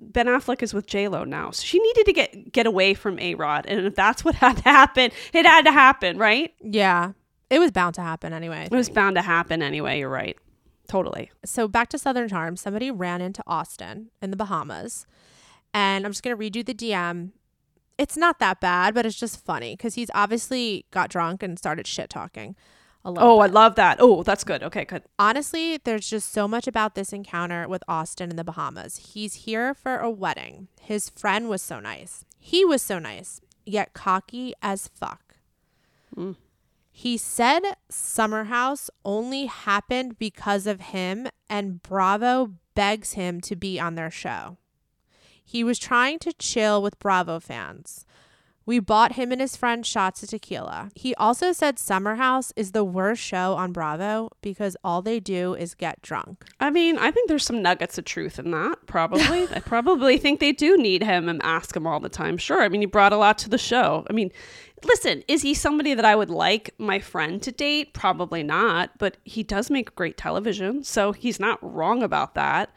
Ben 0.00 0.26
Affleck 0.26 0.62
is 0.62 0.72
with 0.72 0.86
J 0.86 1.08
Lo 1.08 1.24
now, 1.24 1.50
so 1.50 1.62
she 1.64 1.78
needed 1.78 2.06
to 2.06 2.12
get 2.12 2.52
get 2.52 2.66
away 2.66 2.94
from 2.94 3.18
A 3.18 3.34
Rod, 3.34 3.66
and 3.66 3.86
if 3.86 3.94
that's 3.94 4.24
what 4.24 4.34
had 4.36 4.56
to 4.58 4.62
happen, 4.62 5.10
it 5.32 5.46
had 5.46 5.64
to 5.66 5.72
happen, 5.72 6.18
right? 6.18 6.52
Yeah, 6.62 7.12
it 7.50 7.58
was 7.58 7.70
bound 7.70 7.94
to 7.96 8.00
happen 8.02 8.32
anyway. 8.32 8.68
It 8.70 8.74
was 8.74 8.88
bound 8.88 9.16
to 9.16 9.22
happen 9.22 9.62
anyway. 9.62 9.98
You're 9.98 10.08
right, 10.08 10.38
totally. 10.90 11.30
So 11.44 11.68
back 11.68 11.88
to 11.90 11.98
Southern 11.98 12.28
Charm. 12.28 12.56
Somebody 12.56 12.90
ran 12.90 13.20
into 13.20 13.44
Austen 13.46 14.10
in 14.20 14.30
the 14.30 14.36
Bahamas, 14.36 15.06
and 15.72 16.04
I'm 16.04 16.10
just 16.10 16.22
gonna 16.22 16.36
read 16.36 16.56
you 16.56 16.64
the 16.64 16.74
DM. 16.74 17.30
It's 17.96 18.16
not 18.16 18.40
that 18.40 18.60
bad, 18.60 18.94
but 18.94 19.06
it's 19.06 19.18
just 19.18 19.44
funny 19.44 19.76
because 19.76 19.94
he's 19.94 20.10
obviously 20.14 20.86
got 20.90 21.10
drunk 21.10 21.42
and 21.42 21.58
started 21.58 21.86
shit 21.86 22.10
talking. 22.10 22.56
Oh, 23.04 23.12
bit. 23.12 23.22
I 23.22 23.46
love 23.46 23.76
that. 23.76 23.98
Oh, 24.00 24.22
that's 24.22 24.44
good. 24.44 24.62
Okay, 24.62 24.84
good. 24.84 25.02
Honestly, 25.18 25.78
there's 25.84 26.08
just 26.08 26.32
so 26.32 26.48
much 26.48 26.66
about 26.66 26.94
this 26.94 27.12
encounter 27.12 27.68
with 27.68 27.82
Austen 27.88 28.30
in 28.30 28.36
the 28.36 28.44
Bahamas. 28.44 29.12
He's 29.14 29.34
here 29.34 29.74
for 29.74 29.96
a 29.98 30.10
wedding. 30.10 30.68
His 30.80 31.08
friend 31.08 31.48
was 31.48 31.62
so 31.62 31.80
nice. 31.80 32.24
He 32.38 32.64
was 32.64 32.82
so 32.82 32.98
nice, 32.98 33.40
yet 33.64 33.94
cocky 33.94 34.54
as 34.60 34.88
fuck. 34.88 35.36
Mm. 36.16 36.36
He 37.00 37.16
said 37.16 37.62
Summer 37.88 38.44
House 38.44 38.90
only 39.06 39.46
happened 39.46 40.18
because 40.18 40.66
of 40.66 40.82
him, 40.82 41.28
and 41.48 41.82
Bravo 41.82 42.52
begs 42.74 43.14
him 43.14 43.40
to 43.40 43.56
be 43.56 43.80
on 43.80 43.94
their 43.94 44.10
show. 44.10 44.58
He 45.42 45.64
was 45.64 45.78
trying 45.78 46.18
to 46.18 46.34
chill 46.34 46.82
with 46.82 46.98
Bravo 46.98 47.40
fans. 47.40 48.04
We 48.66 48.78
bought 48.78 49.14
him 49.14 49.32
and 49.32 49.40
his 49.40 49.56
friend 49.56 49.84
shots 49.84 50.22
of 50.22 50.28
tequila. 50.28 50.90
He 50.94 51.14
also 51.14 51.50
said 51.52 51.78
Summer 51.78 52.16
House 52.16 52.52
is 52.54 52.72
the 52.72 52.84
worst 52.84 53.22
show 53.22 53.54
on 53.54 53.72
Bravo 53.72 54.30
because 54.42 54.76
all 54.84 55.02
they 55.02 55.18
do 55.18 55.54
is 55.54 55.74
get 55.74 56.02
drunk. 56.02 56.44
I 56.60 56.70
mean, 56.70 56.98
I 56.98 57.10
think 57.10 57.28
there's 57.28 57.44
some 57.44 57.62
nuggets 57.62 57.98
of 57.98 58.04
truth 58.04 58.38
in 58.38 58.50
that, 58.52 58.86
probably. 58.86 59.48
I 59.50 59.60
probably 59.60 60.18
think 60.18 60.38
they 60.38 60.52
do 60.52 60.76
need 60.76 61.02
him 61.02 61.28
and 61.28 61.42
ask 61.42 61.74
him 61.74 61.86
all 61.86 61.98
the 61.98 62.08
time. 62.08 62.36
Sure. 62.36 62.62
I 62.62 62.68
mean, 62.68 62.82
he 62.82 62.86
brought 62.86 63.12
a 63.12 63.16
lot 63.16 63.38
to 63.38 63.48
the 63.48 63.58
show. 63.58 64.06
I 64.08 64.12
mean, 64.12 64.30
listen, 64.84 65.22
is 65.28 65.42
he 65.42 65.54
somebody 65.54 65.94
that 65.94 66.04
I 66.04 66.16
would 66.16 66.30
like 66.30 66.74
my 66.78 66.98
friend 66.98 67.42
to 67.42 67.52
date? 67.52 67.92
Probably 67.94 68.42
not, 68.42 68.98
but 68.98 69.16
he 69.24 69.42
does 69.42 69.70
make 69.70 69.94
great 69.94 70.16
television. 70.16 70.84
So 70.84 71.12
he's 71.12 71.40
not 71.40 71.58
wrong 71.62 72.02
about 72.02 72.34
that. 72.34 72.74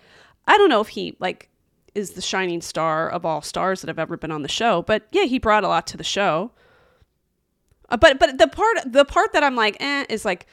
I 0.47 0.57
don't 0.57 0.69
know 0.69 0.81
if 0.81 0.89
he, 0.89 1.15
like, 1.19 1.49
is 1.95 2.11
the 2.11 2.21
shining 2.21 2.61
star 2.61 3.09
of 3.09 3.25
all 3.25 3.41
stars 3.41 3.81
that 3.81 3.87
have 3.87 3.99
ever 3.99 4.17
been 4.17 4.31
on 4.31 4.41
the 4.41 4.47
show. 4.49 4.81
But 4.81 5.07
yeah, 5.11 5.25
he 5.25 5.39
brought 5.39 5.63
a 5.63 5.67
lot 5.67 5.87
to 5.87 5.97
the 5.97 6.03
show. 6.03 6.51
Uh, 7.89 7.97
but 7.97 8.19
but 8.19 8.37
the 8.37 8.47
part 8.47 8.77
the 8.85 9.05
part 9.05 9.33
that 9.33 9.43
I'm 9.43 9.55
like 9.55 9.77
eh 9.79 10.05
is 10.09 10.25
like 10.25 10.47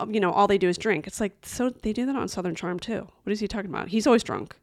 um, 0.00 0.12
you 0.12 0.20
know 0.20 0.32
all 0.32 0.46
they 0.46 0.58
do 0.58 0.68
is 0.68 0.78
drink. 0.78 1.06
It's 1.06 1.20
like 1.20 1.36
so 1.42 1.70
they 1.70 1.92
do 1.92 2.06
that 2.06 2.16
on 2.16 2.28
Southern 2.28 2.54
Charm 2.54 2.78
too. 2.80 3.08
What 3.22 3.32
is 3.32 3.40
he 3.40 3.48
talking 3.48 3.70
about? 3.70 3.88
He's 3.88 4.06
always 4.06 4.22
drunk. 4.22 4.56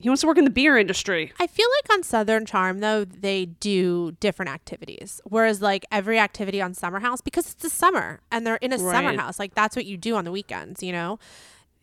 He, 0.00 0.08
wants 0.08 0.22
to 0.22 0.26
work 0.26 0.38
in 0.38 0.44
the 0.44 0.50
beer 0.50 0.78
industry. 0.78 1.32
I 1.38 1.46
feel 1.46 1.68
like 1.78 1.96
on 1.96 2.02
Southern 2.02 2.46
Charm 2.46 2.80
though 2.80 3.04
they 3.04 3.46
do 3.46 4.12
different 4.20 4.50
activities. 4.50 5.20
Whereas 5.24 5.60
like 5.60 5.84
every 5.92 6.18
activity 6.18 6.60
on 6.60 6.74
Summer 6.74 7.00
House 7.00 7.20
because 7.20 7.46
it's 7.46 7.62
the 7.62 7.70
summer 7.70 8.20
and 8.30 8.46
they're 8.46 8.56
in 8.56 8.72
a 8.72 8.78
right. 8.78 8.92
summer 8.92 9.16
house 9.16 9.38
like 9.38 9.54
that's 9.54 9.76
what 9.76 9.86
you 9.86 9.96
do 9.96 10.16
on 10.16 10.24
the 10.24 10.32
weekends, 10.32 10.82
you 10.82 10.92
know 10.92 11.18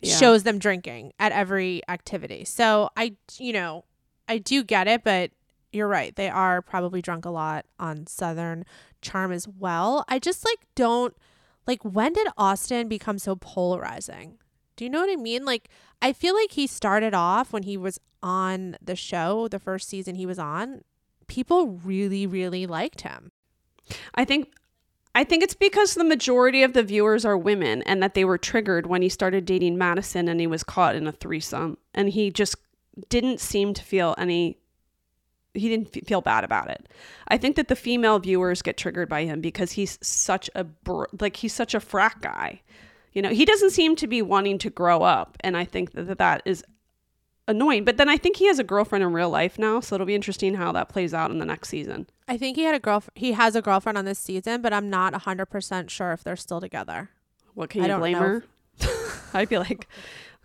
yeah. 0.00 0.16
shows 0.16 0.42
them 0.42 0.58
drinking 0.58 1.12
at 1.18 1.32
every 1.32 1.82
activity. 1.88 2.44
So 2.44 2.90
I, 2.96 3.16
you 3.38 3.52
know, 3.52 3.84
I 4.28 4.38
do 4.38 4.62
get 4.62 4.86
it, 4.86 5.04
but 5.04 5.30
you're 5.72 5.88
right. 5.88 6.14
They 6.14 6.28
are 6.28 6.62
probably 6.62 7.02
drunk 7.02 7.24
a 7.24 7.30
lot 7.30 7.66
on 7.78 8.06
Southern 8.06 8.64
Charm 9.02 9.32
as 9.32 9.48
well. 9.48 10.04
I 10.08 10.18
just 10.18 10.44
like 10.44 10.60
don't 10.74 11.14
like 11.66 11.84
when 11.84 12.12
did 12.12 12.28
Austen 12.36 12.88
become 12.88 13.18
so 13.18 13.36
polarizing? 13.36 14.38
Do 14.78 14.84
you 14.84 14.90
know 14.90 15.00
what 15.00 15.10
I 15.10 15.16
mean? 15.16 15.44
Like 15.44 15.68
I 16.00 16.12
feel 16.12 16.36
like 16.36 16.52
he 16.52 16.68
started 16.68 17.12
off 17.12 17.52
when 17.52 17.64
he 17.64 17.76
was 17.76 17.98
on 18.22 18.76
the 18.80 18.94
show, 18.94 19.48
the 19.48 19.58
first 19.58 19.88
season 19.88 20.14
he 20.14 20.24
was 20.24 20.38
on, 20.38 20.82
people 21.26 21.80
really 21.84 22.26
really 22.26 22.64
liked 22.64 23.00
him. 23.00 23.32
I 24.14 24.24
think 24.24 24.52
I 25.16 25.24
think 25.24 25.42
it's 25.42 25.54
because 25.54 25.94
the 25.94 26.04
majority 26.04 26.62
of 26.62 26.74
the 26.74 26.84
viewers 26.84 27.24
are 27.24 27.36
women 27.36 27.82
and 27.82 28.00
that 28.04 28.14
they 28.14 28.24
were 28.24 28.38
triggered 28.38 28.86
when 28.86 29.02
he 29.02 29.08
started 29.08 29.44
dating 29.44 29.76
Madison 29.76 30.28
and 30.28 30.38
he 30.38 30.46
was 30.46 30.62
caught 30.62 30.94
in 30.94 31.08
a 31.08 31.12
threesome 31.12 31.76
and 31.92 32.10
he 32.10 32.30
just 32.30 32.54
didn't 33.08 33.40
seem 33.40 33.74
to 33.74 33.82
feel 33.82 34.14
any 34.16 34.58
he 35.54 35.68
didn't 35.68 36.06
feel 36.06 36.20
bad 36.20 36.44
about 36.44 36.70
it. 36.70 36.88
I 37.26 37.36
think 37.36 37.56
that 37.56 37.66
the 37.66 37.74
female 37.74 38.20
viewers 38.20 38.62
get 38.62 38.76
triggered 38.76 39.08
by 39.08 39.24
him 39.24 39.40
because 39.40 39.72
he's 39.72 39.98
such 40.00 40.48
a 40.54 40.62
br- 40.62 41.06
like 41.18 41.34
he's 41.34 41.52
such 41.52 41.74
a 41.74 41.80
frat 41.80 42.20
guy. 42.20 42.62
You 43.18 43.22
know, 43.22 43.30
he 43.30 43.44
doesn't 43.44 43.70
seem 43.70 43.96
to 43.96 44.06
be 44.06 44.22
wanting 44.22 44.58
to 44.58 44.70
grow 44.70 45.02
up 45.02 45.36
and 45.40 45.56
I 45.56 45.64
think 45.64 45.90
that 45.94 46.18
that 46.18 46.40
is 46.44 46.62
annoying. 47.48 47.84
But 47.84 47.96
then 47.96 48.08
I 48.08 48.16
think 48.16 48.36
he 48.36 48.46
has 48.46 48.60
a 48.60 48.62
girlfriend 48.62 49.02
in 49.02 49.12
real 49.12 49.28
life 49.28 49.58
now, 49.58 49.80
so 49.80 49.96
it'll 49.96 50.06
be 50.06 50.14
interesting 50.14 50.54
how 50.54 50.70
that 50.70 50.88
plays 50.88 51.12
out 51.12 51.32
in 51.32 51.40
the 51.40 51.44
next 51.44 51.68
season. 51.68 52.06
I 52.28 52.36
think 52.36 52.56
he 52.56 52.62
had 52.62 52.76
a 52.76 52.78
girl 52.78 53.02
he 53.16 53.32
has 53.32 53.56
a 53.56 53.60
girlfriend 53.60 53.98
on 53.98 54.04
this 54.04 54.20
season, 54.20 54.62
but 54.62 54.72
I'm 54.72 54.88
not 54.88 55.14
100% 55.14 55.90
sure 55.90 56.12
if 56.12 56.22
they're 56.22 56.36
still 56.36 56.60
together. 56.60 57.10
What 57.54 57.70
can 57.70 57.82
I 57.82 57.88
you 57.88 57.98
blame 57.98 58.12
know 58.12 58.18
her? 58.20 58.44
I'd 59.34 59.48
be 59.48 59.58
like, 59.58 59.88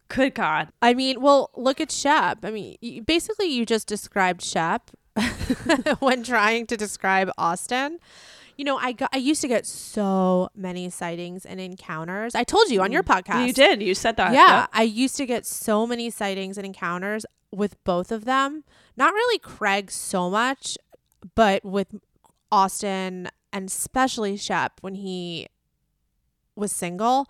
good 0.07 0.33
God. 0.33 0.69
I 0.81 0.95
mean, 0.95 1.21
well, 1.21 1.51
look 1.55 1.79
at 1.79 1.91
Shep. 1.91 2.39
I 2.43 2.49
mean, 2.49 3.03
basically, 3.05 3.53
you 3.53 3.67
just 3.67 3.85
described 3.85 4.41
Shep 4.41 4.89
when 5.99 6.23
trying 6.23 6.65
to 6.65 6.75
describe 6.75 7.29
Austen. 7.37 7.99
You 8.57 8.65
know, 8.65 8.77
I 8.77 8.91
got 8.91 9.09
I 9.13 9.17
used 9.17 9.41
to 9.41 9.47
get 9.47 9.65
so 9.65 10.49
many 10.55 10.89
sightings 10.89 11.45
and 11.45 11.59
encounters. 11.59 12.35
I 12.35 12.43
told 12.43 12.69
you 12.69 12.81
on 12.81 12.89
mm. 12.89 12.93
your 12.93 13.03
podcast. 13.03 13.47
You 13.47 13.53
did. 13.53 13.81
You 13.81 13.95
said 13.95 14.17
that. 14.17 14.33
Yeah, 14.33 14.61
Yep. 14.61 14.69
I 14.73 14.83
used 14.83 15.17
to 15.17 15.25
get 15.25 15.45
so 15.45 15.87
many 15.87 16.09
sightings 16.09 16.57
and 16.57 16.65
encounters 16.65 17.25
with 17.51 17.81
both 17.83 18.11
of 18.11 18.25
them. 18.25 18.63
Not 18.97 19.13
really 19.13 19.39
Craig 19.39 19.91
so 19.91 20.29
much, 20.29 20.77
but 21.35 21.63
with 21.63 21.95
Austen 22.51 23.29
and 23.51 23.67
especially 23.67 24.37
Shep 24.37 24.79
when 24.81 24.95
he 24.95 25.47
was 26.55 26.71
single 26.71 27.27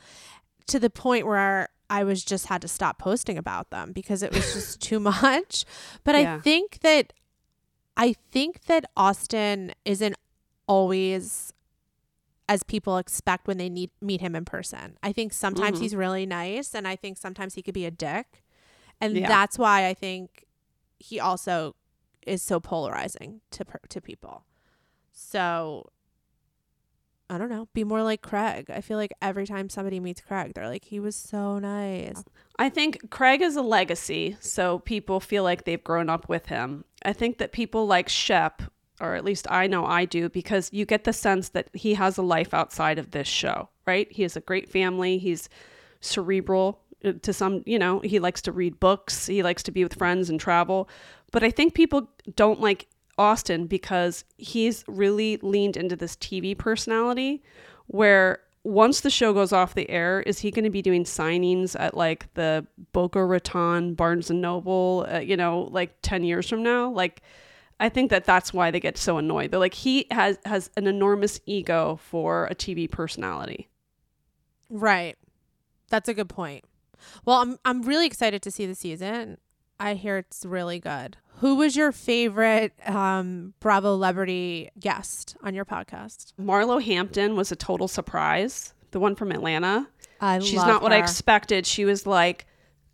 to 0.68 0.80
the 0.80 0.90
point 0.90 1.26
where 1.26 1.70
I 1.90 2.04
was 2.04 2.24
just 2.24 2.48
had 2.48 2.62
to 2.64 2.68
stop 2.68 2.98
posting 2.98 3.38
about 3.38 3.70
them 3.70 3.92
because 3.92 4.24
it 4.24 4.34
was 4.34 4.54
just 4.54 4.82
too 4.82 5.00
much. 5.22 5.66
But 6.04 6.16
I 6.16 6.40
think 6.40 6.80
that 6.80 7.14
I 7.96 8.14
think 8.32 8.66
that 8.66 8.86
Austen 8.98 9.74
isn't 9.86 10.16
always 10.68 11.54
as 12.50 12.62
people 12.64 12.98
expect 12.98 13.48
when 13.48 13.58
they 13.58 13.70
need 13.70 13.90
meet 14.02 14.22
him 14.22 14.36
in 14.36 14.44
person. 14.46 14.98
I 15.02 15.12
think 15.14 15.32
sometimes 15.34 15.80
Mhm. 15.80 15.82
he's 15.82 15.96
really 15.96 16.26
nice 16.26 16.76
and 16.76 16.88
I 16.88 16.96
think 16.96 17.18
sometimes 17.18 17.56
he 17.56 17.62
could 17.62 17.74
be 17.74 17.86
a 17.86 17.92
dick. 17.92 18.44
And 19.00 19.16
Yeah. 19.16 19.28
that's 19.28 19.58
why 19.58 19.88
I 19.88 19.94
think 19.94 20.46
he 21.00 21.20
also 21.20 21.76
is 22.28 22.42
so 22.42 22.60
polarizing 22.60 23.42
to 23.52 23.66
to 23.90 24.02
people. 24.02 24.46
So 25.12 25.90
I 27.30 27.38
don't 27.38 27.50
know, 27.50 27.68
be 27.74 27.84
more 27.84 28.04
like 28.04 28.22
Craig. 28.22 28.70
I 28.70 28.82
feel 28.82 28.98
like 28.98 29.14
every 29.22 29.48
time 29.48 29.70
somebody 29.70 30.00
meets 30.00 30.22
Craig, 30.22 30.54
they're 30.54 30.68
like 30.68 30.86
he 30.86 31.00
was 31.00 31.16
so 31.16 31.58
nice. 31.58 32.24
I 32.60 32.70
think 32.70 33.10
Craig 33.10 33.42
is 33.42 33.56
a 33.56 33.62
legacy, 33.62 34.36
so 34.40 34.80
people 34.80 35.20
feel 35.20 35.44
like 35.44 35.64
they've 35.64 35.84
grown 35.84 36.10
up 36.10 36.28
with 36.30 36.48
him. 36.48 36.84
I 37.04 37.14
think 37.14 37.38
that 37.40 37.52
people 37.52 37.88
like 37.88 38.10
Shep, 38.10 38.62
or 39.00 39.16
at 39.16 39.26
least 39.26 39.48
I 39.50 39.68
know 39.68 39.86
I 39.86 40.06
do, 40.06 40.30
because 40.30 40.70
you 40.72 40.86
get 40.86 41.04
the 41.04 41.14
sense 41.14 41.50
that 41.50 41.70
he 41.74 41.96
has 41.96 42.18
a 42.18 42.22
life 42.22 42.54
outside 42.54 43.00
of 43.00 43.12
this 43.12 43.28
show, 43.28 43.70
right? 43.86 44.12
He 44.12 44.24
has 44.24 44.36
a 44.36 44.42
great 44.42 44.70
family. 44.70 45.18
He's 45.18 45.50
cerebral 46.02 46.80
uh, 47.04 47.14
to 47.22 47.34
some, 47.34 47.64
you 47.66 47.80
know, 47.80 48.00
he 48.00 48.20
likes 48.20 48.42
to 48.44 48.52
read 48.52 48.80
books, 48.80 49.26
he 49.26 49.44
likes 49.44 49.64
to 49.64 49.72
be 49.72 49.84
with 49.84 49.96
friends 49.96 50.30
and 50.30 50.40
travel. 50.40 50.90
But 51.32 51.44
I 51.44 51.52
think 51.52 51.74
people 51.74 52.10
don't 52.36 52.62
like 52.62 52.88
Austen 53.18 53.68
because 53.68 54.24
he's 54.38 54.84
really 54.88 55.38
leaned 55.38 55.78
into 55.78 55.96
this 55.96 56.16
TV 56.16 56.58
personality 56.58 57.44
where 57.88 58.40
once 58.64 59.02
the 59.02 59.10
show 59.10 59.34
goes 59.34 59.52
off 59.52 59.74
the 59.74 59.90
air, 59.90 60.22
is 60.22 60.40
he 60.40 60.50
going 60.50 60.64
to 60.64 60.70
be 60.70 60.82
doing 60.82 61.04
signings 61.04 61.76
at 61.78 61.96
like 61.96 62.34
the 62.34 62.66
Boca 62.94 63.24
Raton, 63.24 63.94
Barnes 63.94 64.30
and 64.30 64.42
Noble, 64.42 65.06
uh, 65.12 65.20
you 65.20 65.36
know, 65.36 65.68
like 65.72 65.96
10 66.02 66.24
years 66.24 66.48
from 66.48 66.64
now? 66.64 66.90
Like, 66.90 67.22
I 67.80 67.90
think 67.90 68.10
that 68.12 68.26
that's 68.26 68.54
why 68.54 68.72
they 68.72 68.80
get 68.80 68.98
so 68.98 69.18
annoyed. 69.18 69.52
They're 69.52 69.60
like, 69.60 69.74
he 69.74 70.08
has, 70.12 70.38
has 70.46 70.70
an 70.78 70.88
enormous 70.88 71.40
ego 71.46 72.00
for 72.02 72.46
a 72.46 72.56
TV 72.56 72.90
personality. 72.90 73.70
Right. 74.70 75.18
That's 75.90 76.10
a 76.10 76.14
good 76.14 76.30
point. 76.30 76.66
Well, 77.26 77.38
I'm 77.38 77.58
I'm 77.66 77.82
really 77.84 78.06
excited 78.06 78.42
to 78.44 78.52
see 78.52 78.66
the 78.66 78.76
season. 78.76 79.38
I 79.80 79.96
hear 79.96 80.18
it's 80.18 80.46
really 80.46 80.80
good. 80.80 81.18
Who 81.38 81.56
was 81.56 81.76
your 81.76 81.92
favorite 81.92 82.74
um, 82.88 83.54
Bravo 83.60 83.96
celebrity 83.96 84.70
guest 84.80 85.36
on 85.44 85.54
your 85.54 85.66
podcast? 85.66 86.34
Marlo 86.40 86.82
Hampton 86.82 87.36
was 87.36 87.52
a 87.52 87.56
total 87.56 87.88
surprise, 87.88 88.74
the 88.92 89.00
one 89.00 89.16
from 89.16 89.32
Atlanta. 89.32 89.88
I 90.22 90.40
She's 90.40 90.56
not 90.56 90.82
what 90.82 90.94
I 90.94 90.98
expected. 90.98 91.66
She 91.66 91.86
was 91.86 92.08
like 92.08 92.46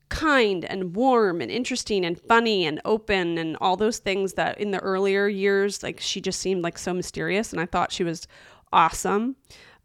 kind 0.09 0.65
and 0.65 0.95
warm 0.95 1.41
and 1.41 1.51
interesting 1.51 2.03
and 2.05 2.19
funny 2.19 2.65
and 2.65 2.81
open 2.83 3.37
and 3.37 3.55
all 3.61 3.77
those 3.77 3.99
things 3.99 4.33
that 4.33 4.59
in 4.59 4.71
the 4.71 4.79
earlier 4.79 5.27
years, 5.27 5.83
like 5.83 5.99
she 5.99 6.19
just 6.19 6.39
seemed 6.39 6.63
like 6.63 6.77
so 6.77 6.93
mysterious. 6.93 7.51
And 7.51 7.61
I 7.61 7.65
thought 7.65 7.91
she 7.91 8.03
was 8.03 8.27
awesome. 8.73 9.35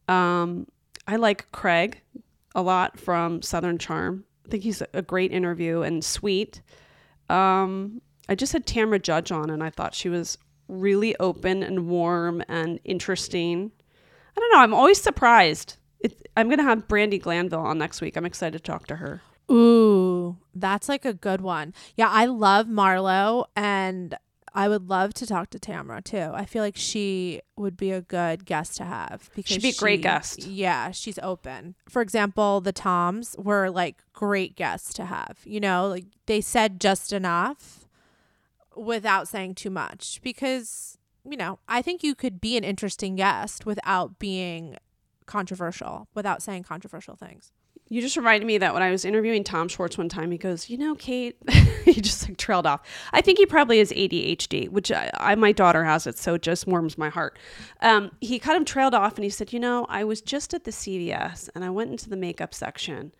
Um, 0.09 0.67
I 1.07 1.17
like 1.17 1.51
Craig 1.53 2.01
a 2.55 2.63
lot 2.63 2.99
from 2.99 3.43
Southern 3.43 3.79
Charm. 3.79 4.25
I 4.47 4.51
think 4.51 4.63
he's 4.63 4.83
a 4.93 5.03
great 5.03 5.33
interview 5.33 5.83
and 5.83 6.05
sweet. 6.05 6.63
Um, 7.29 8.01
I 8.29 8.35
just 8.35 8.53
had 8.53 8.67
Tamra 8.67 9.01
Judge 9.01 9.33
on 9.33 9.51
and 9.51 9.63
I 9.63 9.71
thought 9.71 9.95
she 9.95 10.09
was 10.09 10.39
really 10.69 11.15
open 11.21 11.63
and 11.63 11.89
warm 11.89 12.43
and 12.49 12.81
interesting. 12.85 13.73
I 14.37 14.41
don't 14.41 14.53
know. 14.53 14.61
I'm 14.61 14.75
always 14.75 15.01
surprised. 15.01 15.77
It, 16.01 16.29
I'm 16.37 16.49
going 16.49 16.59
to 16.59 16.65
have 16.65 16.89
Brandi 16.89 17.21
Glanville 17.21 17.61
on 17.61 17.79
next 17.79 18.01
week. 18.01 18.17
I'm 18.17 18.27
excited 18.27 18.59
to 18.59 18.63
talk 18.63 18.87
to 18.89 18.97
her. 18.97 19.23
Ooh, 19.51 20.37
that's 20.55 20.89
like 20.89 21.05
a 21.05 21.13
good 21.13 21.41
one. 21.41 21.75
Yeah, 21.97 22.09
I 22.09 22.27
love 22.27 22.67
Marlo 22.67 23.47
and 23.55 24.17
I 24.55 24.69
would 24.69 24.89
love 24.89 25.13
to 25.15 25.27
talk 25.27 25.51
to 25.51 25.59
Tamra 25.59 26.03
too. 26.03 26.31
I 26.33 26.45
feel 26.45 26.63
like 26.63 26.77
she 26.77 27.41
would 27.57 27.77
be 27.77 27.91
a 27.91 28.01
good 28.01 28.47
guest 28.47 28.77
to 28.77 28.85
have 28.85 29.29
because 29.35 29.55
She'd 29.55 29.63
be 29.63 29.71
a 29.71 29.75
great 29.75 30.03
guest. 30.03 30.47
Yeah, 30.47 30.93
she's 30.93 31.19
open. 31.19 31.75
For 31.89 32.01
example, 32.01 32.61
the 32.61 32.73
Toms 32.73 33.35
were 33.37 33.69
like 33.69 33.97
great 34.13 34.55
guests 34.55 34.95
to 34.95 35.07
have. 35.07 35.39
You 35.45 35.59
know, 35.59 35.89
like 35.89 36.07
they 36.27 36.41
said 36.41 36.81
just 36.81 37.13
enough 37.13 37.87
without 38.77 39.27
saying 39.27 39.57
too 39.57 39.71
much 39.71 40.21
because, 40.23 40.99
you 41.29 41.37
know, 41.37 41.59
I 41.69 41.83
think 41.83 42.05
you 42.05 42.15
could 42.15 42.41
be 42.41 42.57
an 42.57 42.65
interesting 42.65 43.17
guest 43.17 43.67
without 43.67 44.21
being 44.21 44.77
controversial, 45.27 46.07
without 46.15 46.43
saying 46.43 46.63
controversial 46.63 47.17
things. 47.17 47.53
You 47.89 48.01
just 48.01 48.17
reminded 48.17 48.47
me 48.47 48.59
that 48.59 48.73
when 48.73 48.83
I 48.83 48.91
was 48.91 49.05
interviewing 49.05 49.45
Tom 49.45 49.69
Schwartz 49.69 49.99
one 49.99 50.09
time, 50.09 50.31
he 50.31 50.39
goes, 50.39 50.71
"You 50.71 50.79
know, 50.79 50.95
Kate," 50.95 51.37
he 51.85 52.01
just 52.01 52.27
like 52.27 52.39
trailed 52.39 52.67
off. 52.67 52.81
I 53.13 53.21
think 53.21 53.39
he 53.39 53.45
probably 53.45 53.79
has 53.79 53.91
ADHD, 53.93 54.71
which 54.71 54.91
I, 54.91 55.11
I 55.15 55.35
my 55.35 55.53
daughter 55.53 55.85
has 55.85 56.07
it, 56.07 56.17
so 56.17 56.35
it 56.35 56.43
just 56.43 56.67
warms 56.67 56.97
my 56.97 57.11
heart. 57.11 57.39
Um, 57.83 58.11
he 58.23 58.39
kind 58.39 58.59
of 58.59 58.65
trailed 58.65 58.95
off, 58.95 59.17
and 59.17 59.25
he 59.25 59.31
said, 59.31 59.53
"You 59.53 59.61
know, 59.61 59.85
I 59.91 60.05
was 60.05 60.23
just 60.23 60.55
at 60.55 60.65
the 60.65 60.71
CVS, 60.71 61.51
and 61.55 61.63
I 61.63 61.71
went 61.71 61.91
into 61.91 62.09
the 62.09 62.17
makeup 62.17 62.55
section, 62.55 63.13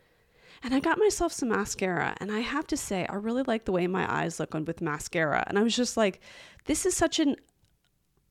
and 0.63 0.75
I 0.75 0.81
got 0.81 0.99
myself 0.99 1.33
some 1.33 1.51
mascara, 1.51 2.17
and 2.19 2.33
I 2.33 2.41
have 2.41 2.67
to 2.69 2.77
say, 2.77 3.05
I 3.07 3.17
really 3.17 3.43
like 3.43 3.67
the 3.67 3.73
way 3.73 3.87
my 3.87 4.11
eyes 4.11 4.41
look 4.41 4.55
with 4.55 4.81
mascara." 4.81 5.45
And 5.47 5.59
I 5.59 5.63
was 5.63 5.77
just 5.77 5.99
like, 5.99 6.21
"This 6.65 6.87
is 6.87 6.97
such 6.97 7.19
an 7.21 7.37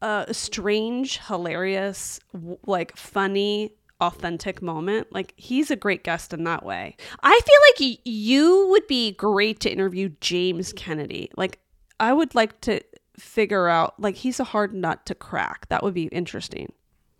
uh, 0.02 0.34
strange, 0.34 1.20
hilarious, 1.20 2.20
like 2.66 2.98
funny." 2.98 3.76
Authentic 4.04 4.62
moment 4.62 5.08
like 5.12 5.34
he's 5.38 5.70
a 5.72 5.76
great 5.76 6.04
guest 6.04 6.34
in 6.34 6.44
that 6.44 6.64
way 6.66 6.96
i 7.22 7.40
feel 7.46 7.60
like 7.70 7.80
y- 7.98 8.02
you 8.04 8.68
would 8.70 8.86
be 8.88 9.12
great 9.14 9.60
to 9.60 9.72
interview 9.72 10.10
james 10.22 10.74
kennedy 10.74 11.30
like 11.38 11.60
i 12.00 12.12
would 12.14 12.34
like 12.36 12.60
to 12.62 12.80
figure 13.18 13.68
out 13.68 14.00
like 14.00 14.16
he's 14.16 14.40
a 14.40 14.44
hard 14.44 14.74
nut 14.74 15.06
to 15.06 15.14
crack 15.16 15.68
that 15.70 15.84
would 15.84 15.94
be 15.94 16.06
interesting 16.08 16.72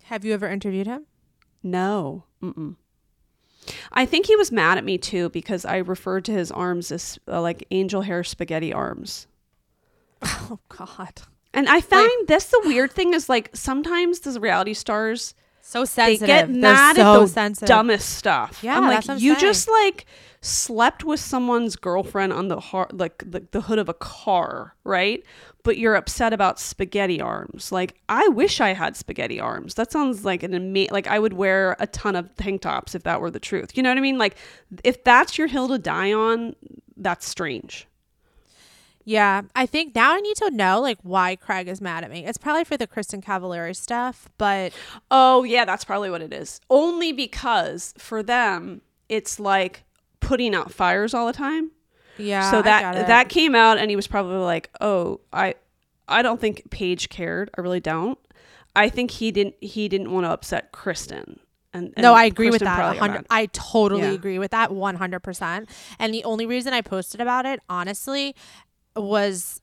Have 0.04 0.24
you 0.24 0.32
ever 0.34 0.48
interviewed 0.48 0.86
him? 0.86 1.06
no 1.62 2.24
Mm-mm. 2.42 2.76
i 3.92 4.04
think 4.04 4.26
he 4.26 4.36
was 4.36 4.52
mad 4.52 4.76
at 4.78 4.84
me 4.84 4.98
too 4.98 5.28
because 5.30 5.64
i 5.64 5.76
referred 5.78 6.24
to 6.26 6.32
his 6.32 6.50
arms 6.50 6.90
as 6.92 7.18
uh, 7.28 7.40
like 7.40 7.64
angel 7.70 8.02
hair 8.02 8.22
spaghetti 8.24 8.72
arms 8.72 9.26
Oh 10.22 10.58
God. 10.68 11.22
And 11.52 11.68
I 11.68 11.80
find 11.80 12.26
this 12.26 12.46
the 12.46 12.62
weird 12.64 12.90
thing 12.92 13.14
is 13.14 13.28
like 13.28 13.50
sometimes 13.54 14.20
the 14.20 14.40
reality 14.40 14.72
stars 14.74 15.34
So 15.66 15.80
they 15.80 15.86
sensitive. 15.86 16.26
get 16.26 16.46
They're 16.48 16.56
mad 16.60 16.96
so 16.96 17.14
at 17.14 17.20
the 17.20 17.26
sensitive. 17.26 17.68
dumbest 17.68 18.10
stuff. 18.10 18.60
Yeah, 18.62 18.76
I'm 18.76 18.82
like, 18.84 18.96
that's 18.96 19.08
what 19.08 19.14
I'm 19.14 19.20
you 19.20 19.32
saying. 19.32 19.40
just 19.40 19.68
like 19.68 20.04
slept 20.42 21.04
with 21.04 21.20
someone's 21.20 21.74
girlfriend 21.74 22.34
on 22.34 22.48
the 22.48 22.60
har- 22.60 22.90
like 22.92 23.24
the, 23.26 23.42
the 23.50 23.62
hood 23.62 23.78
of 23.78 23.88
a 23.88 23.94
car, 23.94 24.74
right? 24.84 25.24
But 25.62 25.78
you're 25.78 25.94
upset 25.94 26.34
about 26.34 26.60
spaghetti 26.60 27.18
arms. 27.18 27.72
Like, 27.72 27.94
I 28.10 28.28
wish 28.28 28.60
I 28.60 28.74
had 28.74 28.94
spaghetti 28.94 29.40
arms. 29.40 29.74
That 29.74 29.90
sounds 29.90 30.22
like 30.22 30.42
an 30.42 30.52
amazing. 30.52 30.92
Like, 30.92 31.06
I 31.06 31.18
would 31.18 31.32
wear 31.32 31.74
a 31.80 31.86
ton 31.86 32.14
of 32.14 32.34
tank 32.36 32.60
tops 32.60 32.94
if 32.94 33.02
that 33.04 33.22
were 33.22 33.30
the 33.30 33.40
truth. 33.40 33.74
You 33.74 33.82
know 33.82 33.88
what 33.88 33.96
I 33.96 34.02
mean? 34.02 34.18
Like, 34.18 34.36
if 34.84 35.02
that's 35.02 35.38
your 35.38 35.46
hill 35.46 35.68
to 35.68 35.78
die 35.78 36.12
on, 36.12 36.54
that's 36.98 37.26
strange. 37.26 37.88
Yeah, 39.04 39.42
I 39.54 39.66
think 39.66 39.94
now 39.94 40.14
I 40.14 40.20
need 40.20 40.36
to 40.36 40.50
know 40.50 40.80
like 40.80 40.98
why 41.02 41.36
Craig 41.36 41.68
is 41.68 41.80
mad 41.80 42.04
at 42.04 42.10
me. 42.10 42.24
It's 42.24 42.38
probably 42.38 42.64
for 42.64 42.76
the 42.76 42.86
Kristin 42.86 43.22
Cavallari 43.22 43.76
stuff, 43.76 44.28
but 44.38 44.72
Oh, 45.10 45.44
yeah, 45.44 45.64
that's 45.66 45.84
probably 45.84 46.10
what 46.10 46.22
it 46.22 46.32
is. 46.32 46.60
Only 46.70 47.12
because 47.12 47.92
for 47.98 48.22
them, 48.22 48.80
it's 49.10 49.38
like 49.38 49.84
putting 50.20 50.54
out 50.54 50.72
fires 50.72 51.12
all 51.12 51.26
the 51.26 51.34
time. 51.34 51.70
yeah. 52.16 52.50
so 52.50 52.58
I 52.60 52.62
that 52.62 52.96
it. 52.96 53.06
that 53.08 53.28
came 53.28 53.54
out 53.54 53.76
and 53.78 53.90
he 53.90 53.96
was 53.96 54.06
probably 54.06 54.36
like, 54.38 54.70
"Oh, 54.80 55.20
I 55.32 55.56
I 56.08 56.22
don't 56.22 56.40
think 56.40 56.70
Paige 56.70 57.08
cared. 57.10 57.50
I 57.58 57.60
really 57.60 57.80
don't. 57.80 58.18
I 58.74 58.88
think 58.88 59.10
he 59.10 59.30
didn't 59.30 59.56
he 59.60 59.86
didn't 59.88 60.10
want 60.12 60.24
to 60.24 60.30
upset 60.30 60.72
Kristin." 60.72 61.38
And, 61.74 61.92
and 61.96 62.02
no, 62.04 62.14
I 62.14 62.24
agree 62.24 62.50
with 62.50 62.60
that. 62.62 62.96
100. 63.00 63.26
I 63.30 63.46
totally 63.46 64.02
Yeah. 64.02 64.12
agree 64.12 64.38
with 64.38 64.52
that 64.52 64.70
100%. 64.70 65.68
And 65.98 66.14
the 66.14 66.22
only 66.22 66.46
reason 66.46 66.72
I 66.72 66.82
posted 66.82 67.20
about 67.20 67.46
it, 67.46 67.58
honestly, 67.68 68.36
was 68.96 69.60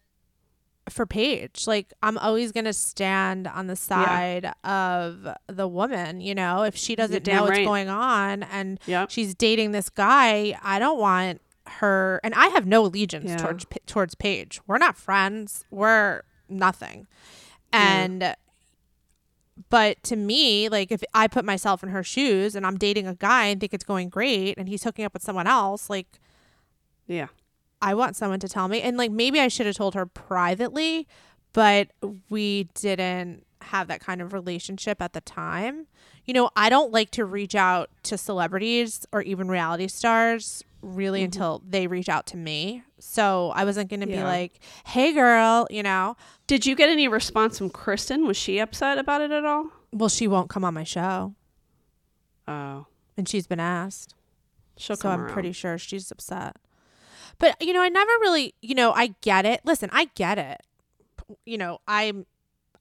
for 0.90 1.06
Paige. 1.06 1.68
Like, 1.68 1.94
I'm 2.02 2.18
always 2.18 2.52
going 2.52 2.66
to 2.66 2.74
stand 2.74 3.48
on 3.48 3.68
the 3.68 3.76
side 3.76 4.52
of 4.64 5.28
the 5.48 5.68
woman, 5.68 6.22
you 6.22 6.34
know? 6.36 6.64
If 6.64 6.76
she 6.76 6.96
doesn't 6.96 7.28
know 7.28 7.42
what's 7.44 7.52
right. 7.52 7.66
going 7.66 7.88
on 7.90 8.44
and 8.44 8.80
Yeah. 8.88 9.06
she's 9.08 9.36
dating 9.36 9.72
this 9.72 9.90
guy, 9.90 10.58
I 10.64 10.80
don't 10.80 11.00
want 11.00 11.42
her. 11.68 12.20
And 12.24 12.34
I 12.34 12.48
have 12.48 12.66
no 12.66 12.86
allegiance 12.86 13.30
Yeah. 13.30 13.38
towards 13.38 13.66
towards 13.86 14.16
Paige. 14.16 14.60
We're 14.68 14.80
not 14.80 14.98
friends. 14.98 15.64
We're 15.70 16.24
nothing. 16.50 17.08
And 17.72 18.36
but 19.70 20.02
to 20.04 20.16
me, 20.16 20.68
like 20.70 20.92
if 20.92 21.04
I 21.14 21.28
put 21.28 21.46
myself 21.46 21.84
in 21.84 21.90
her 21.90 22.04
shoes 22.04 22.56
and 22.56 22.66
I'm 22.66 22.78
dating 22.78 23.08
a 23.08 23.16
guy 23.16 23.46
and 23.46 23.60
think 23.62 23.74
it's 23.74 23.84
going 23.86 24.10
great 24.10 24.58
and 24.58 24.68
he's 24.68 24.84
hooking 24.84 25.06
up 25.06 25.14
with 25.14 25.22
someone 25.24 25.48
else, 25.48 25.90
like 25.90 26.20
Yeah. 27.08 27.28
I 27.82 27.94
want 27.96 28.16
someone 28.16 28.40
to 28.42 28.48
tell 28.50 28.68
me. 28.68 28.82
And 28.82 28.98
like 28.98 29.12
maybe 29.12 29.40
I 29.40 29.48
should 29.48 29.66
have 29.66 29.76
told 29.76 29.96
her 29.96 30.06
privately, 30.06 31.08
but 31.54 31.90
we 32.30 32.66
didn't 32.76 33.46
have 33.62 33.88
that 33.88 34.00
kind 34.02 34.22
of 34.22 34.34
relationship 34.34 35.02
at 35.02 35.14
the 35.14 35.22
time. 35.22 35.88
You 36.26 36.34
know, 36.34 36.50
I 36.56 36.70
don't 36.70 36.92
like 36.92 37.12
to 37.12 37.26
reach 37.26 37.56
out 37.56 37.90
to 38.04 38.18
celebrities 38.18 39.06
or 39.12 39.22
even 39.22 39.48
reality 39.50 39.88
stars 39.88 40.64
really 40.82 41.20
Mm-hmm. 41.20 41.26
until 41.26 41.62
they 41.68 41.86
reach 41.88 42.10
out 42.10 42.26
to 42.28 42.38
me. 42.38 42.84
So 43.00 43.52
I 43.56 43.66
wasn't 43.66 43.90
going 43.90 44.00
to 44.02 44.08
be 44.08 44.24
like, 44.24 44.60
"Hey 44.86 45.14
girl, 45.14 45.68
you 45.70 45.84
know, 45.84 46.16
Did 46.48 46.66
you 46.66 46.76
get 46.76 46.90
any 46.90 47.08
response 47.08 47.58
from 47.60 47.70
Kristin? 47.70 48.26
Was 48.28 48.38
she 48.38 48.60
upset 48.60 48.98
about 48.98 49.22
it 49.22 49.32
at 49.32 49.46
all? 49.46 49.68
well 49.94 50.10
she 50.10 50.28
won't 50.28 50.50
come 50.50 50.64
on 50.66 50.74
my 50.74 50.84
show." 50.84 51.36
Oh, 52.48 52.86
And 53.18 53.28
she's 53.30 53.46
been 53.48 53.60
asked. 53.60 54.16
she'll 54.78 54.96
so 54.96 55.10
I'm 55.10 55.22
around. 55.22 55.34
pretty 55.34 55.52
sure 55.52 55.78
she's 55.78 56.10
upset. 56.12 56.56
But 57.42 57.60
you 57.60 57.74
know, 57.74 57.82
I 57.82 57.90
never 57.90 58.12
really, 58.22 58.54
you 58.62 58.76
know, 58.76 58.94
I 58.94 59.16
get 59.22 59.46
it. 59.46 59.62
Listen, 59.66 59.90
I 59.92 60.06
get 60.16 60.38
it. 60.38 60.62
You 61.46 61.58
know, 61.58 61.80
I'm 61.88 62.26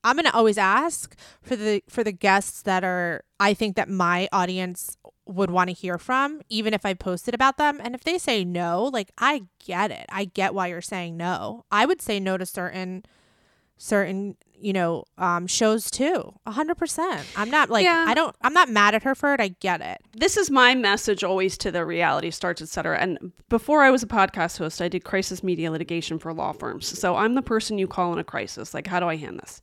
I'm 0.05 0.17
going 0.17 0.27
to 0.27 0.35
always 0.35 0.59
ask 0.59 1.17
for 1.43 1.57
the 1.57 1.83
for 1.89 2.05
the 2.05 2.13
guests 2.13 2.63
that 2.63 2.85
are 2.85 3.25
I 3.41 3.55
think 3.55 3.75
that 3.77 3.89
my 3.89 4.29
audience 4.31 4.99
would 5.27 5.51
want 5.51 5.69
to 5.71 5.75
hear 5.75 5.97
from 5.97 6.43
even 6.49 6.75
if 6.75 6.85
I 6.85 6.93
posted 6.93 7.35
about 7.35 7.57
them 7.57 7.81
and 7.83 7.95
if 7.95 8.05
they 8.05 8.19
say 8.19 8.45
no, 8.45 8.85
like 8.85 9.11
I 9.17 9.45
get 9.65 9.91
it. 9.91 10.07
I 10.11 10.27
get 10.27 10.55
why 10.55 10.67
you're 10.67 10.83
saying 10.83 11.17
no. 11.17 11.65
I 11.71 11.87
would 11.87 12.03
say 12.03 12.21
no 12.21 12.37
to 12.37 12.45
certain 12.45 13.05
certain 13.83 14.37
you 14.63 14.75
know 14.75 15.05
um 15.17 15.47
shows 15.47 15.91
too 15.91 16.35
a 16.45 16.51
hundred 16.51 16.75
percent 16.77 17.27
i'm 17.35 17.49
not 17.49 17.71
like 17.71 17.83
Yeah. 17.83 18.05
i 18.07 18.13
don't 18.13 18.37
i'm 18.43 18.53
not 18.53 18.69
mad 18.69 18.95
at 18.95 19.03
her 19.05 19.15
for 19.15 19.33
it 19.33 19.41
i 19.41 19.49
get 19.49 19.81
it 19.81 20.03
this 20.13 20.37
is 20.37 20.51
my 20.51 20.75
message 20.75 21.25
always 21.25 21.57
to 21.59 21.71
the 21.71 21.87
reality 21.87 22.31
stars, 22.31 22.61
etc. 22.61 22.99
And 22.99 23.33
before 23.49 23.83
I 23.83 23.91
was 23.91 24.03
a 24.03 24.07
podcast 24.07 24.59
host, 24.59 24.83
I 24.83 24.89
did 24.89 25.05
crisis 25.05 25.43
media 25.43 25.71
litigation 25.71 26.19
for 26.19 26.35
law 26.35 26.53
firms. 26.53 26.87
So 26.99 27.17
I'm 27.17 27.35
the 27.35 27.41
person 27.43 27.79
you 27.79 27.87
call 27.89 28.13
in 28.13 28.19
a 28.19 28.25
crisis. 28.25 28.75
Like, 28.75 28.87
how 28.87 29.01
do 29.01 29.07
I 29.07 29.17
handle 29.17 29.41
this? 29.41 29.63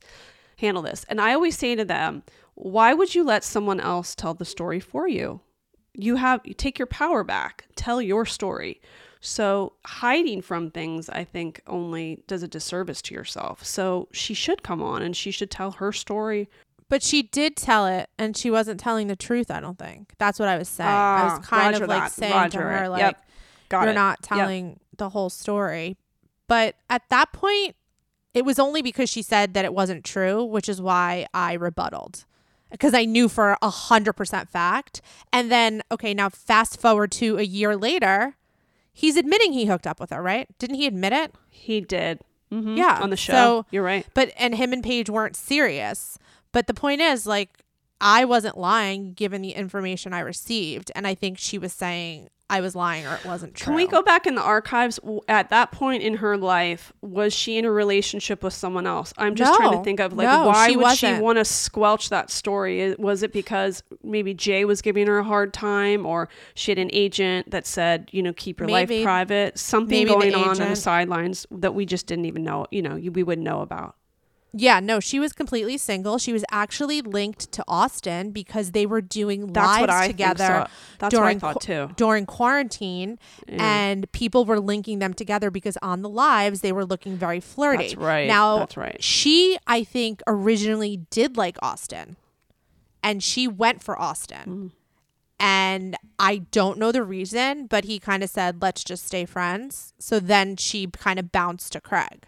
Handle 0.56 0.82
this. 0.82 1.04
And 1.08 1.20
I 1.20 1.32
always 1.34 1.56
say 1.56 1.76
to 1.76 1.84
them, 1.84 2.24
why 2.56 2.92
would 2.92 3.14
you 3.14 3.22
let 3.22 3.44
someone 3.44 3.78
else 3.78 4.16
tell 4.16 4.34
the 4.34 4.44
story 4.44 4.80
for 4.80 5.06
you? 5.06 5.40
You 5.94 6.16
have 6.16 6.40
you 6.44 6.54
take 6.54 6.76
your 6.78 6.86
power 6.86 7.22
back. 7.22 7.66
Tell 7.76 8.02
your 8.02 8.26
story. 8.26 8.80
So 9.20 9.72
hiding 9.84 10.42
from 10.42 10.70
things, 10.70 11.08
I 11.08 11.24
think, 11.24 11.60
only 11.66 12.22
does 12.26 12.42
a 12.42 12.48
disservice 12.48 13.02
to 13.02 13.14
yourself. 13.14 13.64
So 13.64 14.08
she 14.12 14.34
should 14.34 14.62
come 14.62 14.82
on 14.82 15.02
and 15.02 15.16
she 15.16 15.30
should 15.30 15.50
tell 15.50 15.72
her 15.72 15.92
story. 15.92 16.48
But 16.88 17.02
she 17.02 17.22
did 17.22 17.54
tell 17.56 17.86
it, 17.86 18.08
and 18.18 18.34
she 18.34 18.50
wasn't 18.50 18.80
telling 18.80 19.08
the 19.08 19.16
truth. 19.16 19.50
I 19.50 19.60
don't 19.60 19.78
think 19.78 20.14
that's 20.16 20.38
what 20.38 20.48
I 20.48 20.56
was 20.56 20.68
saying. 20.70 20.88
I 20.88 20.92
Ah, 21.28 21.36
was 21.38 21.46
kind 21.46 21.72
roger 21.74 21.84
of 21.84 21.90
like 21.90 22.02
that. 22.04 22.12
saying 22.12 22.32
Roger 22.32 22.58
to 22.60 22.64
her, 22.64 22.84
it. 22.84 22.88
like, 22.88 23.00
Yep. 23.00 23.24
"You're 23.72 23.88
it. 23.90 23.94
not 23.94 24.18
Yep. 24.22 24.28
telling 24.38 24.80
the 24.96 25.10
whole 25.10 25.28
story." 25.28 25.98
But 26.46 26.76
at 26.88 27.02
that 27.10 27.30
point, 27.32 27.76
it 28.32 28.46
was 28.46 28.58
only 28.58 28.80
because 28.80 29.10
she 29.10 29.20
said 29.20 29.52
that 29.52 29.66
it 29.66 29.74
wasn't 29.74 30.02
true, 30.02 30.42
which 30.42 30.66
is 30.66 30.80
why 30.80 31.26
I 31.34 31.52
rebutted 31.52 32.24
because 32.70 32.94
I 32.94 33.04
knew 33.04 33.28
for 33.28 33.58
a 33.60 33.68
hundred 33.68 34.14
percent 34.14 34.48
fact. 34.48 35.02
And 35.30 35.50
then, 35.52 35.82
okay, 35.92 36.14
now 36.14 36.30
fast 36.30 36.80
forward 36.80 37.10
to 37.12 37.36
a 37.36 37.42
year 37.42 37.76
later, 37.76 38.36
he's 38.98 39.16
admitting 39.16 39.52
he 39.52 39.66
hooked 39.66 39.86
up 39.86 40.00
with 40.00 40.10
her, 40.10 40.20
right? 40.20 40.48
Didn't 40.58 40.74
he 40.76 40.86
admit 40.86 41.12
it? 41.12 41.32
He 41.48 41.80
did. 41.80 42.20
Mhm. 42.52 42.76
Yeah, 42.76 42.98
On 43.00 43.10
the 43.10 43.16
show. 43.16 43.32
so- 43.32 43.66
You're 43.70 43.84
right. 43.84 44.04
But 44.14 44.32
and 44.36 44.54
him 44.56 44.72
and 44.72 44.82
Paige 44.82 45.08
weren't 45.08 45.36
serious. 45.36 46.18
But 46.50 46.66
the 46.66 46.74
point 46.74 47.00
is, 47.00 47.26
like, 47.26 47.50
I 48.00 48.24
wasn't 48.24 48.56
lying 48.58 49.12
given 49.12 49.42
the 49.42 49.52
information 49.52 50.12
I 50.12 50.20
received, 50.20 50.90
and 50.96 51.06
I 51.06 51.14
think 51.14 51.38
she 51.38 51.58
was 51.58 51.72
saying 51.72 52.28
I 52.50 52.62
was 52.62 52.74
lying 52.74 53.06
or 53.06 53.14
it 53.14 53.26
wasn't 53.26 53.54
true. 53.54 53.66
Can 53.66 53.74
we 53.74 53.86
go 53.86 54.02
back 54.02 54.26
in 54.26 54.34
the 54.34 54.42
archives? 54.42 54.98
At 55.28 55.50
that 55.50 55.70
point 55.70 56.02
in 56.02 56.14
her 56.16 56.36
life, 56.38 56.92
was 57.02 57.34
she 57.34 57.58
in 57.58 57.66
a 57.66 57.70
relationship 57.70 58.42
with 58.42 58.54
someone 58.54 58.86
else? 58.86 59.12
I'm 59.18 59.34
just 59.34 59.54
trying 59.54 59.72
to 59.76 59.84
think 59.84 60.00
of 60.00 60.14
like 60.14 60.26
No, 60.26 60.46
why 60.46 60.68
she 60.68 60.76
would 60.76 60.96
she 60.96 61.06
wasn't. 61.06 61.22
want 61.24 61.38
to 61.38 61.44
squelch 61.44 62.08
that 62.08 62.30
story? 62.30 62.94
Was 62.98 63.22
it 63.22 63.34
because 63.34 63.82
maybe 64.02 64.32
Jay 64.32 64.64
was 64.64 64.80
giving 64.80 65.06
her 65.08 65.18
a 65.18 65.24
hard 65.24 65.52
time, 65.52 66.06
or 66.06 66.30
she 66.54 66.70
had 66.70 66.78
an 66.78 66.88
agent 66.92 67.50
that 67.50 67.66
said, 67.66 68.08
you 68.12 68.22
know, 68.22 68.32
keep 68.32 68.60
your 68.60 68.66
Maybe. 68.66 68.98
life 68.98 69.04
private? 69.04 69.58
Something 69.58 70.06
going 70.06 70.34
on 70.34 70.58
in 70.60 70.70
the 70.70 70.76
sidelines 70.76 71.46
that 71.50 71.74
we 71.74 71.84
just 71.84 72.06
didn't 72.06 72.24
even 72.24 72.44
know. 72.44 72.64
You 72.70 72.80
know, 72.80 72.94
we 72.94 73.22
wouldn't 73.22 73.44
know 73.44 73.60
about. 73.60 73.94
Yeah, 74.52 74.80
no, 74.80 74.98
she 74.98 75.20
was 75.20 75.34
completely 75.34 75.76
single. 75.76 76.16
She 76.16 76.32
was 76.32 76.44
actually 76.50 77.02
linked 77.02 77.52
to 77.52 77.64
Austen 77.68 78.30
because 78.30 78.70
they 78.70 78.86
were 78.86 79.02
doing 79.02 79.52
That's 79.52 79.66
lives 79.66 79.80
what 79.80 79.90
I 79.90 80.06
together 80.06 80.44
so. 80.44 80.66
That's 80.98 81.14
what 81.14 81.22
I 81.22 81.26
during 81.26 81.40
thought 81.40 81.60
too. 81.60 81.90
during 81.96 82.24
quarantine, 82.24 83.18
and 83.46 84.10
people 84.12 84.46
were 84.46 84.58
linking 84.58 85.00
them 85.00 85.12
together 85.12 85.50
because 85.50 85.76
on 85.82 86.00
the 86.00 86.08
lives 86.08 86.62
they 86.62 86.72
were 86.72 86.86
looking 86.86 87.16
very 87.16 87.40
flirty. 87.40 87.88
That's 87.88 87.96
right. 87.96 88.26
Now, 88.26 88.60
That's 88.60 88.76
right. 88.76 89.02
She, 89.04 89.58
I 89.66 89.84
think, 89.84 90.22
originally 90.26 90.96
did 91.10 91.36
like 91.36 91.58
Austen, 91.60 92.16
and 93.02 93.22
she 93.22 93.46
went 93.46 93.82
for 93.82 94.00
Austen. 94.00 94.46
Mm. 94.46 94.70
And 95.40 95.96
I 96.18 96.38
don't 96.38 96.78
know 96.78 96.90
the 96.90 97.04
reason, 97.04 97.66
but 97.66 97.84
he 97.84 98.00
kind 98.00 98.24
of 98.24 98.30
said, 98.30 98.60
let's 98.60 98.82
just 98.82 99.06
stay 99.06 99.24
friends. 99.24 99.92
So 99.98 100.18
then 100.18 100.56
she 100.56 100.88
kind 100.88 101.18
of 101.18 101.30
bounced 101.30 101.74
to 101.74 101.80
Craig 101.80 102.26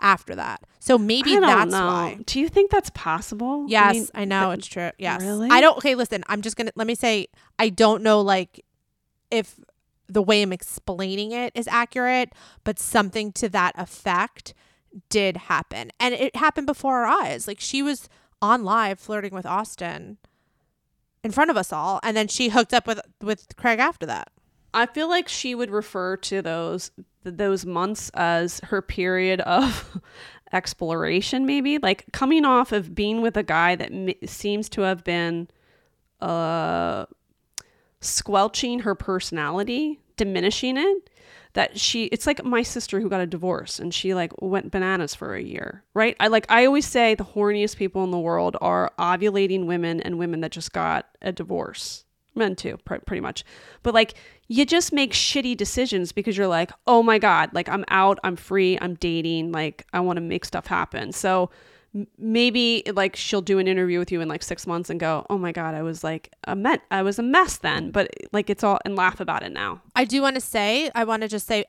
after 0.00 0.34
that. 0.34 0.62
So 0.78 0.98
maybe 0.98 1.32
I 1.32 1.40
don't 1.40 1.42
that's 1.42 1.72
know. 1.72 1.86
why. 1.86 2.18
Do 2.26 2.40
you 2.40 2.48
think 2.48 2.70
that's 2.70 2.90
possible? 2.90 3.66
Yes, 3.68 4.10
I, 4.14 4.20
mean, 4.20 4.28
know 4.30 4.50
it's 4.52 4.66
true. 4.66 4.90
Yes. 4.98 5.22
Really? 5.22 5.48
I 5.50 5.60
don't 5.60 5.76
okay, 5.78 5.94
listen, 5.94 6.24
I'm 6.28 6.42
just 6.42 6.56
gonna 6.56 6.72
let 6.76 6.86
me 6.86 6.94
say 6.94 7.28
I 7.58 7.68
don't 7.68 8.02
know 8.02 8.20
like 8.20 8.64
if 9.30 9.58
the 10.08 10.22
way 10.22 10.42
I'm 10.42 10.52
explaining 10.52 11.32
it 11.32 11.52
is 11.54 11.68
accurate, 11.68 12.32
but 12.64 12.78
something 12.78 13.32
to 13.32 13.48
that 13.50 13.72
effect 13.76 14.54
did 15.10 15.36
happen. 15.36 15.90
And 16.00 16.14
it 16.14 16.36
happened 16.36 16.66
before 16.66 17.04
our 17.04 17.06
eyes. 17.06 17.46
Like 17.46 17.60
she 17.60 17.82
was 17.82 18.08
on 18.40 18.64
live 18.64 18.98
flirting 18.98 19.34
with 19.34 19.44
Austen 19.46 20.18
in 21.22 21.30
front 21.32 21.50
of 21.50 21.56
us 21.56 21.72
all, 21.72 22.00
and 22.02 22.16
then 22.16 22.28
she 22.28 22.48
hooked 22.50 22.72
up 22.72 22.86
with 22.86 23.00
with 23.20 23.56
Craig 23.56 23.78
after 23.78 24.06
that. 24.06 24.30
I 24.72 24.86
feel 24.86 25.08
like 25.08 25.28
she 25.28 25.54
would 25.54 25.70
refer 25.70 26.16
to 26.16 26.42
those 26.42 26.90
th- 26.90 27.06
those 27.30 27.66
months 27.66 28.10
as 28.14 28.60
her 28.64 28.82
period 28.82 29.40
of 29.42 30.00
exploration 30.52 31.46
maybe? 31.46 31.78
Like 31.78 32.04
coming 32.12 32.44
off 32.44 32.72
of 32.72 32.94
being 32.94 33.22
with 33.22 33.36
a 33.36 33.42
guy 33.42 33.74
that 33.76 33.92
m- 33.92 34.14
seems 34.26 34.68
to 34.70 34.82
have 34.82 35.04
been 35.04 35.48
uh 36.20 37.06
squelching 38.00 38.80
her 38.80 38.94
personality 38.94 40.00
diminishing 40.16 40.76
it 40.76 41.10
that 41.54 41.78
she 41.78 42.04
it's 42.06 42.26
like 42.26 42.44
my 42.44 42.62
sister 42.62 43.00
who 43.00 43.08
got 43.08 43.20
a 43.20 43.26
divorce 43.26 43.78
and 43.78 43.92
she 43.94 44.14
like 44.14 44.32
went 44.40 44.70
bananas 44.70 45.14
for 45.14 45.34
a 45.34 45.42
year 45.42 45.82
right? 45.94 46.16
I 46.20 46.28
like 46.28 46.46
i 46.48 46.66
always 46.66 46.86
say 46.86 47.14
the 47.14 47.24
horniest 47.24 47.76
people 47.76 48.04
in 48.04 48.10
the 48.10 48.18
world 48.18 48.56
are 48.60 48.92
ovulating 48.98 49.66
women 49.66 50.00
and 50.00 50.18
women 50.18 50.40
that 50.40 50.52
just 50.52 50.72
got 50.72 51.06
a 51.22 51.32
divorce 51.32 52.04
men 52.38 52.56
too 52.56 52.78
pr- 52.84 52.96
pretty 53.06 53.20
much. 53.20 53.44
But 53.82 53.94
like 53.94 54.14
you 54.48 54.64
just 54.64 54.92
make 54.92 55.12
shitty 55.12 55.56
decisions 55.56 56.12
because 56.12 56.36
you're 56.36 56.46
like 56.46 56.70
oh 56.86 57.02
my 57.02 57.18
god 57.18 57.50
like 57.52 57.68
i'm 57.68 57.84
out 57.88 58.18
i'm 58.24 58.34
free 58.34 58.78
i'm 58.80 58.94
dating 58.94 59.52
like 59.52 59.86
i 59.92 60.00
want 60.00 60.16
to 60.16 60.20
make 60.20 60.44
stuff 60.44 60.66
happen. 60.66 61.12
So 61.12 61.50
maybe 62.18 62.82
like 62.94 63.16
she'll 63.16 63.42
do 63.42 63.58
an 63.58 63.66
interview 63.66 63.98
with 63.98 64.12
you 64.12 64.20
in 64.20 64.28
like 64.28 64.42
six 64.42 64.66
months 64.66 64.90
and 64.90 65.00
go 65.00 65.26
oh 65.30 65.38
my 65.38 65.52
god 65.52 65.74
i 65.74 65.82
was 65.82 66.04
like 66.04 66.30
a 66.44 66.54
met 66.54 66.82
i 66.90 67.02
was 67.02 67.18
a 67.18 67.22
mess 67.22 67.58
then. 67.58 67.90
But 67.90 68.10
like 68.32 68.48
it's 68.48 68.64
all 68.64 68.78
and 68.84 68.96
laugh 68.96 69.20
about 69.20 69.42
it 69.42 69.52
now. 69.52 69.82
I 69.94 70.04
do 70.04 70.22
want 70.22 70.36
to 70.36 70.40
say, 70.40 70.90
I 70.94 71.04
want 71.04 71.22
to 71.22 71.28
just 71.28 71.46
say, 71.46 71.64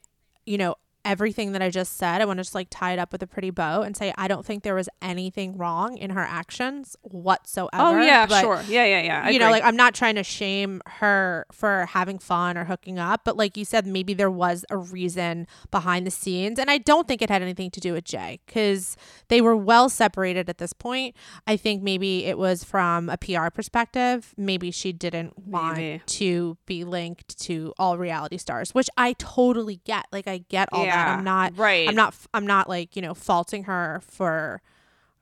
you 0.46 0.58
know, 0.58 0.76
everything 1.10 1.54
that 1.54 1.62
I 1.62 1.72
just 1.72 1.98
said, 1.98 2.22
I 2.22 2.26
want 2.26 2.38
to 2.38 2.44
just 2.44 2.54
like 2.54 2.68
tie 2.70 2.94
it 2.94 3.00
up 3.00 3.12
with 3.12 3.24
a 3.24 3.28
pretty 3.28 3.50
bow 3.50 3.82
and 3.82 3.98
say, 3.98 4.14
I 4.16 4.28
don't 4.28 4.46
think 4.46 4.62
there 4.62 4.76
was 4.76 4.88
anything 5.02 5.58
wrong 5.58 5.98
in 5.98 6.12
her 6.12 6.22
actions 6.22 6.96
whatsoever. 7.02 7.70
oh 7.74 8.02
yeah 8.02 8.28
but, 8.28 8.42
sure 8.42 8.62
yeah 8.68 8.86
yeah 8.86 9.02
yeah 9.02 9.22
I 9.26 9.32
you 9.32 9.40
know, 9.40 9.50
like 9.50 9.64
I'm 9.64 9.76
not 9.76 9.96
trying 9.96 10.16
to 10.16 10.24
shame 10.24 10.82
her 10.86 11.48
for 11.52 11.88
having 11.88 12.20
fun 12.20 12.58
or 12.60 12.66
hooking 12.66 13.00
up, 13.00 13.22
but 13.24 13.36
like 13.36 13.58
you 13.58 13.66
said, 13.66 13.88
maybe 13.88 14.14
there 14.14 14.30
was 14.30 14.66
a 14.70 14.78
reason 14.78 15.48
behind 15.72 16.06
the 16.06 16.12
scenes. 16.12 16.60
And 16.60 16.70
I 16.70 16.78
don't 16.78 17.08
think 17.08 17.24
it 17.24 17.30
had 17.32 17.42
anything 17.42 17.72
to 17.72 17.80
do 17.80 17.94
with 17.94 18.04
Jay 18.04 18.40
because 18.46 18.96
they 19.30 19.42
were 19.42 19.56
well 19.56 19.90
separated 19.90 20.48
at 20.48 20.60
this 20.60 20.74
point. 20.74 21.16
I 21.48 21.58
think 21.58 21.82
maybe 21.82 22.26
it 22.26 22.38
was 22.38 22.64
from 22.64 23.10
a 23.10 23.18
PR 23.18 23.50
perspective. 23.50 24.36
Maybe 24.38 24.70
she 24.70 24.94
didn't 24.94 25.40
want 25.40 25.78
Maybe. 25.78 26.04
to 26.06 26.58
be 26.68 26.84
linked 26.84 27.40
to 27.40 27.74
all 27.80 27.98
reality 27.98 28.38
stars, 28.38 28.76
which 28.76 28.90
I 28.96 29.14
totally 29.14 29.82
get. 29.86 30.06
Like 30.12 30.28
I 30.28 30.40
get 30.50 30.70
all 30.72 30.86
that. 30.86 30.99
I'm 31.08 31.24
not 31.24 31.58
right. 31.58 31.88
I'm 31.88 31.96
not 31.96 32.16
I'm 32.34 32.48
not 32.48 32.70
like, 32.70 32.96
you 32.96 33.02
know, 33.02 33.14
faulting 33.14 33.64
her 33.64 34.02
for 34.08 34.62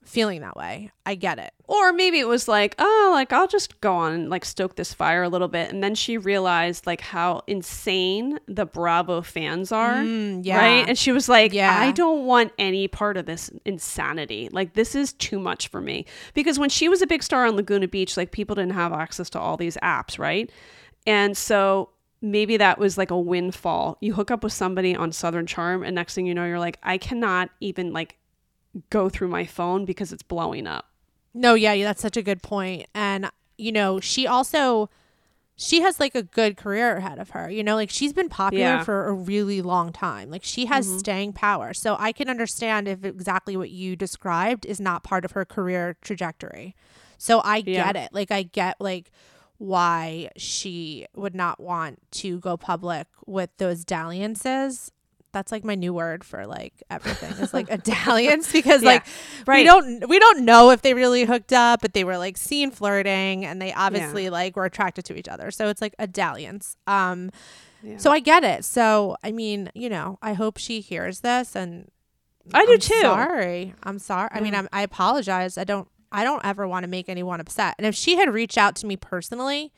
feeling 0.07 0.39
that 0.39 0.55
way. 0.55 0.89
I 1.05 1.15
get 1.15 1.38
it. 1.38 1.51
Or 1.67 1.91
maybe 1.91 2.19
it 2.19 2.28
was 2.28 2.47
like, 2.47 2.75
oh, 2.80 3.09
like 3.13 3.34
I'll 3.34 3.47
just 3.47 3.80
go 3.82 3.93
on 3.93 4.13
and 4.13 4.30
like 4.30 4.45
stoke 4.45 4.75
this 4.75 4.93
fire 4.93 5.23
a 5.23 5.30
little 5.30 5.49
bit. 5.49 5.71
And 5.71 5.84
then 5.84 5.95
she 5.95 6.17
realized 6.17 6.88
like 6.88 7.01
how 7.01 7.41
insane 7.45 8.39
the 8.47 8.65
Bravo 8.65 9.21
fans 9.21 9.71
are. 9.71 9.95
Mm, 9.95 10.45
yeah. 10.45 10.57
Right. 10.57 10.88
And 10.88 10.97
she 10.97 11.11
was 11.11 11.28
like, 11.28 11.53
Yeah. 11.53 11.78
I 11.78 11.91
don't 11.91 12.25
want 12.25 12.53
any 12.57 12.88
part 12.88 13.17
of 13.17 13.25
this 13.25 13.49
insanity. 13.65 14.47
Like, 14.51 14.73
this 14.73 14.95
is 14.95 15.11
too 15.13 15.39
much 15.39 15.67
for 15.67 15.82
me. 15.82 16.05
Because 16.34 16.57
when 16.57 16.69
she 16.69 16.88
was 16.88 17.01
a 17.01 17.07
big 17.07 17.21
star 17.21 17.45
on 17.45 17.55
Laguna 17.57 17.88
Beach, 17.88 18.15
like 18.15 18.32
people 18.32 18.55
didn't 18.55 18.73
have 18.73 18.93
access 18.93 19.30
to 19.32 19.39
all 19.39 19.57
these 19.57 19.75
apps. 19.84 20.17
Right. 20.17 20.49
And 21.05 21.36
so 21.36 21.89
maybe 22.22 22.57
that 22.57 22.80
was 22.80 22.97
like 22.97 23.11
a 23.11 23.20
windfall. 23.20 23.97
You 24.01 24.13
hook 24.13 24.32
up 24.32 24.43
with 24.43 24.53
somebody 24.53 24.95
on 24.95 25.11
Southern 25.11 25.45
Charm, 25.45 25.84
and 25.84 25.95
next 25.95 26.13
thing 26.15 26.26
you 26.26 26.34
know, 26.36 26.45
you're 26.45 26.59
like, 26.59 26.78
I 26.84 26.97
cannot 26.97 27.49
even 27.59 27.93
like 27.93 28.18
go 28.89 29.09
through 29.09 29.28
my 29.30 29.45
phone 29.45 29.86
because 29.86 30.11
it's 30.13 30.24
blowing 30.24 30.68
up. 30.68 30.86
No, 31.34 31.53
yeah, 31.53 31.74
yeah, 31.74 31.86
that's 31.86 32.01
such 32.01 32.18
a 32.18 32.22
good 32.24 32.41
point. 32.41 32.88
And 32.95 33.30
you 33.57 33.72
know, 33.72 33.99
she 33.99 34.26
also 34.28 34.89
she 35.59 35.82
has 35.82 35.99
like 35.99 36.13
a 36.13 36.22
good 36.22 36.55
career 36.55 36.97
ahead 36.97 37.18
of 37.18 37.32
her. 37.32 37.49
You 37.49 37.63
know, 37.63 37.76
like 37.76 37.89
she's 37.89 38.13
been 38.13 38.30
popular 38.30 38.63
Yeah. 38.63 38.84
for 38.84 39.07
a 39.07 39.13
really 39.13 39.61
long 39.63 39.91
time. 39.91 40.30
Like 40.30 40.43
she 40.43 40.65
has 40.68 40.86
Mm-hmm. 40.88 40.97
staying 40.99 41.34
power. 41.34 41.74
So 41.74 41.95
I 41.97 42.11
can 42.11 42.30
understand 42.30 42.88
if 42.88 43.03
exactly 43.03 43.57
what 43.57 43.72
you 43.72 43.95
described 43.95 44.65
is 44.68 44.80
not 44.80 45.03
part 45.03 45.26
of 45.26 45.32
her 45.32 45.45
career 45.45 45.97
trajectory. 46.01 46.76
So 47.18 47.41
I 47.43 47.57
Yeah. 47.57 47.91
get 47.91 47.95
it. 47.95 48.09
Like 48.13 48.30
I 48.32 48.43
get 48.43 48.80
like 48.80 49.11
why 49.57 50.29
she 50.37 51.05
would 51.15 51.35
not 51.35 51.59
want 51.59 51.99
to 52.11 52.39
go 52.39 52.57
public 52.57 53.07
with 53.25 53.49
those 53.57 53.83
dalliances. 53.83 54.91
That's 55.33 55.51
like 55.51 55.63
my 55.63 55.75
new 55.75 55.93
word 55.93 56.23
for 56.23 56.47
like 56.47 56.73
everything. 56.89 57.33
It's 57.39 57.53
like 57.53 57.69
a 57.69 57.77
dalliance 58.05 58.51
because 58.51 58.81
Yeah, 58.81 58.89
like 58.89 59.05
we 59.47 59.63
don't 59.63 60.07
we 60.09 60.19
don't 60.19 60.45
know 60.45 60.71
if 60.71 60.81
they 60.81 60.93
really 60.93 61.25
hooked 61.25 61.53
up, 61.53 61.81
but 61.81 61.93
they 61.93 62.03
were 62.03 62.17
like 62.17 62.37
seen 62.37 62.71
flirting 62.71 63.45
and 63.45 63.61
they 63.61 63.73
obviously 63.73 64.29
like 64.29 64.55
were 64.55 64.65
attracted 64.65 65.05
to 65.05 65.15
each 65.17 65.27
other. 65.27 65.51
So 65.51 65.67
it's 65.69 65.81
like 65.81 65.95
a 65.99 66.07
dalliance. 66.07 66.77
Um 66.87 67.31
Yeah. 67.83 67.97
so 67.97 68.11
I 68.11 68.19
get 68.19 68.43
it. 68.43 68.63
So 68.65 69.17
I 69.23 69.31
mean, 69.31 69.69
you 69.75 69.89
know, 69.89 70.17
I 70.21 70.33
hope 70.33 70.57
she 70.57 70.79
hears 70.79 71.19
this 71.19 71.55
and 71.55 71.89
I 72.53 72.65
do 72.65 72.73
I'm 72.73 72.79
too. 72.79 73.01
Sorry. 73.01 73.73
I'm 73.83 73.99
sorry. 73.99 74.29
I 74.31 74.39
mean, 74.39 74.55
I'm, 74.55 74.69
I 74.71 74.81
apologize. 74.81 75.57
I 75.57 75.65
don't 75.65 75.89
I 76.11 76.23
don't 76.23 76.45
ever 76.45 76.67
want 76.67 76.83
to 76.83 76.89
make 76.89 77.09
anyone 77.09 77.39
upset. 77.39 77.75
And 77.77 77.85
if 77.85 77.95
she 77.95 78.15
had 78.15 78.33
reached 78.33 78.57
out 78.57 78.75
to 78.77 78.87
me 78.87 78.95
personally, 78.95 79.73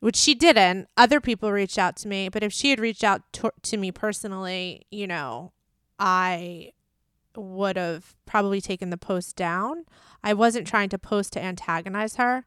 which 0.00 0.16
she 0.16 0.34
didn't, 0.34 0.88
other 0.96 1.20
people 1.20 1.52
reached 1.52 1.78
out 1.78 1.96
to 1.96 2.08
me, 2.08 2.28
but 2.28 2.42
if 2.42 2.52
she 2.52 2.70
had 2.70 2.80
reached 2.80 3.04
out 3.04 3.22
to, 3.34 3.52
to 3.62 3.76
me 3.76 3.92
personally, 3.92 4.86
you 4.90 5.06
know, 5.06 5.52
I 5.98 6.72
would 7.36 7.76
have 7.76 8.16
probably 8.26 8.60
taken 8.60 8.90
the 8.90 8.96
post 8.96 9.36
down. 9.36 9.84
I 10.22 10.34
wasn't 10.34 10.66
trying 10.66 10.88
to 10.90 10.98
post 10.98 11.32
to 11.34 11.42
antagonize 11.42 12.16
her. 12.16 12.46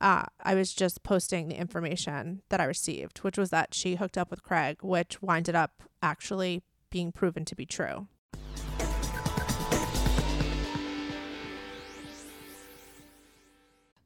Uh, 0.00 0.24
I 0.42 0.54
was 0.54 0.72
just 0.72 1.02
posting 1.02 1.48
the 1.48 1.60
information 1.60 2.42
that 2.48 2.60
I 2.60 2.64
received, 2.64 3.18
which 3.18 3.36
was 3.36 3.50
that 3.50 3.74
she 3.74 3.96
hooked 3.96 4.16
up 4.16 4.30
with 4.30 4.42
Craig, 4.42 4.78
which 4.82 5.20
winded 5.20 5.54
up 5.54 5.82
actually 6.02 6.62
being 6.90 7.12
proven 7.12 7.44
to 7.44 7.54
be 7.54 7.66
true. 7.66 8.08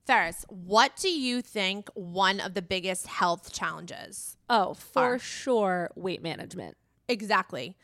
Ferris, 0.04 0.44
what 0.48 0.96
do 0.96 1.08
you 1.08 1.40
think 1.40 1.88
one 1.94 2.38
of 2.40 2.54
the 2.54 2.62
biggest 2.62 3.06
health 3.06 3.52
challenges? 3.52 4.36
Oh, 4.50 4.74
for 4.74 5.14
Are. 5.14 5.18
sure, 5.18 5.90
weight 5.94 6.22
management. 6.22 6.76
Exactly. 7.08 7.76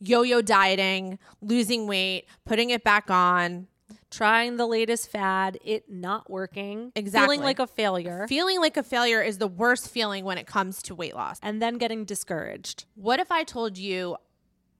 Yo 0.00 0.22
yo 0.22 0.42
dieting, 0.42 1.18
losing 1.40 1.86
weight, 1.86 2.26
putting 2.44 2.70
it 2.70 2.84
back 2.84 3.10
on, 3.10 3.68
Trying 4.10 4.58
the 4.58 4.66
latest 4.66 5.10
fad, 5.10 5.58
it 5.64 5.90
not 5.90 6.30
working. 6.30 6.92
Exactly. 6.94 7.34
Feeling 7.34 7.44
like 7.44 7.58
a 7.58 7.66
failure. 7.66 8.26
feeling 8.28 8.60
like 8.60 8.76
a 8.76 8.84
failure 8.84 9.20
is 9.20 9.38
the 9.38 9.48
worst 9.48 9.88
feeling 9.88 10.24
when 10.24 10.38
it 10.38 10.46
comes 10.46 10.82
to 10.84 10.94
weight 10.94 11.14
loss. 11.16 11.38
and 11.42 11.60
then 11.60 11.78
getting 11.78 12.04
discouraged. 12.04 12.84
What 12.94 13.18
if 13.18 13.32
I 13.32 13.42
told 13.42 13.76
you 13.76 14.16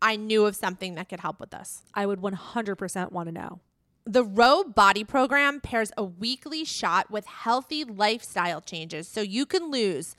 I 0.01 0.15
knew 0.17 0.47
of 0.47 0.55
something 0.55 0.95
that 0.95 1.09
could 1.09 1.19
help 1.21 1.41
with 1.41 1.51
this? 1.51 1.83
I 1.95 2.07
would 2.07 2.21
100% 2.21 3.11
want 3.13 3.27
to 3.29 3.33
know. 3.33 3.61
The 4.07 4.23
Ro 4.23 4.65
Body 4.65 5.03
Program 5.03 5.61
pairs 5.61 5.91
a 5.97 6.05
weekly 6.05 6.65
shot 6.65 7.11
with 7.11 7.25
healthy 7.25 7.85
lifestyle 7.85 8.61
changes 8.61 9.09
so 9.09 9.23
you 9.23 9.47
can 9.47 9.71
lose 9.71 10.15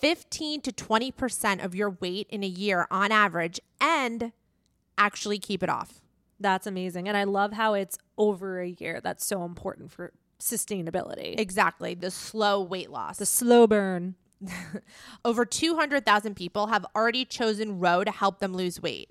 15 0.00 0.62
to 0.62 0.72
20% 0.72 1.64
of 1.64 1.74
your 1.74 1.90
weight 1.90 2.26
in 2.30 2.42
a 2.42 2.48
year 2.48 2.88
on 2.90 3.12
average 3.12 3.60
and 3.80 4.32
actually 4.98 5.38
keep 5.38 5.62
it 5.62 5.68
off. 5.68 6.00
That's 6.40 6.66
amazing. 6.66 7.06
And 7.06 7.16
I 7.16 7.22
love 7.24 7.52
how 7.52 7.74
it's 7.74 7.98
over 8.18 8.60
a 8.60 8.68
year. 8.68 9.00
That's 9.00 9.24
so 9.24 9.44
important 9.44 9.92
for 9.92 10.12
sustainability. 10.40 11.38
Exactly, 11.38 11.94
the 11.94 12.10
slow 12.10 12.60
weight 12.60 12.90
loss. 12.90 13.18
the 13.18 13.26
slow 13.26 13.66
burn. 13.66 14.16
Over 15.24 15.44
200,000 15.44 16.34
people 16.34 16.68
have 16.68 16.86
already 16.96 17.26
chosen 17.26 17.78
Ro 17.78 18.04
to 18.04 18.10
help 18.10 18.40
them 18.40 18.54
lose 18.54 18.80
weight. 18.80 19.10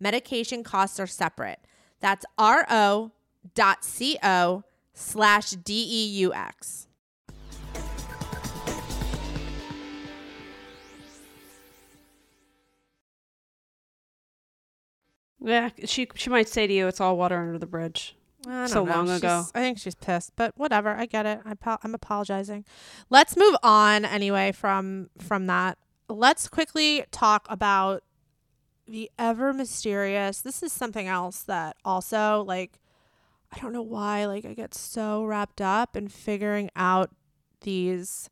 Medication 0.00 0.62
costs 0.62 0.98
are 1.00 1.06
separate. 1.06 1.60
That's 2.00 2.24
ro.co 2.38 3.12
slash 4.94 5.50
D-E-U-X. 5.50 6.86
Yeah, 15.40 15.70
she 15.84 16.08
she 16.14 16.30
might 16.30 16.48
say 16.48 16.66
to 16.66 16.72
you, 16.72 16.88
"It's 16.88 17.00
all 17.00 17.16
water 17.16 17.38
under 17.38 17.58
the 17.58 17.66
bridge." 17.66 18.16
I 18.46 18.50
don't 18.50 18.68
So 18.68 18.84
know. 18.84 18.92
long 18.94 19.06
She's- 19.06 19.18
ago. 19.18 19.44
I 19.54 19.60
think 19.60 19.78
she's 19.78 19.94
pissed, 19.94 20.32
but 20.36 20.56
whatever. 20.56 20.90
I 20.94 21.06
get 21.06 21.26
it. 21.26 21.40
I 21.44 21.52
apo- 21.52 21.78
I'm 21.82 21.94
apologizing. 21.94 22.64
Let's 23.10 23.36
move 23.36 23.56
on 23.62 24.04
anyway 24.04 24.52
from 24.52 25.10
from 25.18 25.46
that. 25.46 25.78
Let's 26.08 26.48
quickly 26.48 27.04
talk 27.10 27.46
about 27.50 28.02
the 28.86 29.10
ever 29.18 29.52
mysterious. 29.52 30.40
This 30.40 30.62
is 30.62 30.72
something 30.72 31.08
else 31.08 31.42
that 31.42 31.76
also 31.84 32.44
like 32.46 32.80
I 33.52 33.58
don't 33.60 33.72
know 33.72 33.82
why 33.82 34.26
like 34.26 34.44
I 34.44 34.54
get 34.54 34.74
so 34.74 35.24
wrapped 35.24 35.60
up 35.60 35.96
in 35.96 36.08
figuring 36.08 36.70
out 36.76 37.10
these 37.62 38.30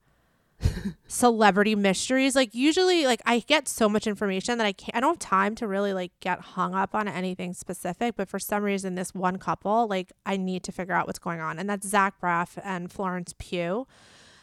celebrity 1.09 1.75
mysteries. 1.75 2.35
Like 2.37 2.55
usually 2.55 3.07
like 3.07 3.23
I 3.27 3.41
get 3.41 3.69
so 3.69 3.89
much 3.89 4.07
information 4.07 4.59
that 4.59 4.67
I 4.67 4.73
can't 4.73 4.97
I 4.97 5.01
don't 5.01 5.23
have 5.23 5.31
time 5.31 5.55
to 5.57 5.67
really 5.67 5.93
like 5.93 6.13
get 6.21 6.41
hung 6.41 6.75
up 6.75 6.95
on 6.95 7.09
anything 7.09 7.55
specific, 7.55 8.17
but 8.17 8.29
for 8.29 8.39
some 8.39 8.63
reason 8.63 8.95
this 8.95 9.15
one 9.15 9.39
couple, 9.39 9.87
like 9.89 10.13
I 10.25 10.37
need 10.37 10.63
to 10.65 10.73
figure 10.73 10.95
out 10.95 11.07
what's 11.07 11.19
going 11.19 11.41
on. 11.41 11.59
And 11.59 11.69
that's 11.69 11.87
Zach 11.87 12.21
Braff 12.21 12.59
and 12.63 12.91
Florence 12.91 13.35
Pugh. 13.39 13.87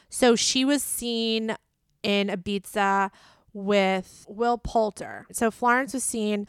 So 0.10 0.36
she 0.36 0.66
was 0.66 0.84
seen 0.84 1.56
in 2.04 2.28
Ibiza 2.28 3.12
with 3.54 4.26
Will 4.28 4.58
Poulter. 4.58 5.28
So 5.32 5.52
Florence 5.52 5.94
was 5.94 6.04
seen 6.04 6.48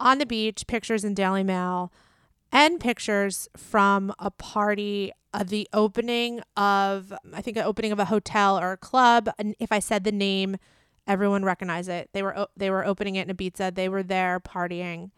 on 0.00 0.18
the 0.18 0.26
beach, 0.26 0.66
pictures 0.66 1.04
in 1.04 1.14
Daily 1.14 1.42
Mail, 1.42 1.92
and 2.52 2.80
pictures 2.80 3.48
from 3.56 4.12
a 4.18 4.30
party 4.30 5.12
of 5.34 5.48
the 5.48 5.68
opening 5.72 6.40
of 6.56 7.12
I 7.34 7.42
think 7.42 7.56
an 7.56 7.64
opening 7.64 7.92
of 7.92 7.98
a 7.98 8.06
hotel 8.06 8.58
or 8.58 8.72
a 8.72 8.76
club. 8.76 9.28
And 9.38 9.54
if 9.58 9.70
I 9.72 9.78
said 9.78 10.04
the 10.04 10.12
name, 10.12 10.56
everyone 11.06 11.44
recognized 11.44 11.88
it. 11.88 12.10
They 12.12 12.22
were 12.22 12.46
they 12.56 12.70
were 12.70 12.84
opening 12.84 13.16
it 13.16 13.28
in 13.28 13.36
Ibiza. 13.36 13.74
They 13.74 13.88
were 13.88 14.02
there 14.02 14.40
partying, 14.40 15.10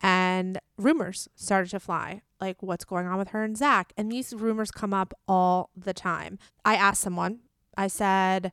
and 0.00 0.58
rumors 0.78 1.28
started 1.34 1.70
to 1.70 1.80
fly. 1.80 2.22
Like 2.40 2.62
what's 2.62 2.84
going 2.84 3.06
on 3.06 3.18
with 3.18 3.28
her 3.28 3.42
and 3.42 3.56
Zach? 3.56 3.92
And 3.96 4.10
these 4.10 4.34
rumors 4.34 4.70
come 4.70 4.94
up 4.94 5.14
all 5.26 5.70
the 5.76 5.94
time. 5.94 6.38
I 6.64 6.76
asked 6.76 7.00
someone. 7.00 7.40
I 7.76 7.88
said, 7.88 8.52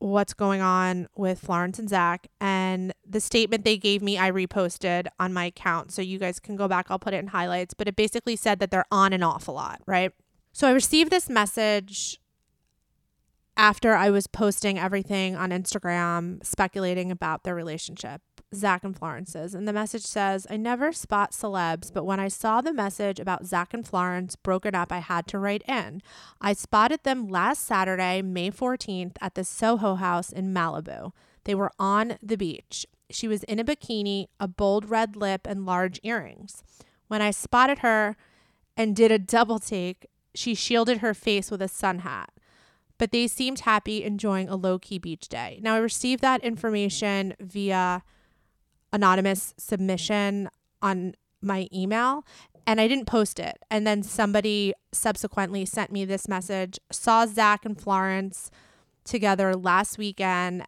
what's 0.00 0.34
going 0.34 0.60
on 0.60 1.06
with 1.14 1.38
Florence 1.38 1.78
and 1.78 1.88
Zach. 1.88 2.26
And 2.40 2.92
the 3.06 3.20
statement 3.20 3.64
they 3.64 3.76
gave 3.76 4.02
me, 4.02 4.18
I 4.18 4.30
reposted 4.30 5.06
on 5.20 5.32
my 5.32 5.44
account. 5.44 5.92
So 5.92 6.02
you 6.02 6.18
guys 6.18 6.40
can 6.40 6.56
go 6.56 6.66
back. 6.66 6.86
I'll 6.90 6.98
put 6.98 7.14
it 7.14 7.18
in 7.18 7.28
highlights. 7.28 7.74
But 7.74 7.86
it 7.86 7.96
basically 7.96 8.34
said 8.34 8.58
that 8.58 8.70
they're 8.70 8.86
on 8.90 9.12
and 9.12 9.22
off 9.22 9.46
a 9.46 9.52
lot, 9.52 9.80
right? 9.86 10.12
So 10.52 10.66
I 10.66 10.72
received 10.72 11.12
this 11.12 11.30
message 11.30 12.18
after 13.56 13.94
I 13.94 14.10
was 14.10 14.26
posting 14.26 14.78
everything 14.78 15.36
on 15.36 15.50
Instagram 15.50 16.44
speculating 16.44 17.10
about 17.10 17.44
their 17.44 17.54
relationship, 17.54 18.22
Zach 18.54 18.82
and 18.84 18.96
Florence's. 18.96 19.54
And 19.54 19.68
the 19.68 19.72
message 19.72 20.02
says, 20.02 20.46
I 20.50 20.56
never 20.56 20.92
spot 20.92 21.32
celebs, 21.32 21.92
but 21.92 22.04
when 22.04 22.18
I 22.18 22.28
saw 22.28 22.60
the 22.60 22.72
message 22.72 23.20
about 23.20 23.46
Zach 23.46 23.74
and 23.74 23.86
Florence 23.86 24.36
broken 24.36 24.74
up, 24.74 24.92
I 24.92 24.98
had 24.98 25.26
to 25.28 25.38
write 25.38 25.62
in. 25.68 26.02
I 26.40 26.52
spotted 26.52 27.04
them 27.04 27.28
last 27.28 27.64
Saturday, 27.64 28.22
May 28.22 28.50
14th, 28.50 29.16
at 29.20 29.34
the 29.34 29.44
Soho 29.44 29.96
House 29.96 30.32
in 30.32 30.54
Malibu. 30.54 31.12
They 31.44 31.54
were 31.54 31.72
on 31.78 32.16
the 32.22 32.36
beach. 32.36 32.86
She 33.10 33.28
was 33.28 33.42
in 33.44 33.58
a 33.58 33.64
bikini, 33.64 34.26
a 34.38 34.48
bold 34.48 34.88
red 34.88 35.16
lip, 35.16 35.46
and 35.46 35.66
large 35.66 36.00
earrings. 36.02 36.62
When 37.08 37.22
I 37.22 37.30
spotted 37.30 37.78
her 37.78 38.16
and 38.76 38.94
did 38.94 39.10
a 39.10 39.18
double 39.18 39.58
take, 39.58 40.06
she 40.34 40.54
shielded 40.54 40.98
her 40.98 41.12
face 41.12 41.50
with 41.50 41.60
a 41.60 41.68
sun 41.68 42.00
hat 42.00 42.30
but 43.00 43.12
they 43.12 43.26
seemed 43.26 43.60
happy 43.60 44.04
enjoying 44.04 44.46
a 44.50 44.56
low 44.56 44.78
key 44.78 44.98
beach 44.98 45.26
day. 45.30 45.58
Now, 45.62 45.74
I 45.74 45.78
received 45.78 46.20
that 46.20 46.44
information 46.44 47.32
via 47.40 48.02
anonymous 48.92 49.54
submission 49.56 50.50
on 50.82 51.14
my 51.40 51.66
email 51.72 52.26
and 52.66 52.78
I 52.78 52.86
didn't 52.86 53.06
post 53.06 53.40
it. 53.40 53.56
And 53.70 53.86
then 53.86 54.02
somebody 54.02 54.74
subsequently 54.92 55.64
sent 55.64 55.90
me 55.90 56.04
this 56.04 56.28
message 56.28 56.78
saw 56.92 57.24
Zach 57.24 57.64
and 57.64 57.80
Florence 57.80 58.50
together 59.02 59.56
last 59.56 59.96
weekend 59.96 60.66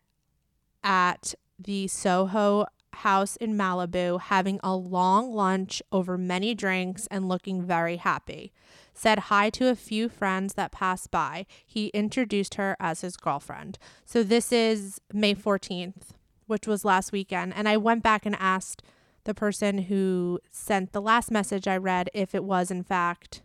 at 0.83 1.35
the 1.59 1.87
Soho 1.87 2.65
house 2.95 3.37
in 3.37 3.59
Malibu, 3.59 4.19
having 4.19 4.59
a 4.65 4.75
long 4.75 5.35
lunch 5.35 5.83
over 5.93 6.17
many 6.17 6.55
drinks 6.55 7.07
and 7.11 7.29
looking 7.29 7.63
very 7.63 7.97
happy 7.97 8.55
said 8.95 9.19
hi 9.21 9.51
to 9.51 9.69
a 9.69 9.75
few 9.75 10.09
friends 10.09 10.55
that 10.55 10.73
passed 10.73 11.11
by. 11.11 11.47
He 11.65 11.89
introduced 11.89 12.55
her 12.55 12.77
as 12.79 13.01
his 13.01 13.17
girlfriend. 13.17 13.79
So 14.05 14.23
this 14.23 14.53
is 14.53 15.01
May 15.13 15.35
14th, 15.35 16.11
which 16.47 16.67
was 16.67 16.85
last 16.85 17.13
weekend. 17.13 17.55
And 17.57 17.69
I 17.69 17.77
went 17.77 18.03
back 18.03 18.27
and 18.27 18.37
asked 18.39 18.83
the 19.25 19.35
person 19.35 19.79
who 19.79 20.41
sent 20.51 20.93
the 20.93 21.01
last 21.01 21.31
message 21.31 21.69
I 21.69 21.77
read 21.77 22.11
if 22.13 22.35
it 22.35 22.45
was, 22.45 22.71
in 22.71 22.83
fact, 22.83 23.43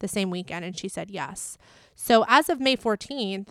the 0.00 0.08
same 0.08 0.30
weekend. 0.30 0.64
And 0.64 0.76
she 0.76 0.88
said 0.88 1.10
yes. 1.10 1.56
So 1.94 2.24
as 2.28 2.48
of 2.48 2.60
May 2.60 2.76
14th, 2.76 3.48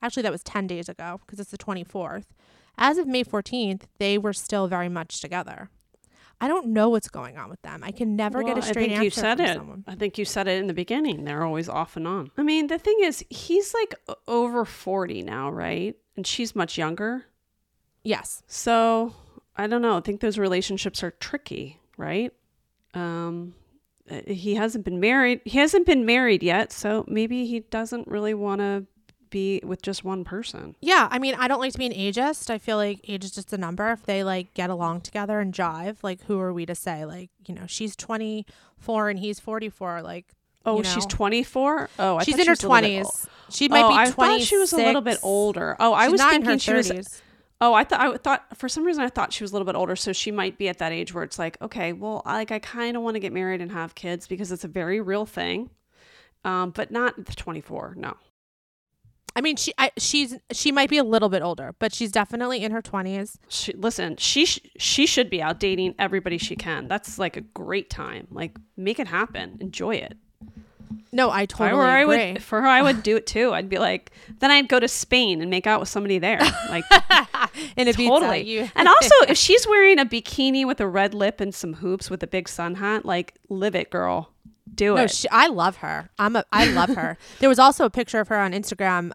actually, 0.00 0.22
that 0.22 0.32
was 0.32 0.44
10 0.44 0.66
days 0.66 0.88
ago 0.88 1.20
because 1.26 1.40
it's 1.40 1.50
the 1.50 1.58
24th. 1.58 2.26
As 2.78 2.96
of 2.96 3.06
May 3.06 3.24
14th, 3.24 3.82
they 3.98 4.16
were 4.16 4.32
still 4.32 4.68
very 4.68 4.88
much 4.88 5.20
together. 5.20 5.68
I 6.40 6.48
don't 6.48 6.68
know 6.68 6.88
what's 6.88 7.08
going 7.08 7.36
on 7.36 7.50
with 7.50 7.60
them. 7.62 7.82
I 7.84 7.90
can 7.90 8.16
never 8.16 8.42
get 8.42 8.52
a 8.52 8.60
Well, 8.60 8.62
straight 8.62 8.84
I 8.84 8.86
think 8.86 8.92
answer 8.92 9.04
you 9.04 9.10
said 9.10 9.36
from 9.38 9.46
it. 9.46 9.54
someone. 9.56 9.84
I 9.86 9.94
think 9.94 10.16
you 10.18 10.24
said 10.24 10.48
it 10.48 10.58
in 10.58 10.66
the 10.68 10.72
beginning. 10.74 11.24
They're 11.24 11.44
always 11.44 11.68
off 11.68 11.96
and 11.96 12.06
on. 12.06 12.30
I 12.38 12.42
mean, 12.42 12.68
the 12.68 12.78
thing 12.78 12.98
is, 13.02 13.24
he's 13.28 13.74
like 13.74 13.94
over 14.26 14.64
40 14.64 15.22
now, 15.22 15.50
right? 15.50 15.96
And 16.16 16.26
she's 16.26 16.56
much 16.56 16.78
younger. 16.78 17.26
Yes. 18.02 18.42
So 18.46 19.14
I 19.56 19.66
don't 19.66 19.82
know. 19.82 19.98
I 19.98 20.00
think 20.00 20.20
those 20.20 20.38
relationships 20.38 21.02
are 21.02 21.10
tricky, 21.10 21.78
right? 21.98 22.32
Um, 22.94 23.54
uh, 24.10 24.20
he 24.26 24.54
hasn't 24.54 24.84
been 24.84 24.98
married. 25.00 25.40
He 25.44 25.58
hasn't 25.58 25.84
been 25.86 26.06
married 26.06 26.42
yet, 26.42 26.72
so 26.72 27.04
maybe 27.06 27.44
he 27.46 27.60
doesn't 27.60 28.08
really 28.08 28.34
want 28.34 28.60
to 28.60 28.86
be 29.30 29.60
with 29.64 29.82
just 29.82 30.04
one 30.04 30.24
person. 30.24 30.76
Yeah, 30.80 31.08
I 31.10 31.18
mean, 31.18 31.34
I 31.34 31.48
don't 31.48 31.60
like 31.60 31.72
to 31.72 31.78
be 31.78 31.86
an 31.86 31.92
ageist. 31.92 32.50
I 32.50 32.58
feel 32.58 32.76
like 32.76 33.00
age 33.08 33.24
is 33.24 33.30
just 33.30 33.52
a 33.52 33.58
number. 33.58 33.90
If 33.92 34.04
they 34.04 34.22
like 34.24 34.52
get 34.54 34.70
along 34.70 35.00
together 35.02 35.40
and 35.40 35.54
jive, 35.54 35.98
like 36.02 36.22
who 36.24 36.38
are 36.40 36.52
we 36.52 36.66
to 36.66 36.74
say? 36.74 37.04
Like, 37.04 37.30
you 37.46 37.54
know, 37.54 37.64
she's 37.66 37.96
24 37.96 39.08
and 39.10 39.18
he's 39.18 39.40
44. 39.40 40.02
Like, 40.02 40.26
Oh, 40.66 40.78
you 40.78 40.84
she's 40.84 41.06
24. 41.06 41.88
Oh, 41.98 42.16
I 42.18 42.22
she's 42.24 42.34
in 42.34 42.40
she 42.42 42.46
her 42.46 42.52
was 42.52 42.62
a 42.64 42.68
little 42.68 42.80
bit 42.82 43.06
20s. 43.06 43.28
She 43.50 43.68
might 43.68 43.84
oh, 43.84 43.88
be 43.88 43.94
I 43.94 44.10
26. 44.10 44.14
thought 44.16 44.40
she 44.42 44.56
was 44.58 44.72
a 44.74 44.76
little 44.76 45.00
bit 45.00 45.18
older. 45.22 45.74
Oh, 45.80 45.94
I 45.94 46.04
She's 46.04 46.12
was 46.12 46.18
not 46.20 46.34
in 46.34 46.42
thinking 46.44 46.74
her 46.74 46.82
she 46.82 46.92
was. 46.92 47.06
30s. 47.08 47.20
Oh, 47.62 47.74
I 47.74 47.84
thought 47.84 48.00
I 48.00 48.16
thought 48.16 48.56
for 48.56 48.68
some 48.68 48.84
reason 48.84 49.02
I 49.02 49.08
thought 49.08 49.32
she 49.32 49.42
was 49.44 49.52
a 49.52 49.54
little 49.54 49.66
bit 49.66 49.74
older, 49.74 49.96
so 49.96 50.12
she 50.12 50.30
might 50.30 50.56
be 50.58 50.68
at 50.68 50.78
that 50.78 50.92
age 50.92 51.12
where 51.14 51.24
it's 51.24 51.38
like, 51.38 51.56
okay, 51.62 51.92
well, 51.92 52.22
I- 52.24 52.34
like 52.34 52.50
I 52.52 52.58
kind 52.58 52.96
of 52.96 53.02
want 53.02 53.14
to 53.16 53.20
get 53.20 53.32
married 53.32 53.60
and 53.60 53.72
have 53.72 53.94
kids 53.94 54.26
because 54.26 54.50
it's 54.52 54.64
a 54.64 54.68
very 54.68 55.00
real 55.00 55.24
thing, 55.26 55.70
um, 56.44 56.70
but 56.70 56.90
not 56.90 57.22
the 57.24 57.32
24. 57.34 57.94
No, 57.98 58.16
I 59.40 59.42
mean, 59.42 59.56
she 59.56 59.72
I, 59.78 59.90
she's 59.96 60.36
she 60.52 60.70
might 60.70 60.90
be 60.90 60.98
a 60.98 61.02
little 61.04 61.30
bit 61.30 61.40
older, 61.40 61.74
but 61.78 61.94
she's 61.94 62.12
definitely 62.12 62.62
in 62.62 62.72
her 62.72 62.82
20s. 62.82 63.36
she, 63.48 63.72
listen, 63.72 64.18
she 64.18 64.44
sh- 64.44 64.60
she 64.76 65.06
should 65.06 65.30
be 65.30 65.40
out 65.40 65.58
dating 65.58 65.94
everybody 65.98 66.36
she 66.36 66.56
can. 66.56 66.88
That's 66.88 67.18
like 67.18 67.38
a 67.38 67.40
great 67.40 67.88
time. 67.88 68.26
Like 68.30 68.58
make 68.76 68.98
it 68.98 69.08
happen, 69.08 69.56
enjoy 69.60 69.94
it. 69.94 70.18
No, 71.12 71.30
I 71.30 71.40
I 71.40 71.46
totally 71.46 71.72
were, 71.78 71.84
I 71.86 72.00
agree. 72.02 72.32
would 72.34 72.42
for 72.42 72.60
her, 72.60 72.66
I 72.68 72.82
would 72.82 73.02
do 73.02 73.16
it 73.16 73.26
too. 73.26 73.54
I'd 73.54 73.70
be 73.70 73.78
like, 73.78 74.12
then 74.40 74.50
I'd 74.50 74.68
go 74.68 74.78
to 74.78 74.88
Spain 74.88 75.40
and 75.40 75.50
make 75.50 75.66
out 75.66 75.80
with 75.80 75.88
somebody 75.88 76.18
there, 76.18 76.40
like. 76.68 76.84
in 77.76 77.88
Ibiza, 77.88 78.08
totally. 78.08 78.42
you- 78.42 78.68
and 78.76 78.86
also, 78.86 79.14
if 79.28 79.36
she's 79.46 79.66
wearing 79.66 79.98
a 79.98 80.04
bikini 80.04 80.66
with 80.66 80.80
a 80.80 80.86
red 80.86 81.14
lip 81.14 81.40
and 81.40 81.54
some 81.54 81.74
hoops 81.74 82.10
with 82.10 82.22
a 82.22 82.26
big 82.26 82.48
sun 82.48 82.74
hat, 82.76 83.06
like 83.06 83.34
live 83.48 83.74
it, 83.74 83.90
girl. 83.90 84.32
Do 84.72 84.94
No, 84.94 85.02
it. 85.04 85.10
she, 85.10 85.28
I 85.30 85.48
love 85.48 85.78
her. 85.78 86.10
I'm 86.18 86.36
a, 86.36 86.44
I 86.52 86.66
love 86.66 86.90
her. 86.90 87.18
There 87.40 87.48
was 87.48 87.58
also 87.58 87.84
a 87.84 87.90
picture 87.90 88.20
of 88.20 88.28
her 88.28 88.36
on 88.38 88.52
Instagram. 88.52 89.10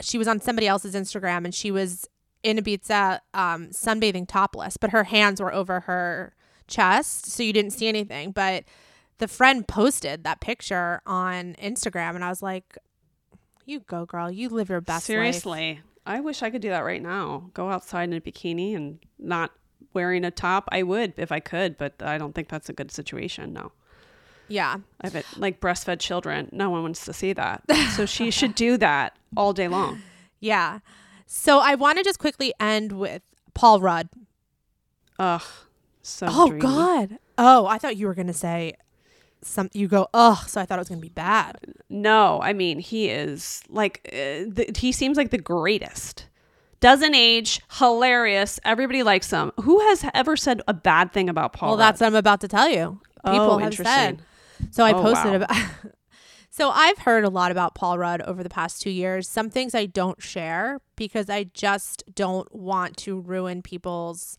She 0.00 0.18
was 0.18 0.28
on 0.28 0.40
somebody 0.40 0.66
else's 0.66 0.94
Instagram, 0.94 1.44
and 1.44 1.54
she 1.54 1.70
was 1.70 2.08
in 2.42 2.58
Ibiza, 2.58 3.20
um, 3.32 3.68
sunbathing 3.68 4.28
topless, 4.28 4.76
but 4.76 4.90
her 4.90 5.04
hands 5.04 5.40
were 5.40 5.52
over 5.52 5.80
her 5.80 6.34
chest, 6.66 7.26
so 7.26 7.42
you 7.42 7.52
didn't 7.52 7.72
see 7.72 7.88
anything. 7.88 8.32
But 8.32 8.64
the 9.18 9.28
friend 9.28 9.66
posted 9.66 10.24
that 10.24 10.40
picture 10.40 11.00
on 11.06 11.54
Instagram, 11.54 12.14
and 12.14 12.24
I 12.24 12.28
was 12.28 12.42
like, 12.42 12.76
"You 13.64 13.80
go, 13.80 14.04
girl. 14.04 14.30
You 14.30 14.48
live 14.48 14.68
your 14.68 14.80
best 14.80 15.08
life." 15.08 15.16
Seriously, 15.16 15.80
I 16.04 16.20
wish 16.20 16.42
I 16.42 16.50
could 16.50 16.62
do 16.62 16.68
that 16.70 16.80
right 16.84 17.02
now. 17.02 17.50
Go 17.54 17.70
outside 17.70 18.04
in 18.10 18.14
a 18.14 18.20
bikini 18.20 18.76
and 18.76 18.98
not 19.18 19.52
wearing 19.94 20.24
a 20.24 20.30
top. 20.30 20.68
I 20.70 20.82
would 20.82 21.14
if 21.16 21.32
I 21.32 21.40
could, 21.40 21.78
but 21.78 22.02
I 22.02 22.18
don't 22.18 22.34
think 22.34 22.48
that's 22.48 22.68
a 22.68 22.74
good 22.74 22.90
situation. 22.90 23.52
No. 23.52 23.72
Yeah. 24.48 24.76
I 25.00 25.06
have 25.06 25.14
it 25.14 25.26
like 25.36 25.60
breastfed 25.60 26.00
children. 26.00 26.48
No 26.52 26.70
one 26.70 26.82
wants 26.82 27.04
to 27.06 27.12
see 27.12 27.32
that. 27.32 27.62
So 27.96 28.06
she 28.06 28.30
should 28.30 28.54
do 28.54 28.76
that 28.78 29.16
all 29.36 29.52
day 29.52 29.68
long. 29.68 30.00
Yeah. 30.40 30.80
So 31.26 31.58
I 31.60 31.74
want 31.76 31.98
to 31.98 32.04
just 32.04 32.18
quickly 32.18 32.52
end 32.58 32.92
with 32.92 33.22
Paul 33.54 33.80
Rudd. 33.80 34.08
Ugh. 35.18 35.42
So 36.02 36.26
Oh 36.28 36.48
dreamy. 36.48 36.60
God. 36.60 37.18
Oh, 37.38 37.66
I 37.66 37.78
thought 37.78 37.96
you 37.96 38.06
were 38.06 38.14
gonna 38.14 38.32
say 38.34 38.74
some. 39.42 39.70
You 39.72 39.88
go. 39.88 40.08
Ugh. 40.12 40.48
So 40.48 40.60
I 40.60 40.66
thought 40.66 40.78
it 40.78 40.80
was 40.80 40.88
gonna 40.88 41.00
be 41.00 41.08
bad. 41.08 41.56
No, 41.88 42.40
I 42.42 42.52
mean 42.52 42.78
he 42.78 43.08
is 43.08 43.62
like 43.68 44.00
uh, 44.12 44.44
the, 44.48 44.72
he 44.76 44.92
seems 44.92 45.16
like 45.16 45.30
the 45.30 45.38
greatest. 45.38 46.26
Doesn't 46.80 47.14
age. 47.14 47.60
Hilarious. 47.78 48.60
Everybody 48.64 49.02
likes 49.02 49.30
him. 49.30 49.52
Who 49.62 49.80
has 49.88 50.04
ever 50.12 50.36
said 50.36 50.60
a 50.68 50.74
bad 50.74 51.12
thing 51.12 51.28
about 51.30 51.52
Paul? 51.54 51.70
well, 51.70 51.78
Rudd? 51.78 51.86
that's 51.86 52.00
what 52.00 52.08
I'm 52.08 52.14
about 52.16 52.40
to 52.42 52.48
tell 52.48 52.68
you. 52.68 53.00
People 53.24 53.40
Oh, 53.52 53.58
have 53.58 53.72
interesting. 53.72 53.84
said. 54.18 54.22
So 54.70 54.84
I 54.84 54.92
Oh, 54.92 55.02
posted 55.02 55.30
wow. 55.32 55.36
about. 55.36 55.56
so 56.50 56.70
I've 56.70 56.98
heard 56.98 57.24
a 57.24 57.28
lot 57.30 57.50
about 57.50 57.74
Paul 57.74 57.98
Rudd 57.98 58.20
over 58.22 58.42
the 58.42 58.48
past 58.50 58.80
two 58.82 58.90
years. 58.90 59.28
Some 59.28 59.50
things 59.50 59.74
I 59.74 59.86
don't 59.86 60.20
share 60.22 60.80
because 60.96 61.28
I 61.30 61.44
just 61.54 62.02
don't 62.14 62.52
want 62.54 62.96
to 62.98 63.20
ruin 63.20 63.62
people's 63.62 64.36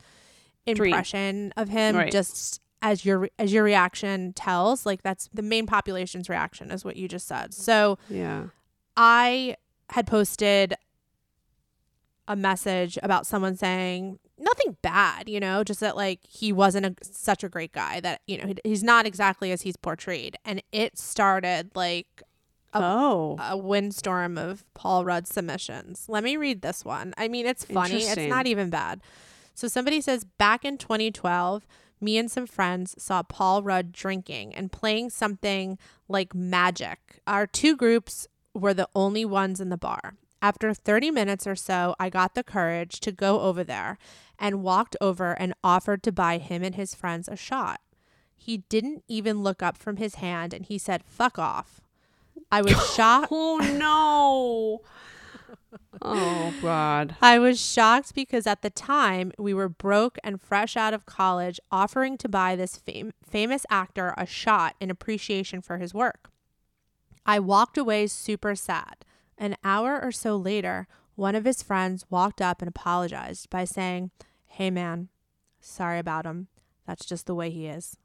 Dream. 0.65 0.93
impression 0.93 1.53
of 1.57 1.69
him. 1.69 1.95
Right. 1.95 2.11
Just 2.11 2.61
as 2.81 3.03
your 3.05 3.29
as 3.39 3.51
your 3.51 3.63
reaction 3.63 4.33
tells, 4.33 4.85
like 4.85 5.01
that's 5.01 5.29
the 5.33 5.41
main 5.41 5.65
population's 5.65 6.29
reaction 6.29 6.71
is 6.71 6.85
what 6.85 6.95
you 6.97 7.07
just 7.07 7.27
said. 7.27 7.53
So 7.53 7.97
yeah. 8.09 8.45
I 8.95 9.55
had 9.89 10.07
posted 10.07 10.75
a 12.27 12.35
message 12.35 12.97
about 13.03 13.25
someone 13.27 13.55
saying 13.55 14.19
nothing 14.37 14.77
bad, 14.81 15.29
you 15.29 15.39
know, 15.39 15.63
just 15.63 15.79
that 15.79 15.95
like 15.95 16.19
he 16.27 16.51
wasn't 16.51 16.85
a, 16.85 16.95
such 17.03 17.43
a 17.43 17.49
great 17.49 17.71
guy 17.71 17.99
that, 18.01 18.21
you 18.27 18.37
know, 18.37 18.47
he- 18.47 18.57
he's 18.69 18.83
not 18.83 19.05
exactly 19.05 19.51
as 19.51 19.61
he's 19.63 19.77
portrayed. 19.77 20.37
And 20.45 20.61
it 20.71 20.97
started 20.97 21.71
like 21.75 22.21
a, 22.73 22.79
Oh. 22.83 23.37
a 23.39 23.55
windstorm 23.57 24.37
of 24.37 24.65
Paul 24.73 25.05
Rudd 25.05 25.27
submissions. 25.27 26.05
Let 26.09 26.23
me 26.23 26.35
read 26.37 26.61
this 26.61 26.83
one. 26.83 27.13
I 27.17 27.27
mean, 27.29 27.45
it's 27.45 27.63
funny, 27.65 28.03
it's 28.03 28.17
not 28.29 28.47
even 28.47 28.69
bad. 28.69 29.01
So 29.53 29.67
somebody 29.69 30.01
says 30.01 30.25
back 30.25 30.65
in 30.65 30.77
2012, 30.77 31.65
me 32.01 32.17
and 32.17 32.29
some 32.29 32.45
friends 32.45 32.93
saw 33.01 33.23
Paul 33.23 33.63
Rudd 33.63 33.93
drinking 33.93 34.53
and 34.53 34.69
playing 34.69 35.11
something 35.11 35.77
like 36.09 36.35
magic. 36.35 37.21
Our 37.25 37.47
two 37.47 37.77
groups 37.77 38.27
were 38.53 38.73
the 38.73 38.89
only 38.93 39.23
ones 39.23 39.61
in 39.61 39.69
the 39.69 39.77
bar. 39.77 40.15
After 40.41 40.73
30 40.73 41.11
minutes 41.11 41.47
or 41.47 41.55
so, 41.55 41.95
I 41.99 42.09
got 42.09 42.35
the 42.35 42.43
courage 42.43 42.99
to 43.01 43.11
go 43.11 43.41
over 43.41 43.63
there 43.63 43.97
and 44.37 44.63
walked 44.63 44.95
over 45.01 45.33
and 45.33 45.53
offered 45.63 46.03
to 46.03 46.11
buy 46.11 46.37
him 46.37 46.63
and 46.63 46.75
his 46.75 46.93
friends 46.93 47.27
a 47.27 47.35
shot. 47.35 47.81
He 48.35 48.57
didn't 48.57 49.03
even 49.07 49.41
look 49.41 49.63
up 49.63 49.77
from 49.77 49.97
his 49.97 50.15
hand 50.15 50.53
and 50.53 50.65
he 50.65 50.77
said, 50.77 51.03
fuck 51.03 51.39
off. 51.39 51.81
I 52.51 52.61
was 52.61 52.93
shocked. 52.95 53.29
Oh 53.31 53.57
no. 53.57 54.81
oh 56.01 56.53
God. 56.61 57.15
I 57.21 57.39
was 57.39 57.59
shocked 57.59 58.13
because 58.13 58.45
at 58.45 58.61
the 58.61 58.69
time 58.69 59.31
we 59.39 59.53
were 59.53 59.69
broke 59.69 60.17
and 60.23 60.41
fresh 60.41 60.77
out 60.77 60.93
of 60.93 61.05
college, 61.05 61.59
offering 61.71 62.17
to 62.19 62.29
buy 62.29 62.55
this 62.55 62.77
fam- 62.77 63.13
famous 63.27 63.65
actor 63.69 64.13
a 64.17 64.25
shot 64.25 64.75
in 64.79 64.91
appreciation 64.91 65.61
for 65.61 65.77
his 65.77 65.93
work. 65.93 66.29
I 67.25 67.39
walked 67.39 67.77
away 67.77 68.07
super 68.07 68.55
sad. 68.55 69.05
An 69.37 69.55
hour 69.63 69.99
or 70.01 70.11
so 70.11 70.35
later, 70.35 70.87
one 71.15 71.35
of 71.35 71.45
his 71.45 71.63
friends 71.63 72.05
walked 72.09 72.41
up 72.41 72.61
and 72.61 72.69
apologized 72.69 73.49
by 73.49 73.65
saying, 73.65 74.11
Hey 74.47 74.69
man, 74.69 75.09
sorry 75.59 75.99
about 75.99 76.25
him. 76.25 76.47
That's 76.87 77.05
just 77.05 77.25
the 77.25 77.35
way 77.35 77.49
he 77.49 77.67
is. 77.67 77.97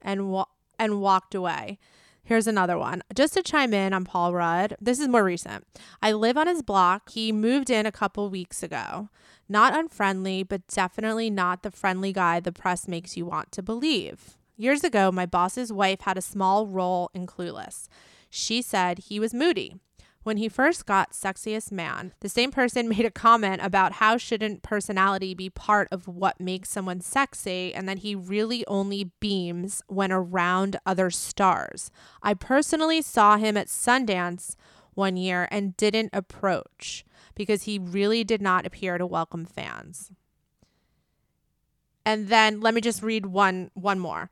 And, 0.00 0.30
wa- 0.30 0.46
and 0.78 1.00
walked 1.00 1.34
away. 1.34 1.78
Here's 2.24 2.46
another 2.46 2.78
one. 2.78 3.02
Just 3.14 3.34
to 3.34 3.42
chime 3.42 3.74
in 3.74 3.92
on 3.92 4.04
Paul 4.04 4.32
Rudd, 4.32 4.76
this 4.80 5.00
is 5.00 5.08
more 5.08 5.24
recent. 5.24 5.66
I 6.00 6.12
live 6.12 6.36
on 6.36 6.46
his 6.46 6.62
block. 6.62 7.10
He 7.10 7.32
moved 7.32 7.68
in 7.68 7.84
a 7.84 7.92
couple 7.92 8.30
weeks 8.30 8.62
ago. 8.62 9.08
Not 9.48 9.74
unfriendly, 9.76 10.44
but 10.44 10.66
definitely 10.68 11.30
not 11.30 11.62
the 11.62 11.70
friendly 11.70 12.12
guy 12.12 12.38
the 12.38 12.52
press 12.52 12.86
makes 12.86 13.16
you 13.16 13.26
want 13.26 13.50
to 13.52 13.62
believe. 13.62 14.36
Years 14.56 14.84
ago, 14.84 15.10
my 15.10 15.26
boss's 15.26 15.72
wife 15.72 16.02
had 16.02 16.16
a 16.16 16.22
small 16.22 16.66
role 16.68 17.10
in 17.12 17.26
Clueless. 17.26 17.88
She 18.30 18.62
said 18.62 18.98
he 19.00 19.18
was 19.18 19.34
moody. 19.34 19.74
When 20.22 20.36
he 20.36 20.48
first 20.48 20.86
got 20.86 21.12
Sexiest 21.12 21.72
Man, 21.72 22.12
the 22.20 22.28
same 22.28 22.50
person 22.50 22.88
made 22.90 23.04
a 23.04 23.10
comment 23.10 23.60
about 23.62 23.94
how 23.94 24.16
shouldn't 24.16 24.62
personality 24.62 25.34
be 25.34 25.50
part 25.50 25.88
of 25.90 26.06
what 26.06 26.40
makes 26.40 26.68
someone 26.68 27.00
sexy 27.00 27.74
and 27.74 27.88
that 27.88 27.98
he 27.98 28.14
really 28.14 28.64
only 28.66 29.10
beams 29.20 29.82
when 29.88 30.12
around 30.12 30.76
other 30.86 31.10
stars. 31.10 31.90
I 32.22 32.34
personally 32.34 33.02
saw 33.02 33.36
him 33.36 33.56
at 33.56 33.66
Sundance 33.66 34.54
one 34.94 35.16
year 35.16 35.48
and 35.50 35.76
didn't 35.76 36.10
approach 36.12 37.04
because 37.34 37.64
he 37.64 37.78
really 37.78 38.24
did 38.24 38.42
not 38.42 38.66
appear 38.66 38.98
to 38.98 39.06
welcome 39.06 39.44
fans. 39.44 40.10
And 42.04 42.28
then 42.28 42.60
let 42.60 42.74
me 42.74 42.80
just 42.80 43.02
read 43.02 43.26
one 43.26 43.70
one 43.74 43.98
more 43.98 44.28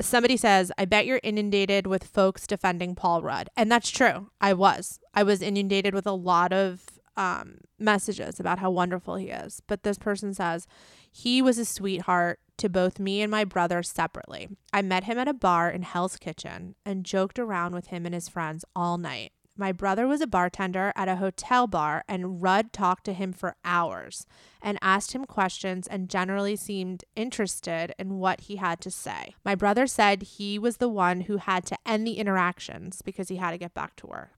somebody 0.00 0.36
says, 0.36 0.70
I 0.76 0.84
bet 0.84 1.06
you're 1.06 1.20
inundated 1.22 1.86
with 1.86 2.04
folks 2.04 2.46
defending 2.46 2.94
Paul 2.94 3.22
Rudd. 3.22 3.48
And 3.56 3.70
that's 3.70 3.90
true. 3.90 4.30
I 4.40 4.52
was. 4.52 5.00
I 5.14 5.22
was 5.22 5.42
inundated 5.42 5.94
with 5.94 6.06
a 6.06 6.12
lot 6.12 6.52
of 6.52 6.82
um, 7.16 7.58
messages 7.78 8.38
about 8.38 8.58
how 8.58 8.70
wonderful 8.70 9.16
he 9.16 9.28
is. 9.28 9.62
But 9.66 9.82
this 9.82 9.98
person 9.98 10.34
says, 10.34 10.66
he 11.10 11.40
was 11.40 11.58
a 11.58 11.64
sweetheart 11.64 12.40
to 12.58 12.68
both 12.68 12.98
me 12.98 13.22
and 13.22 13.30
my 13.30 13.44
brother 13.44 13.82
separately. 13.82 14.48
I 14.72 14.82
met 14.82 15.04
him 15.04 15.18
at 15.18 15.28
a 15.28 15.34
bar 15.34 15.70
in 15.70 15.82
Hell's 15.82 16.16
Kitchen 16.16 16.74
and 16.84 17.04
joked 17.04 17.38
around 17.38 17.74
with 17.74 17.88
him 17.88 18.04
and 18.04 18.14
his 18.14 18.28
friends 18.28 18.64
all 18.74 18.98
night. 18.98 19.32
My 19.56 19.72
brother 19.72 20.06
was 20.06 20.20
a 20.20 20.26
bartender 20.26 20.92
at 20.94 21.08
a 21.08 21.16
hotel 21.16 21.66
bar, 21.66 22.04
and 22.06 22.42
Rudd 22.42 22.72
talked 22.72 23.04
to 23.04 23.14
him 23.14 23.32
for 23.32 23.56
hours 23.64 24.26
and 24.60 24.78
asked 24.82 25.12
him 25.12 25.24
questions 25.24 25.86
and 25.86 26.10
generally 26.10 26.56
seemed 26.56 27.04
interested 27.14 27.94
in 27.98 28.18
what 28.18 28.42
he 28.42 28.56
had 28.56 28.80
to 28.82 28.90
say. 28.90 29.34
My 29.44 29.54
brother 29.54 29.86
said 29.86 30.22
he 30.22 30.58
was 30.58 30.76
the 30.76 30.88
one 30.88 31.22
who 31.22 31.38
had 31.38 31.64
to 31.66 31.78
end 31.86 32.06
the 32.06 32.18
interactions 32.18 33.00
because 33.00 33.28
he 33.28 33.36
had 33.36 33.52
to 33.52 33.58
get 33.58 33.72
back 33.72 33.96
to 33.96 34.06
work. 34.06 34.32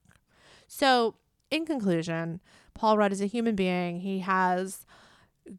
So, 0.68 1.16
in 1.50 1.66
conclusion, 1.66 2.40
Paul 2.74 2.96
Rudd 2.98 3.12
is 3.12 3.20
a 3.20 3.26
human 3.26 3.56
being. 3.56 4.00
He 4.00 4.20
has 4.20 4.84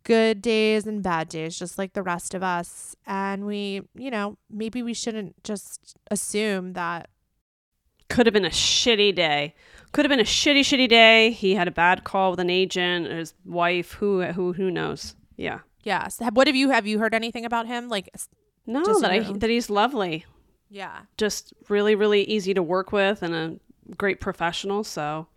good 0.03 0.41
days 0.41 0.85
and 0.85 1.03
bad 1.03 1.29
days, 1.29 1.57
just 1.57 1.77
like 1.77 1.93
the 1.93 2.03
rest 2.03 2.33
of 2.33 2.43
us. 2.43 2.95
And 3.05 3.45
we, 3.45 3.81
you 3.95 4.11
know, 4.11 4.37
maybe 4.49 4.83
we 4.83 4.93
shouldn't 4.93 5.43
just 5.43 5.95
assume 6.11 6.73
that 6.73 7.09
Could 8.09 8.25
have 8.25 8.33
been 8.33 8.45
a 8.45 8.49
shitty 8.49 9.13
day. 9.15 9.53
Could 9.91 10.05
have 10.05 10.09
been 10.09 10.19
a 10.19 10.23
shitty, 10.23 10.61
shitty 10.61 10.87
day. 10.89 11.31
He 11.31 11.55
had 11.55 11.67
a 11.67 11.71
bad 11.71 12.03
call 12.03 12.31
with 12.31 12.39
an 12.39 12.49
agent, 12.49 13.07
his 13.07 13.33
wife. 13.45 13.93
Who, 13.93 14.21
who, 14.23 14.53
who 14.53 14.69
knows? 14.71 15.15
Yeah. 15.37 15.59
Yes. 15.83 16.19
Have- 16.19 16.35
What 16.35 16.47
have 16.47 16.55
you 16.55 16.69
have 16.69 16.85
you 16.85 16.99
heard 16.99 17.13
anything 17.15 17.45
about 17.45 17.65
him? 17.67 17.87
Like, 17.89 18.09
No, 18.67 18.83
that 18.99 19.11
I, 19.11 19.19
that 19.21 19.49
he's 19.49 19.69
lovely. 19.69 20.25
yeah. 20.69 21.01
Just 21.17 21.53
really, 21.69 21.95
really 21.95 22.23
easy 22.23 22.53
to 22.53 22.61
work 22.63 22.91
with 22.91 23.23
and 23.23 23.33
a 23.33 23.95
great 23.95 24.19
professional. 24.19 24.83
So, 24.83 25.27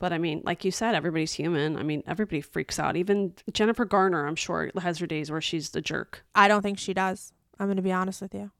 but 0.00 0.12
I 0.12 0.18
mean, 0.18 0.42
like 0.44 0.64
you 0.64 0.70
said, 0.70 0.94
everybody's 0.94 1.32
human. 1.34 1.76
I 1.76 1.82
mean, 1.82 2.02
everybody 2.06 2.40
freaks 2.40 2.78
out. 2.80 2.96
Even 2.96 3.34
Jennifer 3.52 3.84
Garner, 3.84 4.26
I'm 4.26 4.34
sure, 4.36 4.70
has 4.80 4.98
her 4.98 5.06
days 5.06 5.30
where 5.30 5.40
she's 5.40 5.70
the 5.70 5.80
jerk. 5.80 6.24
I 6.34 6.48
don't 6.48 6.62
think 6.62 6.78
she 6.78 6.94
does. 6.94 7.32
I'm 7.60 7.66
going 7.66 7.76
to 7.76 7.82
be 7.82 7.92
honest 7.92 8.20
with 8.22 8.34
you. 8.34 8.50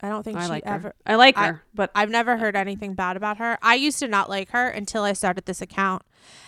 I 0.00 0.08
don't 0.08 0.22
think 0.22 0.38
I 0.38 0.44
she 0.44 0.48
like 0.48 0.62
ever. 0.64 0.88
her. 0.88 0.94
I 1.04 1.16
like 1.16 1.36
I- 1.36 1.46
her, 1.48 1.62
but 1.74 1.90
I've 1.94 2.10
never 2.10 2.36
heard 2.36 2.54
anything 2.54 2.94
bad 2.94 3.16
about 3.16 3.38
her. 3.38 3.58
I 3.62 3.74
used 3.74 3.98
to 3.98 4.08
not 4.08 4.28
like 4.30 4.50
her 4.50 4.68
until 4.68 5.02
I 5.02 5.12
started 5.12 5.46
this 5.46 5.60
account, 5.60 6.02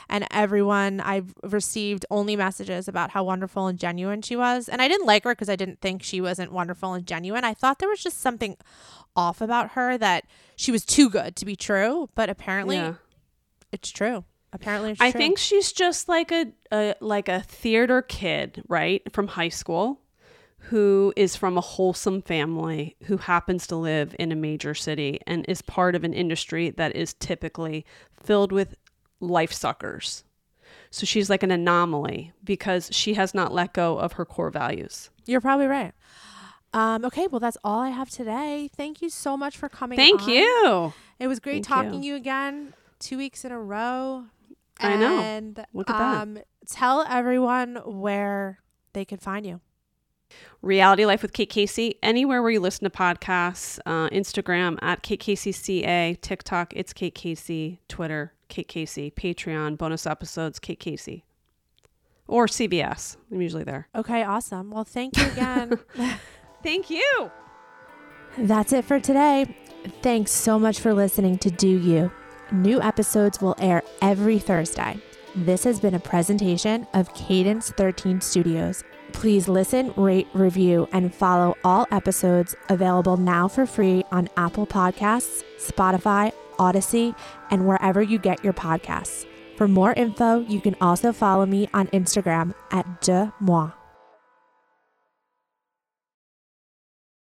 and 0.09 0.25
everyone 0.31 1.01
I've 1.01 1.35
received 1.43 2.07
only 2.11 2.37
messages 2.37 2.87
about 2.87 3.11
how 3.11 3.25
wonderful 3.25 3.67
and 3.67 3.79
genuine 3.79 4.23
she 4.23 4.37
was. 4.37 4.69
And 4.69 4.81
I 4.81 4.87
didn't 4.87 5.07
like 5.07 5.25
her 5.25 5.33
because 5.33 5.49
I 5.49 5.57
didn't 5.57 5.81
think 5.81 6.03
she 6.03 6.21
wasn't 6.21 6.53
wonderful 6.53 6.95
and 6.95 7.07
genuine. 7.07 7.45
I 7.45 7.55
thought 7.55 7.81
there 7.81 7.89
was 7.89 8.03
just 8.03 8.21
something 8.21 8.57
off 9.17 9.41
about 9.41 9.73
her 9.73 9.99
that 9.99 10.25
she 10.55 10.71
was 10.71 10.85
too 10.85 11.11
good 11.11 11.35
to 11.37 11.45
be 11.45 11.57
true. 11.57 12.09
But 12.15 12.31
apparently, 12.31 12.77
yeah. 12.77 12.95
it's 13.73 13.91
true. 13.91 14.25
Apparently, 14.53 14.93
it's 14.93 15.01
I 15.01 15.11
true. 15.11 15.19
think 15.19 15.39
she's 15.39 15.73
just 15.73 16.09
like 16.09 16.31
a, 16.33 16.47
a 16.73 16.95
like 17.01 17.29
a 17.29 17.41
theater 17.41 18.03
kid, 18.03 18.63
right, 18.69 19.03
from 19.13 19.29
high 19.29 19.49
school, 19.49 20.01
who 20.65 21.13
is 21.17 21.37
from 21.37 21.57
a 21.57 21.61
wholesome 21.63 22.23
family, 22.23 22.97
who 23.05 23.17
happens 23.17 23.67
to 23.69 23.77
live 23.77 24.15
in 24.19 24.31
a 24.31 24.37
major 24.37 24.75
city 24.75 25.19
and 25.27 25.45
is 25.49 25.63
part 25.63 25.95
of 25.95 26.05
an 26.05 26.13
industry 26.13 26.71
that 26.71 26.95
is 26.95 27.15
typically 27.15 27.85
filled 28.23 28.53
with 28.53 28.77
life 29.21 29.53
suckers. 29.53 30.25
So 30.91 31.07
she's 31.07 31.31
like 31.31 31.43
an 31.43 31.51
anomaly 31.51 32.33
because 32.45 32.89
she 32.93 33.15
has 33.15 33.35
not 33.35 33.53
let 33.53 33.73
go 33.73 33.99
of 33.99 34.13
her 34.15 34.25
core 34.25 34.51
values. 34.51 35.11
You're 35.27 35.41
probably 35.41 35.67
right. 35.67 35.93
Um, 36.73 37.05
okay, 37.05 37.27
well, 37.27 37.41
that's 37.41 37.57
all 37.65 37.81
I 37.81 37.89
have 37.91 38.11
today. 38.11 38.69
Thank 38.77 39.03
you 39.03 39.09
so 39.09 39.37
much 39.37 39.57
for 39.57 39.69
coming. 39.69 39.97
Thank 39.97 40.23
on. 40.23 40.29
you. 40.29 40.93
It 41.19 41.27
was 41.27 41.41
great 41.41 41.65
Thank 41.65 41.67
talking 41.67 42.03
you. 42.03 42.13
you 42.13 42.17
again, 42.17 42.75
two 42.99 43.19
weeks 43.19 43.45
in 43.45 43.51
a 43.53 43.61
row. 43.61 44.27
I 44.79 44.97
know. 44.97 45.19
And, 45.21 45.65
Look 45.73 45.91
at 45.91 45.99
that. 45.99 46.23
um, 46.23 46.39
Tell 46.69 47.03
everyone 47.09 47.77
where 47.85 48.61
they 48.93 49.05
can 49.05 49.19
find 49.19 49.45
you. 49.45 49.61
Reality 50.63 51.07
Life 51.07 51.23
with 51.23 51.33
Kate 51.33 51.49
Casey, 51.49 51.97
anywhere 52.03 52.43
where 52.43 52.51
you 52.51 52.61
listen 52.61 52.85
to 52.85 52.91
podcasts, 52.91 53.79
uh, 53.87 54.09
Instagram 54.11 54.79
at 54.83 55.03
Kate 55.03 55.21
Casey 55.21 55.53
CA, 55.53 56.17
TikTok, 56.21 56.73
it's 56.75 56.93
Kate 56.93 57.15
Casey, 57.15 57.81
Twitter, 57.89 58.35
Kate 58.49 58.69
Casey, 58.69 59.11
Patreon, 59.11 59.79
bonus 59.79 60.07
episodes, 60.07 60.59
Kate 60.59 60.81
Casey, 60.81 61.25
or 62.27 62.47
CBS. 62.47 63.17
I'm 63.31 63.41
usually 63.41 63.65
there. 63.65 63.89
Okay, 63.95 64.23
awesome. 64.23 64.71
Well, 64.71 64.85
thank 64.85 65.17
you 65.17 65.27
again. 65.27 65.79
Thank 66.63 66.91
you. 66.91 67.31
That's 68.39 68.73
it 68.73 68.85
for 68.85 69.01
today. 69.01 69.57
Thanks 70.03 70.31
so 70.31 70.59
much 70.59 70.81
for 70.81 70.93
listening 70.93 71.39
to 71.39 71.51
Deux 71.51 71.79
U. 71.79 72.13
New 72.53 72.81
episodes 72.81 73.41
will 73.41 73.55
air 73.59 73.83
every 74.03 74.39
Thursday. 74.39 74.99
This 75.35 75.65
has 75.65 75.81
been 75.81 75.95
a 75.95 76.01
presentation 76.01 76.87
of 76.93 77.15
Cadence 77.15 77.71
13 77.71 78.21
Studios. 78.21 78.85
Please 79.13 79.49
listen, 79.49 79.93
rate, 79.97 80.29
review, 80.33 80.89
and 80.93 81.15
follow 81.15 81.57
all 81.65 81.87
episodes 81.91 82.55
available 82.69 83.17
now 83.17 83.49
for 83.49 83.67
free 83.67 84.05
on 84.11 84.29
Apple 84.37 84.67
Podcasts, 84.67 85.43
Spotify, 85.59 86.33
Audacy, 86.59 87.15
and 87.51 87.67
wherever 87.67 88.03
you 88.03 88.19
get 88.19 88.43
your 88.43 88.53
podcasts. 88.53 89.27
For 89.57 89.69
more 89.69 89.93
info, 89.93 90.41
you 90.41 90.61
can 90.61 90.77
also 90.81 91.13
follow 91.13 91.45
me 91.45 91.69
on 91.75 91.89
Instagram 91.89 92.55
at 92.71 93.03
Deuxmoi. 93.03 93.80